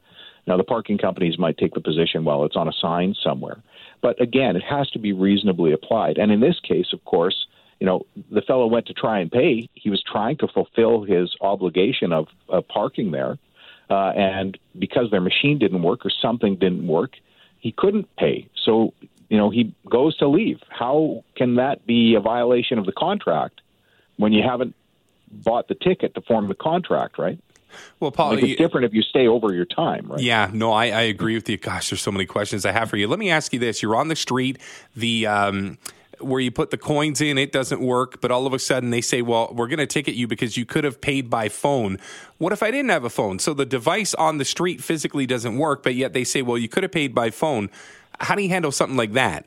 Now, 0.47 0.57
the 0.57 0.63
parking 0.63 0.97
companies 0.97 1.37
might 1.37 1.57
take 1.57 1.73
the 1.73 1.81
position, 1.81 2.23
well, 2.23 2.45
it's 2.45 2.55
on 2.55 2.67
a 2.67 2.73
sign 2.73 3.15
somewhere. 3.23 3.61
But 4.01 4.19
again, 4.19 4.55
it 4.55 4.63
has 4.63 4.89
to 4.91 4.99
be 4.99 5.13
reasonably 5.13 5.71
applied. 5.71 6.17
And 6.17 6.31
in 6.31 6.39
this 6.39 6.59
case, 6.59 6.93
of 6.93 7.03
course, 7.05 7.45
you 7.79 7.85
know, 7.85 8.05
the 8.31 8.41
fellow 8.41 8.67
went 8.67 8.87
to 8.87 8.93
try 8.93 9.19
and 9.19 9.31
pay. 9.31 9.69
He 9.73 9.89
was 9.89 10.03
trying 10.03 10.37
to 10.37 10.47
fulfill 10.47 11.03
his 11.03 11.35
obligation 11.41 12.11
of, 12.11 12.27
of 12.49 12.67
parking 12.67 13.11
there. 13.11 13.37
Uh, 13.89 14.09
and 14.09 14.57
because 14.77 15.11
their 15.11 15.21
machine 15.21 15.59
didn't 15.59 15.83
work 15.83 16.05
or 16.05 16.11
something 16.21 16.55
didn't 16.55 16.87
work, 16.87 17.17
he 17.59 17.71
couldn't 17.71 18.07
pay. 18.15 18.47
So 18.63 18.93
you 19.31 19.37
know, 19.37 19.49
he 19.49 19.73
goes 19.89 20.17
to 20.17 20.27
leave. 20.27 20.59
How 20.67 21.23
can 21.37 21.55
that 21.55 21.87
be 21.87 22.15
a 22.15 22.19
violation 22.19 22.77
of 22.77 22.85
the 22.85 22.91
contract 22.91 23.61
when 24.17 24.33
you 24.33 24.43
haven't 24.43 24.75
bought 25.31 25.69
the 25.69 25.73
ticket 25.73 26.13
to 26.15 26.21
form 26.21 26.49
the 26.49 26.53
contract, 26.53 27.17
right? 27.17 27.39
Well, 27.99 28.11
Paul, 28.11 28.31
like 28.31 28.39
it's 28.39 28.47
you, 28.49 28.55
different 28.57 28.85
if 28.85 28.93
you 28.93 29.01
stay 29.01 29.27
over 29.27 29.53
your 29.53 29.65
time, 29.65 30.07
right? 30.11 30.19
Yeah, 30.19 30.49
no, 30.53 30.71
I, 30.71 30.85
I 30.85 31.01
agree 31.01 31.35
with 31.35 31.49
you. 31.49 31.57
Gosh, 31.57 31.89
there's 31.89 32.01
so 32.01 32.11
many 32.11 32.25
questions 32.25 32.65
I 32.65 32.71
have 32.71 32.89
for 32.89 32.97
you. 32.97 33.07
Let 33.07 33.19
me 33.19 33.29
ask 33.29 33.53
you 33.53 33.59
this: 33.59 33.81
You're 33.81 33.95
on 33.95 34.07
the 34.07 34.15
street, 34.15 34.59
the 34.95 35.27
um, 35.27 35.77
where 36.19 36.39
you 36.39 36.51
put 36.51 36.71
the 36.71 36.77
coins 36.77 37.21
in, 37.21 37.37
it 37.37 37.51
doesn't 37.51 37.81
work, 37.81 38.21
but 38.21 38.31
all 38.31 38.45
of 38.45 38.53
a 38.53 38.59
sudden 38.59 38.89
they 38.89 39.01
say, 39.01 39.21
"Well, 39.21 39.51
we're 39.53 39.67
going 39.67 39.79
to 39.79 39.87
ticket 39.87 40.15
you 40.15 40.27
because 40.27 40.57
you 40.57 40.65
could 40.65 40.83
have 40.83 41.01
paid 41.01 41.29
by 41.29 41.49
phone." 41.49 41.97
What 42.37 42.53
if 42.53 42.63
I 42.63 42.71
didn't 42.71 42.89
have 42.89 43.03
a 43.03 43.09
phone? 43.09 43.39
So 43.39 43.53
the 43.53 43.65
device 43.65 44.13
on 44.15 44.37
the 44.37 44.45
street 44.45 44.83
physically 44.83 45.25
doesn't 45.25 45.57
work, 45.57 45.83
but 45.83 45.95
yet 45.95 46.13
they 46.13 46.23
say, 46.23 46.41
"Well, 46.41 46.57
you 46.57 46.69
could 46.69 46.83
have 46.83 46.91
paid 46.91 47.13
by 47.13 47.29
phone." 47.29 47.69
How 48.19 48.35
do 48.35 48.43
you 48.43 48.49
handle 48.49 48.71
something 48.71 48.97
like 48.97 49.13
that? 49.13 49.45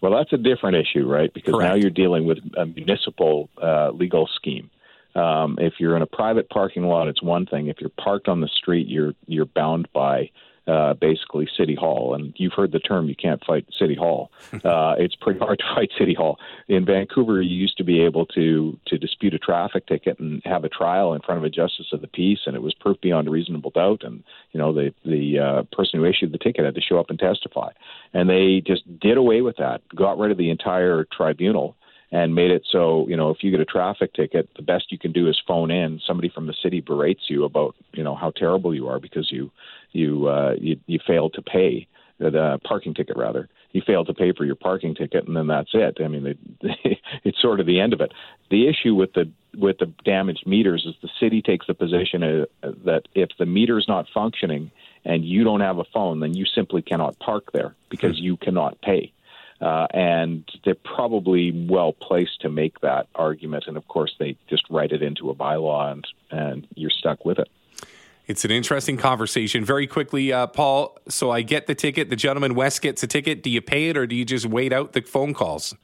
Well, 0.00 0.12
that's 0.12 0.32
a 0.32 0.36
different 0.36 0.76
issue, 0.76 1.08
right? 1.08 1.32
Because 1.32 1.54
Correct. 1.54 1.70
now 1.70 1.80
you're 1.80 1.90
dealing 1.90 2.26
with 2.26 2.38
a 2.56 2.66
municipal 2.66 3.48
uh, 3.60 3.90
legal 3.90 4.28
scheme. 4.36 4.70
Um, 5.14 5.58
if 5.60 5.74
you're 5.78 5.96
in 5.96 6.02
a 6.02 6.06
private 6.06 6.48
parking 6.48 6.84
lot, 6.84 7.08
it's 7.08 7.22
one 7.22 7.46
thing. 7.46 7.68
If 7.68 7.80
you're 7.80 7.90
parked 7.90 8.28
on 8.28 8.40
the 8.40 8.48
street, 8.48 8.88
you're 8.88 9.14
you're 9.26 9.46
bound 9.46 9.88
by 9.92 10.30
uh, 10.66 10.94
basically 10.94 11.48
City 11.56 11.74
Hall. 11.74 12.14
And 12.14 12.32
you've 12.36 12.52
heard 12.52 12.72
the 12.72 12.80
term 12.80 13.08
"you 13.08 13.14
can't 13.14 13.44
fight 13.44 13.66
City 13.78 13.94
Hall." 13.94 14.30
Uh, 14.64 14.94
it's 14.98 15.14
pretty 15.14 15.38
hard 15.38 15.58
to 15.58 15.64
fight 15.74 15.90
City 15.98 16.14
Hall. 16.14 16.38
In 16.68 16.86
Vancouver, 16.86 17.42
you 17.42 17.54
used 17.54 17.76
to 17.76 17.84
be 17.84 18.00
able 18.00 18.24
to 18.26 18.78
to 18.86 18.96
dispute 18.96 19.34
a 19.34 19.38
traffic 19.38 19.86
ticket 19.86 20.18
and 20.18 20.40
have 20.44 20.64
a 20.64 20.68
trial 20.70 21.12
in 21.12 21.20
front 21.20 21.38
of 21.38 21.44
a 21.44 21.50
justice 21.50 21.88
of 21.92 22.00
the 22.00 22.06
peace, 22.06 22.40
and 22.46 22.56
it 22.56 22.62
was 22.62 22.72
proof 22.72 22.98
beyond 23.02 23.28
reasonable 23.28 23.70
doubt. 23.70 24.02
And 24.04 24.24
you 24.52 24.60
know 24.60 24.72
the 24.72 24.94
the 25.04 25.38
uh, 25.38 25.62
person 25.76 26.00
who 26.00 26.06
issued 26.06 26.32
the 26.32 26.38
ticket 26.38 26.64
had 26.64 26.74
to 26.76 26.80
show 26.80 26.98
up 26.98 27.10
and 27.10 27.18
testify. 27.18 27.72
And 28.14 28.30
they 28.30 28.62
just 28.66 28.82
did 29.00 29.18
away 29.18 29.42
with 29.42 29.56
that, 29.58 29.82
got 29.94 30.18
rid 30.18 30.30
of 30.30 30.38
the 30.38 30.50
entire 30.50 31.04
tribunal 31.12 31.76
and 32.14 32.32
made 32.32 32.52
it 32.52 32.64
so 32.70 33.06
you 33.08 33.16
know 33.16 33.30
if 33.30 33.42
you 33.42 33.50
get 33.50 33.58
a 33.58 33.64
traffic 33.64 34.14
ticket, 34.14 34.48
the 34.54 34.62
best 34.62 34.92
you 34.92 34.98
can 34.98 35.10
do 35.10 35.28
is 35.28 35.36
phone 35.48 35.72
in. 35.72 36.00
Somebody 36.06 36.28
from 36.28 36.46
the 36.46 36.54
city 36.62 36.80
berates 36.80 37.24
you 37.28 37.44
about 37.44 37.74
you 37.92 38.04
know 38.04 38.14
how 38.14 38.30
terrible 38.30 38.72
you 38.72 38.88
are 38.88 39.00
because 39.00 39.32
you 39.32 39.50
you 39.90 40.28
uh, 40.28 40.54
you, 40.56 40.78
you 40.86 41.00
failed 41.04 41.34
to 41.34 41.42
pay 41.42 41.88
the 42.20 42.60
parking 42.62 42.94
ticket 42.94 43.16
rather. 43.16 43.48
You 43.72 43.82
failed 43.84 44.06
to 44.06 44.14
pay 44.14 44.30
for 44.32 44.44
your 44.44 44.54
parking 44.54 44.94
ticket, 44.94 45.26
and 45.26 45.36
then 45.36 45.48
that's 45.48 45.70
it. 45.74 45.98
I 46.00 46.06
mean, 46.06 46.26
it, 46.26 46.38
it's 47.24 47.42
sort 47.42 47.58
of 47.58 47.66
the 47.66 47.80
end 47.80 47.92
of 47.92 48.00
it. 48.00 48.12
The 48.48 48.68
issue 48.68 48.94
with 48.94 49.12
the 49.14 49.28
with 49.56 49.78
the 49.78 49.92
damaged 50.04 50.46
meters 50.46 50.86
is 50.86 50.94
the 51.02 51.10
city 51.18 51.42
takes 51.42 51.66
the 51.66 51.74
position 51.74 52.22
uh, 52.22 52.44
that 52.84 53.02
if 53.16 53.30
the 53.40 53.46
meter's 53.46 53.86
not 53.88 54.06
functioning 54.14 54.70
and 55.04 55.24
you 55.24 55.42
don't 55.42 55.62
have 55.62 55.78
a 55.78 55.84
phone, 55.92 56.20
then 56.20 56.34
you 56.34 56.44
simply 56.46 56.80
cannot 56.80 57.18
park 57.18 57.50
there 57.52 57.74
because 57.88 58.20
you 58.20 58.36
cannot 58.36 58.80
pay. 58.82 59.12
Uh, 59.64 59.86
and 59.94 60.44
they're 60.62 60.74
probably 60.74 61.66
well 61.70 61.94
placed 61.94 62.42
to 62.42 62.50
make 62.50 62.78
that 62.80 63.06
argument. 63.14 63.64
And 63.66 63.78
of 63.78 63.88
course, 63.88 64.14
they 64.18 64.36
just 64.46 64.64
write 64.68 64.92
it 64.92 65.02
into 65.02 65.30
a 65.30 65.34
bylaw, 65.34 65.90
and 65.90 66.06
and 66.30 66.66
you're 66.74 66.90
stuck 66.90 67.24
with 67.24 67.38
it. 67.38 67.48
It's 68.26 68.44
an 68.44 68.50
interesting 68.50 68.98
conversation. 68.98 69.64
Very 69.64 69.86
quickly, 69.86 70.34
uh, 70.34 70.48
Paul. 70.48 70.98
So 71.08 71.30
I 71.30 71.40
get 71.40 71.66
the 71.66 71.74
ticket. 71.74 72.10
The 72.10 72.16
gentleman 72.16 72.54
West 72.54 72.82
gets 72.82 73.02
a 73.02 73.06
ticket. 73.06 73.42
Do 73.42 73.48
you 73.48 73.62
pay 73.62 73.88
it, 73.88 73.96
or 73.96 74.06
do 74.06 74.14
you 74.14 74.26
just 74.26 74.44
wait 74.44 74.70
out 74.70 74.92
the 74.92 75.00
phone 75.00 75.32
calls? 75.32 75.74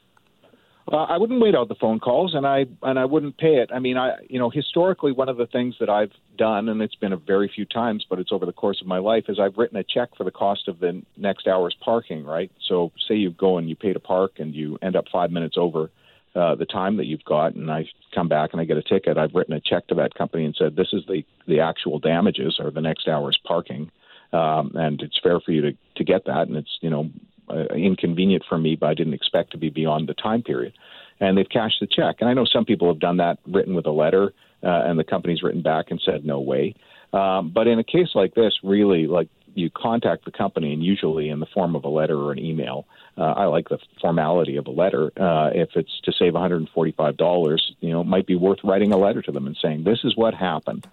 Uh, 0.91 0.97
I 0.97 1.19
wouldn't 1.19 1.41
wait 1.41 1.55
out 1.55 1.69
the 1.69 1.75
phone 1.75 2.01
calls, 2.01 2.35
and 2.35 2.47
I 2.47 2.67
and 2.83 2.99
I 2.99 3.05
wouldn't 3.05 3.39
pay 3.39 3.57
it. 3.57 3.71
I 3.73 3.79
mean, 3.79 3.97
I 3.97 4.17
you 4.29 4.39
know 4.39 4.51
historically 4.51 5.13
one 5.13 5.29
of 5.29 5.37
the 5.37 5.47
things 5.47 5.77
that 5.81 5.89
I've 5.89 6.13
done, 6.37 6.69
and 6.69 6.81
it's 6.83 6.95
been 6.95 7.13
a 7.13 7.17
very 7.17 7.51
few 7.55 7.65
times, 7.65 8.05
but 8.09 8.19
it's 8.19 8.33
over 8.33 8.47
the 8.47 8.53
course 8.53 8.81
of 8.81 8.87
my 8.87 8.99
life, 8.99 9.25
is 9.29 9.39
I've 9.39 9.57
written 9.57 9.77
a 9.77 9.85
check 9.85 10.11
for 10.17 10.25
the 10.25 10.31
cost 10.31 10.69
of 10.69 10.81
the 10.81 11.03
next 11.17 11.47
hour's 11.47 11.77
parking. 11.81 12.25
Right. 12.25 12.51
So 12.67 12.93
say 13.09 13.15
you 13.17 13.31
go 13.31 13.59
and 13.59 13.69
you 13.69 13.77
pay 13.77 13.93
to 13.93 14.01
park, 14.01 14.33
and 14.39 14.55
you 14.55 14.79
end 14.83 14.97
up 14.97 15.05
five 15.13 15.31
minutes 15.31 15.57
over 15.59 15.91
uh, 16.35 16.55
the 16.55 16.67
time 16.67 16.97
that 16.97 17.07
you've 17.07 17.25
got, 17.25 17.55
and 17.55 17.71
I 17.71 17.87
come 18.15 18.29
back 18.29 18.51
and 18.53 18.61
I 18.61 18.65
get 18.65 18.77
a 18.77 18.83
ticket. 18.83 19.19
I've 19.19 19.35
written 19.35 19.55
a 19.55 19.61
check 19.61 19.87
to 19.89 19.95
that 19.97 20.15
company 20.15 20.45
and 20.45 20.55
said 20.57 20.77
this 20.77 20.93
is 20.93 21.03
the 21.07 21.25
the 21.47 21.61
actual 21.61 21.99
damages 21.99 22.59
or 22.59 22.71
the 22.71 22.81
next 22.81 23.09
hour's 23.09 23.39
parking, 23.45 23.91
um, 24.33 24.73
and 24.75 25.03
it's 25.03 25.19
fair 25.23 25.41
for 25.41 25.53
you 25.53 25.63
to 25.63 25.73
to 25.97 26.05
get 26.05 26.27
that, 26.27 26.49
and 26.49 26.57
it's 26.57 26.79
you 26.81 26.91
know 26.91 27.11
uh, 27.51 27.75
inconvenient 27.75 28.45
for 28.49 28.59
me, 28.59 28.77
but 28.77 28.89
I 28.89 28.95
didn't 28.95 29.15
expect 29.15 29.53
to 29.53 29.59
be 29.59 29.71
beyond 29.71 30.09
the 30.09 30.15
time 30.15 30.43
period. 30.43 30.73
And 31.21 31.37
they've 31.37 31.49
cashed 31.49 31.81
the 31.81 31.87
check. 31.87 32.17
And 32.21 32.31
I 32.31 32.35
know 32.35 32.45
some 32.45 32.65
people 32.65 32.89
have 32.89 32.99
done 32.99 33.19
that, 33.19 33.39
written 33.47 33.75
with 33.75 33.87
a 33.87 33.91
letter, 33.91 34.33
uh, 34.63 34.83
and 34.87 34.99
the 34.99 35.05
company's 35.05 35.43
written 35.43 35.63
back 35.63 35.91
and 35.91 36.01
said 36.05 36.25
no 36.25 36.41
way. 36.41 36.75
Um, 37.13 37.51
but 37.51 37.67
in 37.67 37.79
a 37.79 37.85
case 37.85 38.09
like 38.15 38.35
this, 38.35 38.55
really, 38.63 39.07
like 39.07 39.29
you 39.55 39.71
contact 39.71 40.25
the 40.25 40.31
company, 40.31 40.73
and 40.73 40.83
usually 40.83 41.29
in 41.29 41.41
the 41.41 41.47
form 41.47 41.75
of 41.75 41.85
a 41.85 41.89
letter 41.89 42.17
or 42.17 42.33
an 42.33 42.39
email. 42.39 42.87
Uh, 43.19 43.33
I 43.33 43.45
like 43.47 43.69
the 43.69 43.79
formality 44.01 44.57
of 44.57 44.67
a 44.67 44.71
letter. 44.71 45.11
Uh, 45.21 45.51
if 45.53 45.71
it's 45.75 46.01
to 46.05 46.13
save 46.13 46.35
$145, 46.35 47.61
you 47.81 47.91
know, 47.91 48.01
it 48.01 48.07
might 48.07 48.27
be 48.27 48.37
worth 48.37 48.61
writing 48.65 48.93
a 48.93 48.97
letter 48.97 49.23
to 49.23 49.33
them 49.33 49.47
and 49.47 49.57
saying 49.61 49.85
this 49.85 49.99
is 50.05 50.17
what 50.17 50.35
happened. 50.35 50.87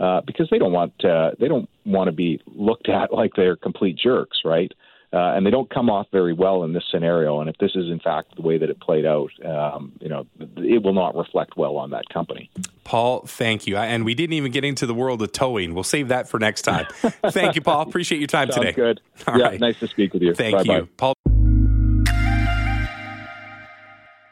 Uh, 0.00 0.20
because 0.20 0.48
they 0.48 0.58
don't 0.58 0.72
want 0.72 0.92
uh, 1.04 1.32
they 1.40 1.48
don't 1.48 1.68
want 1.84 2.06
to 2.06 2.12
be 2.12 2.40
looked 2.46 2.88
at 2.88 3.12
like 3.20 3.32
they're 3.34 3.56
complete 3.56 3.98
jerks, 3.98 4.38
right? 4.44 4.72
Uh, 5.10 5.32
and 5.34 5.46
they 5.46 5.50
don't 5.50 5.70
come 5.70 5.88
off 5.88 6.06
very 6.12 6.34
well 6.34 6.64
in 6.64 6.74
this 6.74 6.84
scenario. 6.90 7.40
And 7.40 7.48
if 7.48 7.56
this 7.56 7.70
is 7.74 7.90
in 7.90 7.98
fact 7.98 8.36
the 8.36 8.42
way 8.42 8.58
that 8.58 8.68
it 8.68 8.78
played 8.78 9.06
out, 9.06 9.30
um, 9.44 9.92
you 10.00 10.08
know, 10.10 10.26
it 10.58 10.82
will 10.82 10.92
not 10.92 11.16
reflect 11.16 11.56
well 11.56 11.76
on 11.78 11.90
that 11.90 12.06
company. 12.12 12.50
Paul, 12.84 13.22
thank 13.26 13.66
you. 13.66 13.78
And 13.78 14.04
we 14.04 14.14
didn't 14.14 14.34
even 14.34 14.52
get 14.52 14.64
into 14.64 14.84
the 14.84 14.92
world 14.94 15.22
of 15.22 15.32
towing. 15.32 15.72
We'll 15.74 15.82
save 15.84 16.08
that 16.08 16.28
for 16.28 16.38
next 16.38 16.62
time. 16.62 16.86
thank 17.30 17.54
you, 17.54 17.62
Paul. 17.62 17.82
Appreciate 17.82 18.18
your 18.18 18.26
time 18.26 18.50
Sounds 18.50 18.66
today. 18.66 18.72
Good. 18.72 19.00
All 19.26 19.38
yeah, 19.38 19.44
right. 19.46 19.60
nice 19.60 19.78
to 19.80 19.88
speak 19.88 20.12
with 20.12 20.20
you. 20.22 20.34
Thank 20.34 20.56
Bye-bye. 20.58 20.76
you, 20.76 20.88
Paul. 20.98 21.14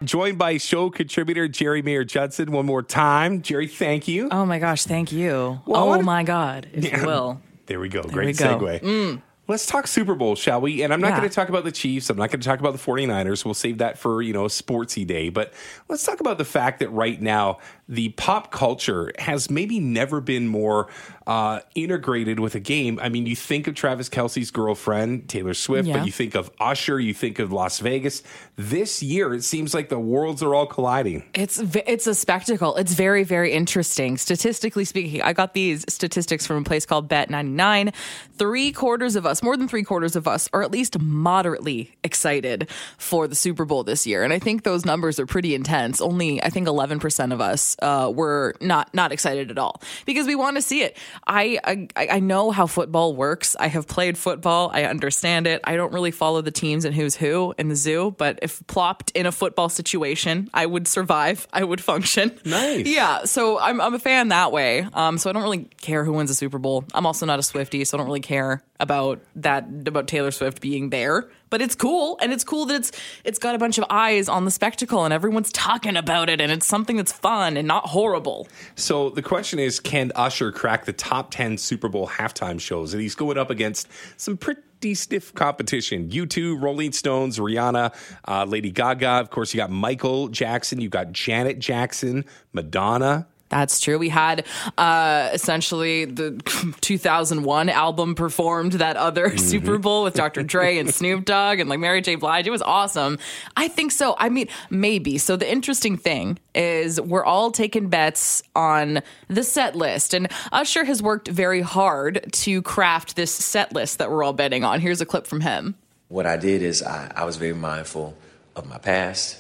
Joined 0.05 0.37
by 0.37 0.59
show 0.59 0.91
contributor 0.91 1.49
Geri 1.49 1.81
Mayer-Judson 1.81 2.53
one 2.53 2.67
more 2.67 2.83
time. 2.83 3.41
Geri, 3.41 3.67
thank 3.67 4.07
you. 4.07 4.29
Oh 4.31 4.45
my 4.45 4.59
gosh, 4.59 4.85
thank 4.85 5.11
you. 5.11 5.61
Well, 5.67 5.83
oh 5.83 5.87
wanna- 5.87 6.03
my 6.03 6.23
God, 6.23 6.69
if 6.75 6.85
Yeah. 6.85 7.01
you 7.01 7.07
will. 7.07 7.41
There 7.65 7.81
we 7.81 7.89
go. 7.89 8.03
we 8.03 8.11
Great 8.11 8.37
go. 8.37 8.59
segue. 8.59 9.23
Let's 9.49 9.65
talk 9.67 9.87
Super 9.87 10.15
Bowl, 10.17 10.35
shall 10.35 10.61
we? 10.61 10.83
And 10.83 10.93
I'm 10.93 11.01
not 11.01 11.09
Yeah. 11.13 11.19
going 11.19 11.29
to 11.29 11.35
talk 11.35 11.49
about 11.49 11.63
the 11.65 11.71
Chiefs. 11.73 12.11
I'm 12.11 12.17
not 12.17 12.31
going 12.31 12.41
to 12.41 12.47
talk 12.49 12.59
about 12.59 12.73
the 12.73 12.79
49ers. 12.81 13.45
We'll 13.45 13.55
save 13.55 13.79
that 13.79 13.97
for, 13.97 14.21
you 14.21 14.33
know, 14.33 14.45
a 14.45 14.49
sportsy 14.49 15.07
day. 15.07 15.29
But 15.29 15.53
let's 15.89 16.05
talk 16.05 16.19
about 16.21 16.39
the 16.39 16.45
fact 16.45 16.81
that 16.81 16.89
right 16.91 17.21
now 17.21 17.59
the 17.89 18.09
pop 18.11 18.51
culture 18.51 19.13
has 19.19 19.49
maybe 19.51 19.79
never 19.79 20.21
been 20.21 20.49
more 20.49 20.89
uh, 21.27 21.61
integrated 21.75 22.41
with 22.41 22.55
a 22.55 22.61
game. 22.61 22.99
I 23.03 23.09
mean, 23.09 23.27
you 23.27 23.37
think 23.37 23.67
of 23.67 23.75
Travis 23.75 24.09
Kelce's 24.09 24.51
girlfriend, 24.51 25.29
Taylor 25.29 25.55
Swift, 25.55 25.87
Yeah. 25.89 25.99
but 25.99 26.07
you 26.07 26.13
think 26.13 26.35
of 26.35 26.51
Usher, 26.61 26.99
you 27.01 27.15
think 27.15 27.39
of 27.39 27.53
Las 27.53 27.79
Vegas. 27.81 28.23
This 28.57 29.03
year, 29.03 29.35
it 29.35 29.43
seems 29.45 29.75
like 29.75 29.89
the 29.89 29.99
worlds 29.99 30.43
are 30.43 30.55
all 30.55 30.67
colliding. 30.67 31.25
It's 31.35 31.59
it's 31.59 32.07
a 32.07 32.15
spectacle. 32.15 32.77
It's 32.77 32.95
very 32.95 33.23
very 33.25 33.53
interesting. 33.53 34.17
Statistically 34.17 34.85
speaking, 34.85 35.23
I 35.23 35.33
got 35.33 35.55
these 35.55 35.85
statistics 35.89 36.47
from 36.47 36.59
a 36.59 36.63
place 36.65 36.87
called 36.87 37.09
Bet99. 37.09 37.95
Three 38.37 38.73
quarters 38.73 39.17
of 39.17 39.27
us, 39.27 39.43
more 39.43 39.57
than 39.57 39.69
three 39.69 39.83
quarters 39.85 40.17
of 40.17 40.27
us, 40.29 40.49
are 40.53 40.63
at 40.63 40.71
least 40.71 40.99
moderately 41.01 41.97
excited 42.05 42.69
for 42.99 43.27
the 43.29 43.35
Super 43.35 43.65
Bowl 43.65 43.85
this 43.85 44.07
year, 44.07 44.23
and 44.23 44.33
I 44.33 44.39
think 44.39 44.63
those 44.63 44.85
numbers 44.85 45.19
are 45.21 45.27
pretty 45.27 45.55
intense. 45.55 46.01
Only 46.01 46.43
I 46.43 46.51
think 46.51 46.67
11 46.69 46.99
percent 47.01 47.33
of 47.33 47.41
us 47.41 47.76
uh, 47.83 48.11
were 48.15 48.55
not 48.61 48.93
not 48.95 49.13
excited 49.13 49.51
at 49.51 49.59
all 49.59 49.81
because 50.05 50.27
we 50.27 50.35
want 50.35 50.57
to 50.57 50.63
see 50.63 50.83
it. 50.83 50.97
I, 51.27 51.59
I 51.65 52.09
I 52.17 52.21
know 52.21 52.51
how 52.51 52.67
football 52.67 53.15
works. 53.15 53.57
I 53.59 53.69
have 53.69 53.87
played 53.87 54.17
football. 54.17 54.71
I 54.73 54.85
understand 54.85 55.47
it. 55.47 55.61
I 55.65 55.77
don't 55.77 55.93
really 55.93 56.11
follow 56.11 56.43
the 56.43 56.51
teams 56.51 56.85
and 56.85 56.95
who's 56.95 57.17
who 57.17 57.55
in 57.59 57.69
the 57.69 57.77
zoo, 57.77 58.15
but 58.17 58.39
if 58.43 58.67
plopped 58.67 59.11
in 59.13 59.27
a 59.27 59.33
football 59.33 59.69
situation, 59.69 60.51
I 60.55 60.67
would 60.67 60.89
survive. 60.89 61.47
I 61.53 61.65
would 61.65 61.81
function. 61.81 62.33
Nice. 62.45 62.87
Yeah. 62.87 63.25
So 63.25 63.59
I'm 63.59 63.81
I'm 63.81 63.95
a 63.95 63.99
fan 63.99 64.29
that 64.29 64.53
way. 64.53 64.87
Um. 64.93 65.19
So 65.19 65.31
I 65.31 65.33
don't 65.33 65.43
really 65.43 65.69
care 65.81 66.05
who 66.05 66.13
wins 66.13 66.31
the 66.31 66.35
Super 66.35 66.59
Bowl. 66.59 66.85
I'm 66.95 67.07
also 67.07 67.27
not 67.27 67.39
a 67.39 67.43
Swifty, 67.43 67.85
so 67.85 67.97
I 67.97 67.99
don't 67.99 68.07
really 68.07 68.21
care 68.21 68.63
about 68.81 69.21
that 69.37 69.67
about 69.87 70.09
Taylor 70.09 70.31
Swift 70.31 70.61
being 70.61 70.91
there, 70.91 71.29
but 71.51 71.63
it's 71.63 71.75
cool 71.75 72.19
and 72.21 72.33
it's 72.33 72.45
cool 72.45 72.67
that 72.67 72.77
it's 72.77 72.93
it's 73.25 73.39
got 73.39 73.55
a 73.55 73.59
bunch 73.59 73.79
of 73.79 73.85
eyes 73.91 74.29
on 74.29 74.45
the 74.45 74.51
spectacle 74.51 75.05
and 75.05 75.13
everyone's 75.13 75.53
talking 75.53 75.97
about 75.97 76.29
it 76.29 76.41
and 76.41 76.51
it's 76.53 76.67
something 76.67 76.97
that's 76.97 77.13
fun 77.13 77.57
and 77.57 77.67
not 77.67 77.87
horrible. 77.87 78.49
So 78.75 79.11
the 79.11 79.23
question 79.23 79.59
is, 79.59 79.81
can 79.81 80.13
Usher 80.15 80.53
crack 80.53 80.85
the 80.85 80.93
top 80.93 81.31
ten 81.31 81.59
Super 81.59 81.89
Bowl 81.89 82.09
halftime 82.09 82.61
shows? 82.61 82.93
And 82.93 83.03
he's 83.03 83.15
going 83.15 83.39
up 83.39 83.51
against 83.51 83.89
some 84.17 84.37
pretty 84.37 84.95
stiff 84.95 85.35
competition. 85.35 86.09
U2, 86.11 86.61
Rolling 86.61 86.93
Stones, 86.93 87.39
Rihanna, 87.39 87.95
uh, 88.29 88.45
Lady 88.45 88.71
Gaga. 88.71 89.09
Of 89.09 89.31
course, 89.31 89.55
you 89.55 89.59
got 89.59 89.71
Michael 89.71 90.29
Jackson. 90.29 90.81
You 90.81 90.89
got 90.89 91.13
Janet 91.13 91.59
Jackson, 91.59 92.25
Madonna. 92.53 93.27
That's 93.49 93.79
true. 93.79 93.97
We 93.99 94.09
had 94.09 94.45
uh, 94.77 95.31
essentially 95.33 96.05
the 96.05 96.33
2001 96.81 97.69
album 97.69 98.15
performed 98.15 98.73
that 98.75 98.97
other 98.97 99.29
Mm-hmm. 99.37 99.39
Super 99.39 99.79
Bowl 99.79 100.03
with 100.05 100.15
Dr. 100.15 100.43
Dre 100.43 100.79
and 100.79 100.93
Snoop 100.93 101.25
Dogg 101.25 101.61
and 101.61 101.69
like 101.71 101.79
Mary 101.79 102.01
J. 102.01 102.15
Blige. 102.17 102.47
It 102.47 102.51
was 102.51 102.63
awesome. 102.63 103.19
I 103.57 103.69
think 103.69 103.93
so. 103.93 104.15
I 104.19 104.29
mean, 104.29 104.49
maybe. 104.71 105.19
So 105.19 105.37
the 105.37 105.51
interesting 105.51 105.97
thing 105.97 106.39
is 106.55 107.01
we're 107.01 107.25
all 107.25 107.51
taking 107.51 107.89
bets 107.89 108.43
on 108.55 109.03
the 109.29 109.43
set 109.45 109.77
list, 109.77 110.15
and 110.15 110.29
Usher 110.53 110.85
has 110.85 111.03
worked 111.03 111.29
very 111.29 111.61
hard 111.61 112.27
to 112.33 112.63
craft 112.63 113.17
this 113.17 113.33
set 113.33 113.73
list 113.73 113.99
that 113.99 114.11
we're 114.11 114.25
all 114.25 114.33
betting 114.33 114.65
on. 114.65 114.81
Here's 114.81 115.01
a 115.01 115.07
clip 115.07 115.27
from 115.27 115.41
him. 115.43 115.75
What 116.09 116.27
I 116.27 116.37
did 116.37 116.63
is 116.63 116.83
I, 116.83 117.13
I 117.15 117.25
was 117.25 117.37
very 117.37 117.55
mindful 117.55 118.17
of 118.55 118.69
my 118.69 118.79
past, 118.79 119.39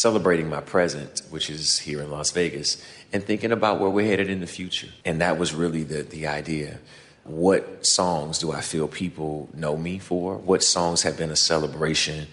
celebrating 0.00 0.48
my 0.48 0.60
present, 0.60 1.22
which 1.30 1.48
is 1.48 1.78
here 1.78 2.02
in 2.02 2.10
Las 2.10 2.30
Vegas, 2.32 2.82
and 3.12 3.24
thinking 3.24 3.50
about 3.50 3.80
where 3.80 3.88
we're 3.88 4.06
headed 4.06 4.28
in 4.28 4.40
the 4.40 4.46
future. 4.46 4.88
And 5.06 5.20
that 5.22 5.38
was 5.38 5.54
really 5.54 5.84
the, 5.84 6.02
the 6.02 6.26
idea. 6.26 6.80
What 7.24 7.86
songs 7.86 8.38
do 8.38 8.52
I 8.52 8.60
feel 8.60 8.88
people 8.88 9.48
know 9.54 9.76
me 9.76 9.98
for? 9.98 10.36
What 10.36 10.62
songs 10.62 11.02
have 11.02 11.16
been 11.16 11.30
a 11.30 11.36
celebration 11.36 12.26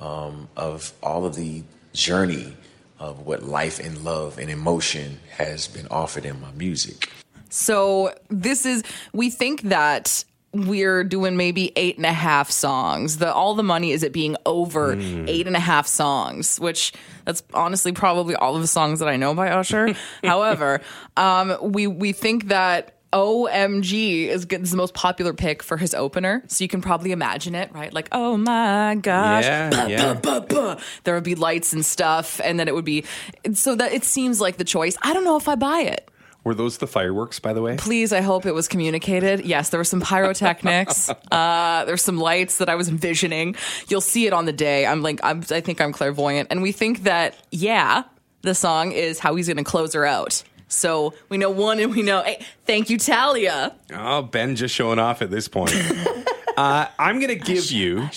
um, 0.00 0.48
of 0.56 0.92
all 1.02 1.26
of 1.26 1.34
the 1.34 1.62
journey 1.92 2.56
of 2.98 3.26
what 3.26 3.42
life 3.42 3.78
and 3.78 4.04
love 4.04 4.38
and 4.38 4.48
emotion 4.48 5.20
has 5.36 5.68
been 5.68 5.86
offered 5.90 6.24
in 6.24 6.40
my 6.40 6.50
music? 6.52 7.10
So 7.50 8.14
this 8.30 8.64
is 8.64 8.82
we 9.12 9.28
think 9.28 9.62
that 9.62 10.24
we're 10.52 11.02
doing 11.04 11.36
maybe 11.36 11.72
eight 11.76 11.96
and 11.96 12.04
a 12.06 12.12
half 12.12 12.50
songs. 12.50 13.18
The 13.18 13.32
all 13.32 13.54
the 13.54 13.62
money 13.62 13.92
is 13.92 14.02
it 14.02 14.12
being 14.12 14.36
over 14.44 14.92
eight 14.94 15.46
and 15.46 15.56
a 15.56 15.60
half 15.60 15.86
songs, 15.86 16.60
which 16.60 16.92
that's 17.24 17.42
honestly 17.54 17.92
probably 17.92 18.34
all 18.34 18.54
of 18.54 18.60
the 18.60 18.66
songs 18.68 18.98
that 18.98 19.08
I 19.08 19.16
know 19.16 19.34
by 19.34 19.48
Usher. 19.50 19.94
However, 20.24 20.80
um, 21.16 21.56
we 21.62 21.86
we 21.86 22.12
think 22.12 22.48
that. 22.48 22.96
OMG 23.14 24.26
is, 24.28 24.46
good, 24.46 24.62
is 24.62 24.70
the 24.70 24.76
most 24.78 24.94
popular 24.94 25.34
pick 25.34 25.62
for 25.62 25.76
his 25.76 25.92
opener. 25.94 26.42
So 26.46 26.64
you 26.64 26.68
can 26.68 26.80
probably 26.80 27.12
imagine 27.12 27.54
it, 27.54 27.70
right? 27.74 27.92
Like, 27.92 28.08
oh 28.10 28.38
my 28.38 28.94
gosh. 28.94 29.44
Yeah, 29.44 29.68
Bah, 29.68 29.86
yeah. 29.86 30.14
bah, 30.14 30.40
bah. 30.48 30.76
There 31.04 31.14
would 31.14 31.22
be 31.22 31.34
lights 31.34 31.74
and 31.74 31.84
stuff. 31.84 32.40
And 32.42 32.58
then 32.58 32.68
it 32.68 32.74
would 32.74 32.86
be, 32.86 33.04
so 33.52 33.74
that 33.74 33.92
it 33.92 34.04
seems 34.04 34.40
like 34.40 34.56
the 34.56 34.64
choice. 34.64 34.96
I 35.02 35.12
don't 35.12 35.24
know 35.24 35.36
if 35.36 35.46
I 35.46 35.56
buy 35.56 35.80
it. 35.80 36.08
Were 36.44 36.54
those 36.54 36.78
the 36.78 36.88
fireworks, 36.88 37.38
by 37.38 37.52
the 37.52 37.62
way? 37.62 37.76
Please, 37.76 38.12
I 38.12 38.20
hope 38.20 38.46
it 38.46 38.52
was 38.52 38.66
communicated. 38.66 39.44
Yes, 39.44 39.70
there 39.70 39.78
were 39.78 39.84
some 39.84 40.00
pyrotechnics. 40.00 41.08
uh, 41.30 41.84
there's 41.84 42.02
some 42.02 42.18
lights 42.18 42.58
that 42.58 42.68
I 42.68 42.74
was 42.74 42.88
envisioning. 42.88 43.54
You'll 43.88 44.00
see 44.00 44.26
it 44.26 44.32
on 44.32 44.44
the 44.44 44.52
day. 44.52 44.84
I'm 44.84 45.02
like, 45.02 45.20
I'm, 45.22 45.44
I 45.50 45.60
think 45.60 45.80
I'm 45.80 45.92
clairvoyant, 45.92 46.48
and 46.50 46.60
we 46.60 46.72
think 46.72 47.04
that 47.04 47.36
yeah, 47.50 48.02
the 48.42 48.54
song 48.54 48.90
is 48.92 49.20
how 49.20 49.36
he's 49.36 49.46
going 49.46 49.56
to 49.56 49.64
close 49.64 49.94
her 49.94 50.04
out. 50.04 50.42
So 50.66 51.14
we 51.28 51.38
know 51.38 51.50
one, 51.50 51.78
and 51.78 51.94
we 51.94 52.02
know. 52.02 52.22
Hey, 52.22 52.44
thank 52.64 52.90
you, 52.90 52.98
Talia. 52.98 53.76
Oh, 53.92 54.22
Ben 54.22 54.56
just 54.56 54.74
showing 54.74 54.98
off 54.98 55.22
at 55.22 55.30
this 55.30 55.46
point. 55.46 55.74
uh, 56.56 56.86
I'm 56.98 57.20
going 57.20 57.28
to 57.28 57.36
give 57.36 57.70
you. 57.70 58.08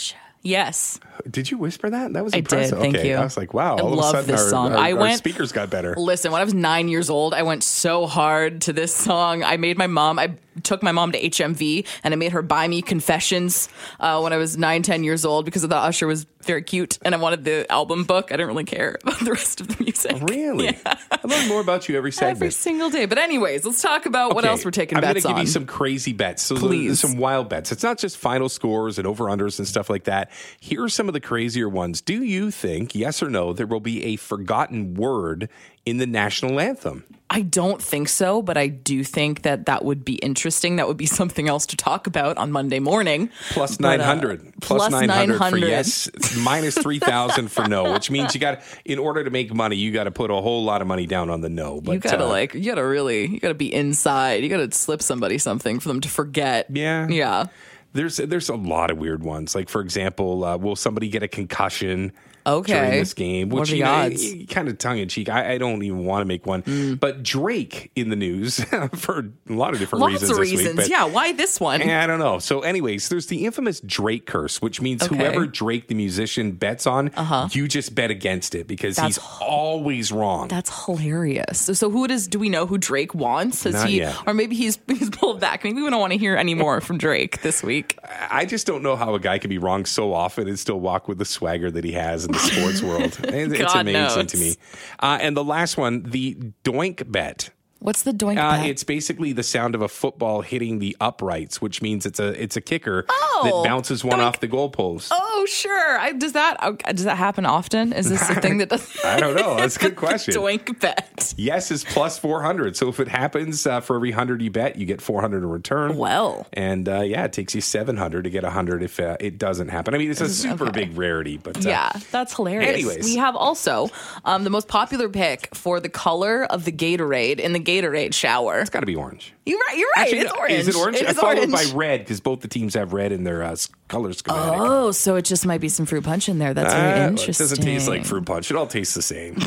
Yes, 0.45 0.99
Did 1.29 1.49
you 1.49 1.57
whisper 1.57 1.89
that? 1.89 2.13
That 2.13 2.23
was 2.23 2.33
I 2.35 2.37
did, 2.37 2.51
impressive. 2.53 2.77
thank 2.79 2.95
okay. 2.97 3.09
you. 3.09 3.15
I 3.15 3.23
was 3.23 3.35
like, 3.35 3.53
wow. 3.55 3.77
I 3.77 3.81
All 3.81 3.87
of 3.87 3.93
a 3.93 3.95
love 3.95 4.11
sudden, 4.11 4.27
this 4.29 4.41
our, 4.43 4.49
song. 4.49 4.71
our- 4.73 4.77
I 4.77 4.93
went- 4.93 5.17
speakers 5.17 5.51
got 5.51 5.71
better. 5.71 5.95
Listen, 5.97 6.31
when 6.31 6.39
I 6.39 6.43
was 6.43 6.53
nine 6.53 6.87
years 6.87 7.09
old, 7.09 7.33
I 7.33 7.41
went 7.41 7.63
so 7.63 8.05
hard 8.05 8.61
to 8.61 8.73
this 8.73 8.93
song. 8.93 9.43
I 9.43 9.57
made 9.57 9.77
my 9.77 9.87
mom, 9.87 10.19
I 10.19 10.35
took 10.63 10.83
my 10.83 10.91
mom 10.91 11.11
to 11.11 11.21
HMV 11.21 11.85
and 12.03 12.13
I 12.13 12.17
made 12.17 12.31
her 12.31 12.41
buy 12.41 12.67
me 12.67 12.81
Confessions 12.81 13.69
uh, 13.99 14.19
when 14.21 14.33
I 14.33 14.37
was 14.37 14.57
nine, 14.57 14.83
ten 14.83 15.03
years 15.03 15.25
old 15.25 15.45
because 15.45 15.63
I 15.63 15.67
thought 15.67 15.87
Usher 15.87 16.07
was 16.07 16.25
very 16.43 16.61
cute 16.61 16.97
and 17.01 17.13
I 17.13 17.17
wanted 17.17 17.43
the 17.43 17.69
album 17.71 18.03
book. 18.03 18.31
I 18.31 18.37
didn't 18.37 18.47
really 18.47 18.63
care 18.63 18.97
about 19.03 19.19
the 19.19 19.31
rest 19.31 19.61
of 19.61 19.67
the 19.67 19.83
music. 19.83 20.17
Really? 20.29 20.77
I 20.85 21.19
learn 21.23 21.47
more 21.47 21.61
about 21.61 21.89
you 21.89 21.97
every 21.97 22.11
segment. 22.11 22.37
Every 22.37 22.51
single 22.51 22.89
day. 22.89 23.05
But, 23.05 23.17
anyways, 23.17 23.65
let's 23.65 23.81
talk 23.81 24.05
about 24.05 24.35
what 24.35 24.45
else 24.45 24.63
we're 24.63 24.71
taking 24.71 24.97
I'm 24.97 25.01
bets 25.01 25.23
gonna 25.23 25.35
give 25.35 25.43
you 25.43 25.51
some 25.51 25.65
crazy 25.65 26.13
bets. 26.13 26.43
So 26.43 26.55
Please. 26.55 26.99
some 26.99 27.17
wild 27.17 27.49
bets. 27.49 27.71
It's 27.71 27.83
not 27.83 27.97
just 27.97 28.17
final 28.17 28.49
scores 28.49 28.97
and 28.97 29.07
over 29.07 29.25
unders 29.25 29.59
and 29.59 29.67
stuff 29.67 29.89
like 29.89 30.05
that. 30.05 30.31
Here 30.59 30.83
are 30.83 30.89
some 30.89 31.07
of 31.07 31.13
the 31.13 31.19
crazier 31.19 31.69
ones. 31.69 32.01
Do 32.01 32.23
you 32.23 32.51
think, 32.51 32.95
yes 32.95 33.21
or 33.21 33.29
no, 33.29 33.53
there 33.53 33.67
will 33.67 33.79
be 33.79 34.03
a 34.03 34.15
forgotten 34.15 34.93
word 34.93 35.49
in 35.85 35.97
the 35.97 36.07
national 36.07 36.59
anthem? 36.59 37.03
I 37.27 37.41
don't 37.41 37.81
think 37.81 38.07
so, 38.07 38.43
but 38.43 38.55
I 38.55 38.67
do 38.67 39.03
think 39.03 39.41
that 39.41 39.65
that 39.65 39.83
would 39.83 40.05
be 40.05 40.13
interesting. 40.15 40.75
That 40.75 40.87
would 40.87 40.95
be 40.95 41.05
something 41.19 41.49
else 41.49 41.65
to 41.67 41.75
talk 41.75 42.05
about 42.07 42.37
on 42.37 42.51
Monday 42.51 42.79
morning. 42.79 43.29
Plus 43.49 43.77
But, 43.77 43.99
uh, 43.99 44.05
900. 44.05 44.53
plus 44.61 44.87
plus 44.89 44.91
900, 44.91 45.49
for 45.49 45.57
yes, 45.57 46.09
minus 46.37 46.77
3,000 46.77 47.49
for 47.51 47.67
no, 47.67 47.91
which 47.93 48.11
means 48.11 48.35
you 48.35 48.39
got 48.39 48.61
in 48.85 48.99
order 48.99 49.23
to 49.23 49.31
make 49.31 49.53
money, 49.53 49.75
you 49.75 49.91
got 49.91 50.03
to 50.05 50.11
put 50.11 50.29
a 50.29 50.35
whole 50.35 50.63
lot 50.63 50.81
of 50.81 50.87
money 50.87 51.07
down 51.07 51.29
on 51.29 51.41
the 51.41 51.49
no. 51.49 51.81
But 51.81 51.93
you 51.93 51.99
gotta 51.99 52.25
uh, 52.25 52.29
like, 52.29 52.53
you 52.53 52.63
gotta 52.63 52.85
really, 52.85 53.25
you 53.25 53.39
gotta 53.39 53.53
be 53.55 53.73
inside. 53.73 54.43
You 54.43 54.49
gotta 54.49 54.71
slip 54.71 55.01
somebody 55.01 55.37
something 55.39 55.79
for 55.79 55.87
them 55.89 56.01
to 56.01 56.09
forget. 56.09 56.67
Yeah. 56.69 57.07
Yeah. 57.07 57.47
There's 57.93 58.17
there's 58.17 58.49
a 58.49 58.55
lot 58.55 58.91
of 58.91 58.97
weird 58.97 59.23
ones. 59.23 59.55
Like 59.55 59.69
for 59.69 59.81
example, 59.81 60.43
uh, 60.43 60.57
will 60.57 60.75
somebody 60.75 61.09
get 61.09 61.23
a 61.23 61.27
concussion? 61.27 62.11
Okay. 62.45 62.73
During 62.73 62.91
this 62.91 63.13
game, 63.13 63.49
which 63.49 63.71
you 63.71 63.83
know, 63.83 63.91
odds? 63.91 64.23
kind 64.49 64.67
of 64.67 64.77
tongue 64.77 64.99
in 64.99 65.09
cheek. 65.09 65.29
I, 65.29 65.53
I 65.53 65.57
don't 65.57 65.81
even 65.83 66.05
want 66.05 66.21
to 66.21 66.25
make 66.25 66.45
one. 66.45 66.97
But 66.99 67.23
Drake 67.23 67.91
in 67.95 68.09
the 68.09 68.15
news 68.15 68.59
for 68.95 69.19
a 69.49 69.53
lot 69.53 69.73
of 69.73 69.79
different 69.79 70.01
Lots 70.01 70.13
reasons. 70.13 70.31
of 70.31 70.37
this 70.37 70.51
week, 70.51 70.59
reasons. 70.59 70.75
but- 70.75 70.89
yeah. 70.89 71.05
Why 71.05 71.31
this 71.33 71.59
one? 71.59 71.81
I 71.81 72.05
don't 72.07 72.19
know. 72.19 72.39
So, 72.39 72.61
anyways, 72.61 73.09
there's 73.09 73.27
the 73.27 73.45
infamous 73.45 73.79
Drake 73.81 74.25
curse, 74.25 74.61
which 74.61 74.81
means 74.81 75.03
Okay. 75.03 75.15
whoever 75.15 75.45
Drake 75.47 75.87
the 75.87 75.95
musician 75.95 76.51
bets 76.53 76.85
on, 76.87 77.11
Uh-huh. 77.15 77.47
you 77.51 77.67
just 77.67 77.95
bet 77.95 78.11
against 78.11 78.55
it 78.55 78.67
because 78.67 78.95
That's 78.97 79.15
he's 79.17 79.25
always 79.41 80.11
wrong. 80.11 80.47
That's 80.47 80.85
hilarious. 80.85 81.59
So, 81.61 81.73
so 81.73 81.89
who 81.89 82.07
does 82.07 82.27
do 82.27 82.39
we 82.39 82.49
know 82.49 82.65
who 82.65 82.77
Drake 82.77 83.13
wants? 83.15 83.63
Has 83.63 83.73
Not 83.73 83.89
he 83.89 83.97
yet. 83.97 84.15
or 84.27 84.33
maybe 84.33 84.55
he's 84.55 84.77
he's 84.87 85.09
pulled 85.09 85.39
back? 85.39 85.63
Maybe 85.63 85.81
we 85.81 85.89
don't 85.89 85.99
want 85.99 86.13
to 86.13 86.19
hear 86.19 86.35
any 86.35 86.53
more 86.53 86.81
from 86.81 86.97
Drake 86.97 87.41
this 87.41 87.63
week. 87.63 87.97
I 88.29 88.45
just 88.45 88.67
don't 88.67 88.83
know 88.83 88.95
how 88.95 89.15
a 89.15 89.19
guy 89.19 89.37
can 89.39 89.49
be 89.49 89.57
wrong 89.57 89.85
so 89.85 90.13
often 90.13 90.47
and 90.47 90.57
still 90.59 90.79
walk 90.79 91.07
with 91.07 91.17
the 91.17 91.25
swagger 91.25 91.71
that 91.71 91.83
he 91.83 91.93
has 91.93 92.25
in 92.25 92.34
the 92.35 92.39
sports 92.39 92.81
world. 92.81 93.19
It's 93.23 93.57
God 93.73 93.81
amazing 93.81 94.17
knows. 94.17 94.31
to 94.31 94.37
me. 94.37 94.55
Uh, 94.99 95.17
and 95.21 95.35
the 95.35 95.43
last 95.43 95.77
one, 95.77 96.03
the 96.03 96.35
doink 96.63 97.09
bet. 97.11 97.49
What's 97.85 98.03
the 98.03 98.11
doink 98.11 98.37
Uh, 98.37 98.57
bet? 98.57 98.65
it's 98.67 98.83
basically 98.83 99.31
the 99.31 99.43
sound 99.43 99.75
of 99.75 99.81
a 99.81 99.87
football 99.87 100.41
hitting 100.41 100.79
the 100.79 100.97
uprights, 100.99 101.61
which 101.61 101.81
means 101.81 102.05
it's 102.05 102.19
a 102.19 102.29
it's 102.41 102.57
a 102.57 102.61
kicker 102.61 103.05
Oh, 103.09 103.41
that 103.43 103.69
bounces 103.69 104.03
one 104.03 104.19
off 104.19 104.39
the 104.39 104.47
goalpost. 104.47 105.09
Oh, 105.11 105.45
sure. 105.47 105.99
I, 105.99 106.11
does 106.13 106.33
that 106.33 106.57
uh, 106.61 106.71
does 106.93 107.03
that 107.05 107.17
happen 107.17 107.45
often? 107.45 107.93
Is 107.93 108.09
this 108.09 108.27
a 108.29 108.35
thing 108.41 108.57
that 108.57 108.69
does? 108.69 108.97
I 109.05 109.19
don't 109.19 109.35
know. 109.35 109.55
That's 109.57 109.75
a 109.75 109.79
good 109.85 109.95
question. 109.95 110.33
Doink 110.33 110.79
bet. 110.79 111.33
Yes 111.37 111.69
is 111.69 111.83
plus 111.83 112.17
400. 112.17 112.75
So 112.75 112.89
if 112.89 112.99
it 112.99 113.07
happens 113.07 113.67
uh, 113.67 113.81
for 113.81 113.95
every 113.97 114.09
100 114.09 114.41
you 114.41 114.49
bet, 114.49 114.77
you 114.77 114.87
get 114.87 114.99
400 115.01 115.37
in 115.43 115.49
return. 115.49 115.95
Well. 115.95 116.47
And 116.53 116.89
uh, 116.89 117.01
yeah, 117.01 117.25
it 117.25 117.33
takes 117.33 117.53
you 117.53 117.61
700 117.61 118.23
to 118.23 118.29
get 118.31 118.41
100 118.43 118.81
if 118.81 118.99
uh, 118.99 119.17
it 119.19 119.37
doesn't 119.37 119.67
happen. 119.69 119.93
I 119.93 119.99
mean, 119.99 120.09
it's 120.09 120.21
a 120.21 120.29
super 120.29 120.69
okay. 120.69 120.85
big 120.85 120.97
rarity, 120.97 121.37
but 121.37 121.57
uh, 121.63 121.69
Yeah, 121.69 121.91
that's 122.09 122.35
hilarious. 122.35 122.73
Anyways. 122.73 123.05
we 123.05 123.17
have 123.17 123.35
also 123.35 123.89
um, 124.23 124.43
the 124.43 124.49
most 124.49 124.67
popular 124.67 125.07
pick 125.07 125.53
for 125.53 125.79
the 125.79 125.89
color 125.89 126.45
of 126.45 126.65
the 126.65 126.71
Gatorade 126.71 127.39
in 127.39 127.53
the 127.53 127.59
Gatorade 127.59 127.74
shower. 128.13 128.59
it's 128.59 128.69
got 128.69 128.79
to 128.79 128.85
be 128.85 128.95
orange. 128.95 129.34
You're 129.45 129.59
right. 129.59 129.77
You're 129.77 129.89
right. 129.95 130.01
Actually, 130.03 130.19
it's 130.19 130.31
orange. 130.31 130.53
Is 130.53 130.67
it 130.69 130.75
orange? 130.75 130.97
It 130.97 131.07
I 131.07 131.11
is 131.11 131.17
followed 131.19 131.37
orange. 131.37 131.51
by 131.53 131.65
red 131.75 131.99
because 131.99 132.19
both 132.19 132.41
the 132.41 132.47
teams 132.47 132.73
have 132.73 132.93
red 132.93 133.11
in 133.11 133.23
their 133.23 133.43
uh, 133.43 133.55
color 133.87 134.11
schematic. 134.13 134.59
Oh, 134.59 134.91
so 134.91 135.15
it 135.17 135.21
just 135.25 135.45
might 135.45 135.61
be 135.61 135.69
some 135.69 135.85
fruit 135.85 136.03
punch 136.03 136.27
in 136.29 136.39
there. 136.39 136.53
That's 136.55 136.73
Uh, 136.73 136.77
very 136.77 136.99
it 137.01 137.07
interesting. 137.09 137.43
doesn't 137.43 137.63
taste 137.63 137.87
like 137.87 138.05
fruit 138.05 138.25
punch. 138.25 138.49
It 138.49 138.57
all 138.57 138.65
tastes 138.67 138.93
the 138.95 139.01
same. 139.03 139.35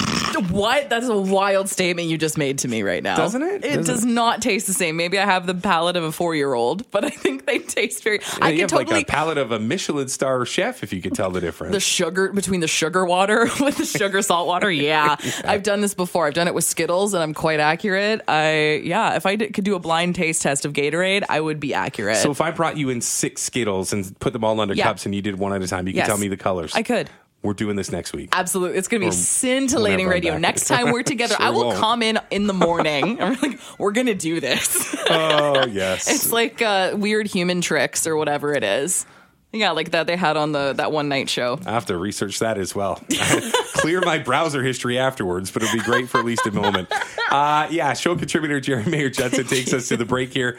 What? 0.51 0.89
That's 0.89 1.09
a 1.09 1.19
wild 1.19 1.69
statement 1.69 2.09
you 2.09 2.17
just 2.17 2.39
made 2.39 2.59
to 2.59 2.69
me 2.69 2.83
right 2.85 3.03
now. 3.03 3.17
Doesn't 3.17 3.43
it? 3.43 3.65
It 3.65 3.75
Doesn't 3.77 3.85
does 3.87 4.05
it? 4.05 4.09
not 4.09 4.41
taste 4.41 4.69
the 4.69 4.73
same. 4.73 4.97
Maybe 4.97 5.19
I 5.19 5.25
have 5.25 5.47
the 5.47 5.55
palate 5.55 5.97
of 5.97 6.05
a 6.05 6.13
four-year-old, 6.13 6.89
but 6.93 7.05
I 7.05 7.11
think 7.11 7.45
they 7.45 7.59
taste 7.59 8.05
very. 8.05 8.21
I 8.41 8.51
you 8.51 8.53
can 8.53 8.61
have 8.61 8.71
totally 8.71 8.95
like 8.99 9.09
a 9.09 9.11
palate 9.11 9.37
of 9.39 9.51
a 9.51 9.59
Michelin 9.59 10.07
star 10.09 10.45
chef 10.47 10.85
if 10.85 10.93
you 10.93 11.03
could 11.03 11.15
tell 11.15 11.31
the 11.31 11.41
difference. 11.41 11.73
the 11.75 11.81
sugar 11.81 12.33
between 12.33 12.61
the 12.61 12.69
sugar 12.69 13.05
water 13.05 13.45
with 13.61 13.79
the 13.79 13.85
sugar 13.85 14.23
salt 14.23 14.47
water. 14.47 14.71
Yeah, 14.79 15.17
I've 15.45 15.65
done 15.65 15.81
this 15.81 15.95
before. 15.95 16.27
I've 16.29 16.35
done 16.35 16.47
it 16.47 16.55
with 16.55 16.65
Skittles, 16.65 17.15
and 17.15 17.23
I'm 17.23 17.35
quite 17.35 17.59
accurate. 17.59 18.21
I 18.29 18.81
yeah, 18.85 19.17
if 19.17 19.27
I 19.27 19.35
did, 19.37 19.55
could 19.55 19.65
do 19.65 19.75
a 19.75 19.81
blind 19.89 20.15
taste 20.15 20.43
test 20.43 20.67
of 20.67 20.75
Gatorade, 20.75 21.25
I 21.31 21.41
would 21.41 21.59
be 21.61 21.73
accurate. 21.73 22.19
so 22.19 22.31
if 22.31 22.43
I 22.43 22.51
brought 22.51 22.77
you 22.77 22.91
in 22.91 23.01
six 23.01 23.41
Skittles 23.41 23.95
and 23.95 24.19
put 24.21 24.35
them 24.35 24.45
all 24.45 24.61
under 24.61 24.75
Yeah. 24.75 24.85
cups 24.85 25.07
and 25.07 25.15
you 25.15 25.23
did 25.23 25.39
one 25.39 25.55
at 25.55 25.63
a 25.63 25.67
time, 25.67 25.87
you 25.89 25.95
Yes. 25.95 26.05
could 26.05 26.11
tell 26.13 26.19
me 26.19 26.29
the 26.29 26.37
colors. 26.37 26.73
I 26.75 26.83
could. 26.83 27.09
We're 27.43 27.55
doing 27.55 27.77
this 27.77 27.91
next 27.91 28.13
week. 28.13 28.29
Absolutely. 28.33 28.77
It's 28.77 28.89
going 28.89 29.01
to 29.01 29.07
be 29.07 29.09
Or 29.09 29.13
scintillating 29.13 30.09
radio. 30.09 30.33
back. 30.33 30.41
Next 30.43 30.67
time 30.69 30.91
we're 30.93 31.03
together, 31.05 31.35
Sure 31.39 31.47
I 31.47 31.51
will 31.51 31.67
won't. 31.69 31.79
come 31.79 32.03
in 32.03 32.19
in 32.31 32.47
the 32.49 32.53
morning. 32.53 33.23
I'm 33.23 33.39
like, 33.41 33.59
we're 33.79 33.93
going 33.93 34.09
to 34.09 34.15
do 34.15 34.41
this. 34.41 34.95
Oh 35.09 35.65
yes. 35.67 36.11
it's 36.15 36.31
like 36.33 36.61
uh, 36.61 36.95
weird 36.97 37.27
human 37.29 37.61
tricks 37.63 38.07
or 38.07 38.17
whatever 38.17 38.53
it 38.55 38.65
is. 38.65 39.07
Yeah, 39.53 39.71
like 39.71 39.93
that 39.93 40.07
they 40.07 40.17
had 40.17 40.37
on 40.37 40.53
the 40.53 40.75
that 40.75 40.93
one 40.93 41.09
night 41.09 41.31
show. 41.31 41.59
I 41.65 41.73
have 41.73 41.87
to 41.87 41.97
research 41.97 42.39
that 42.41 42.59
as 42.59 42.75
well. 42.75 43.03
Clear 43.75 44.01
my 44.03 44.19
browser 44.19 44.63
history 44.63 44.99
afterwards, 44.99 45.51
but 45.51 45.63
it'll 45.63 45.77
be 45.77 45.83
great 45.83 46.09
for 46.09 46.19
at 46.19 46.27
least 46.27 46.47
a 46.47 46.51
moment. 46.51 46.93
Uh, 47.31 47.67
yeah, 47.71 47.95
show 47.95 48.15
contributor 48.15 48.61
Geri 48.61 48.85
Mayer-Judson 48.85 49.47
takes 49.47 49.73
us 49.73 49.89
to 49.89 49.97
the 49.97 50.05
break 50.05 50.33
here. 50.33 50.59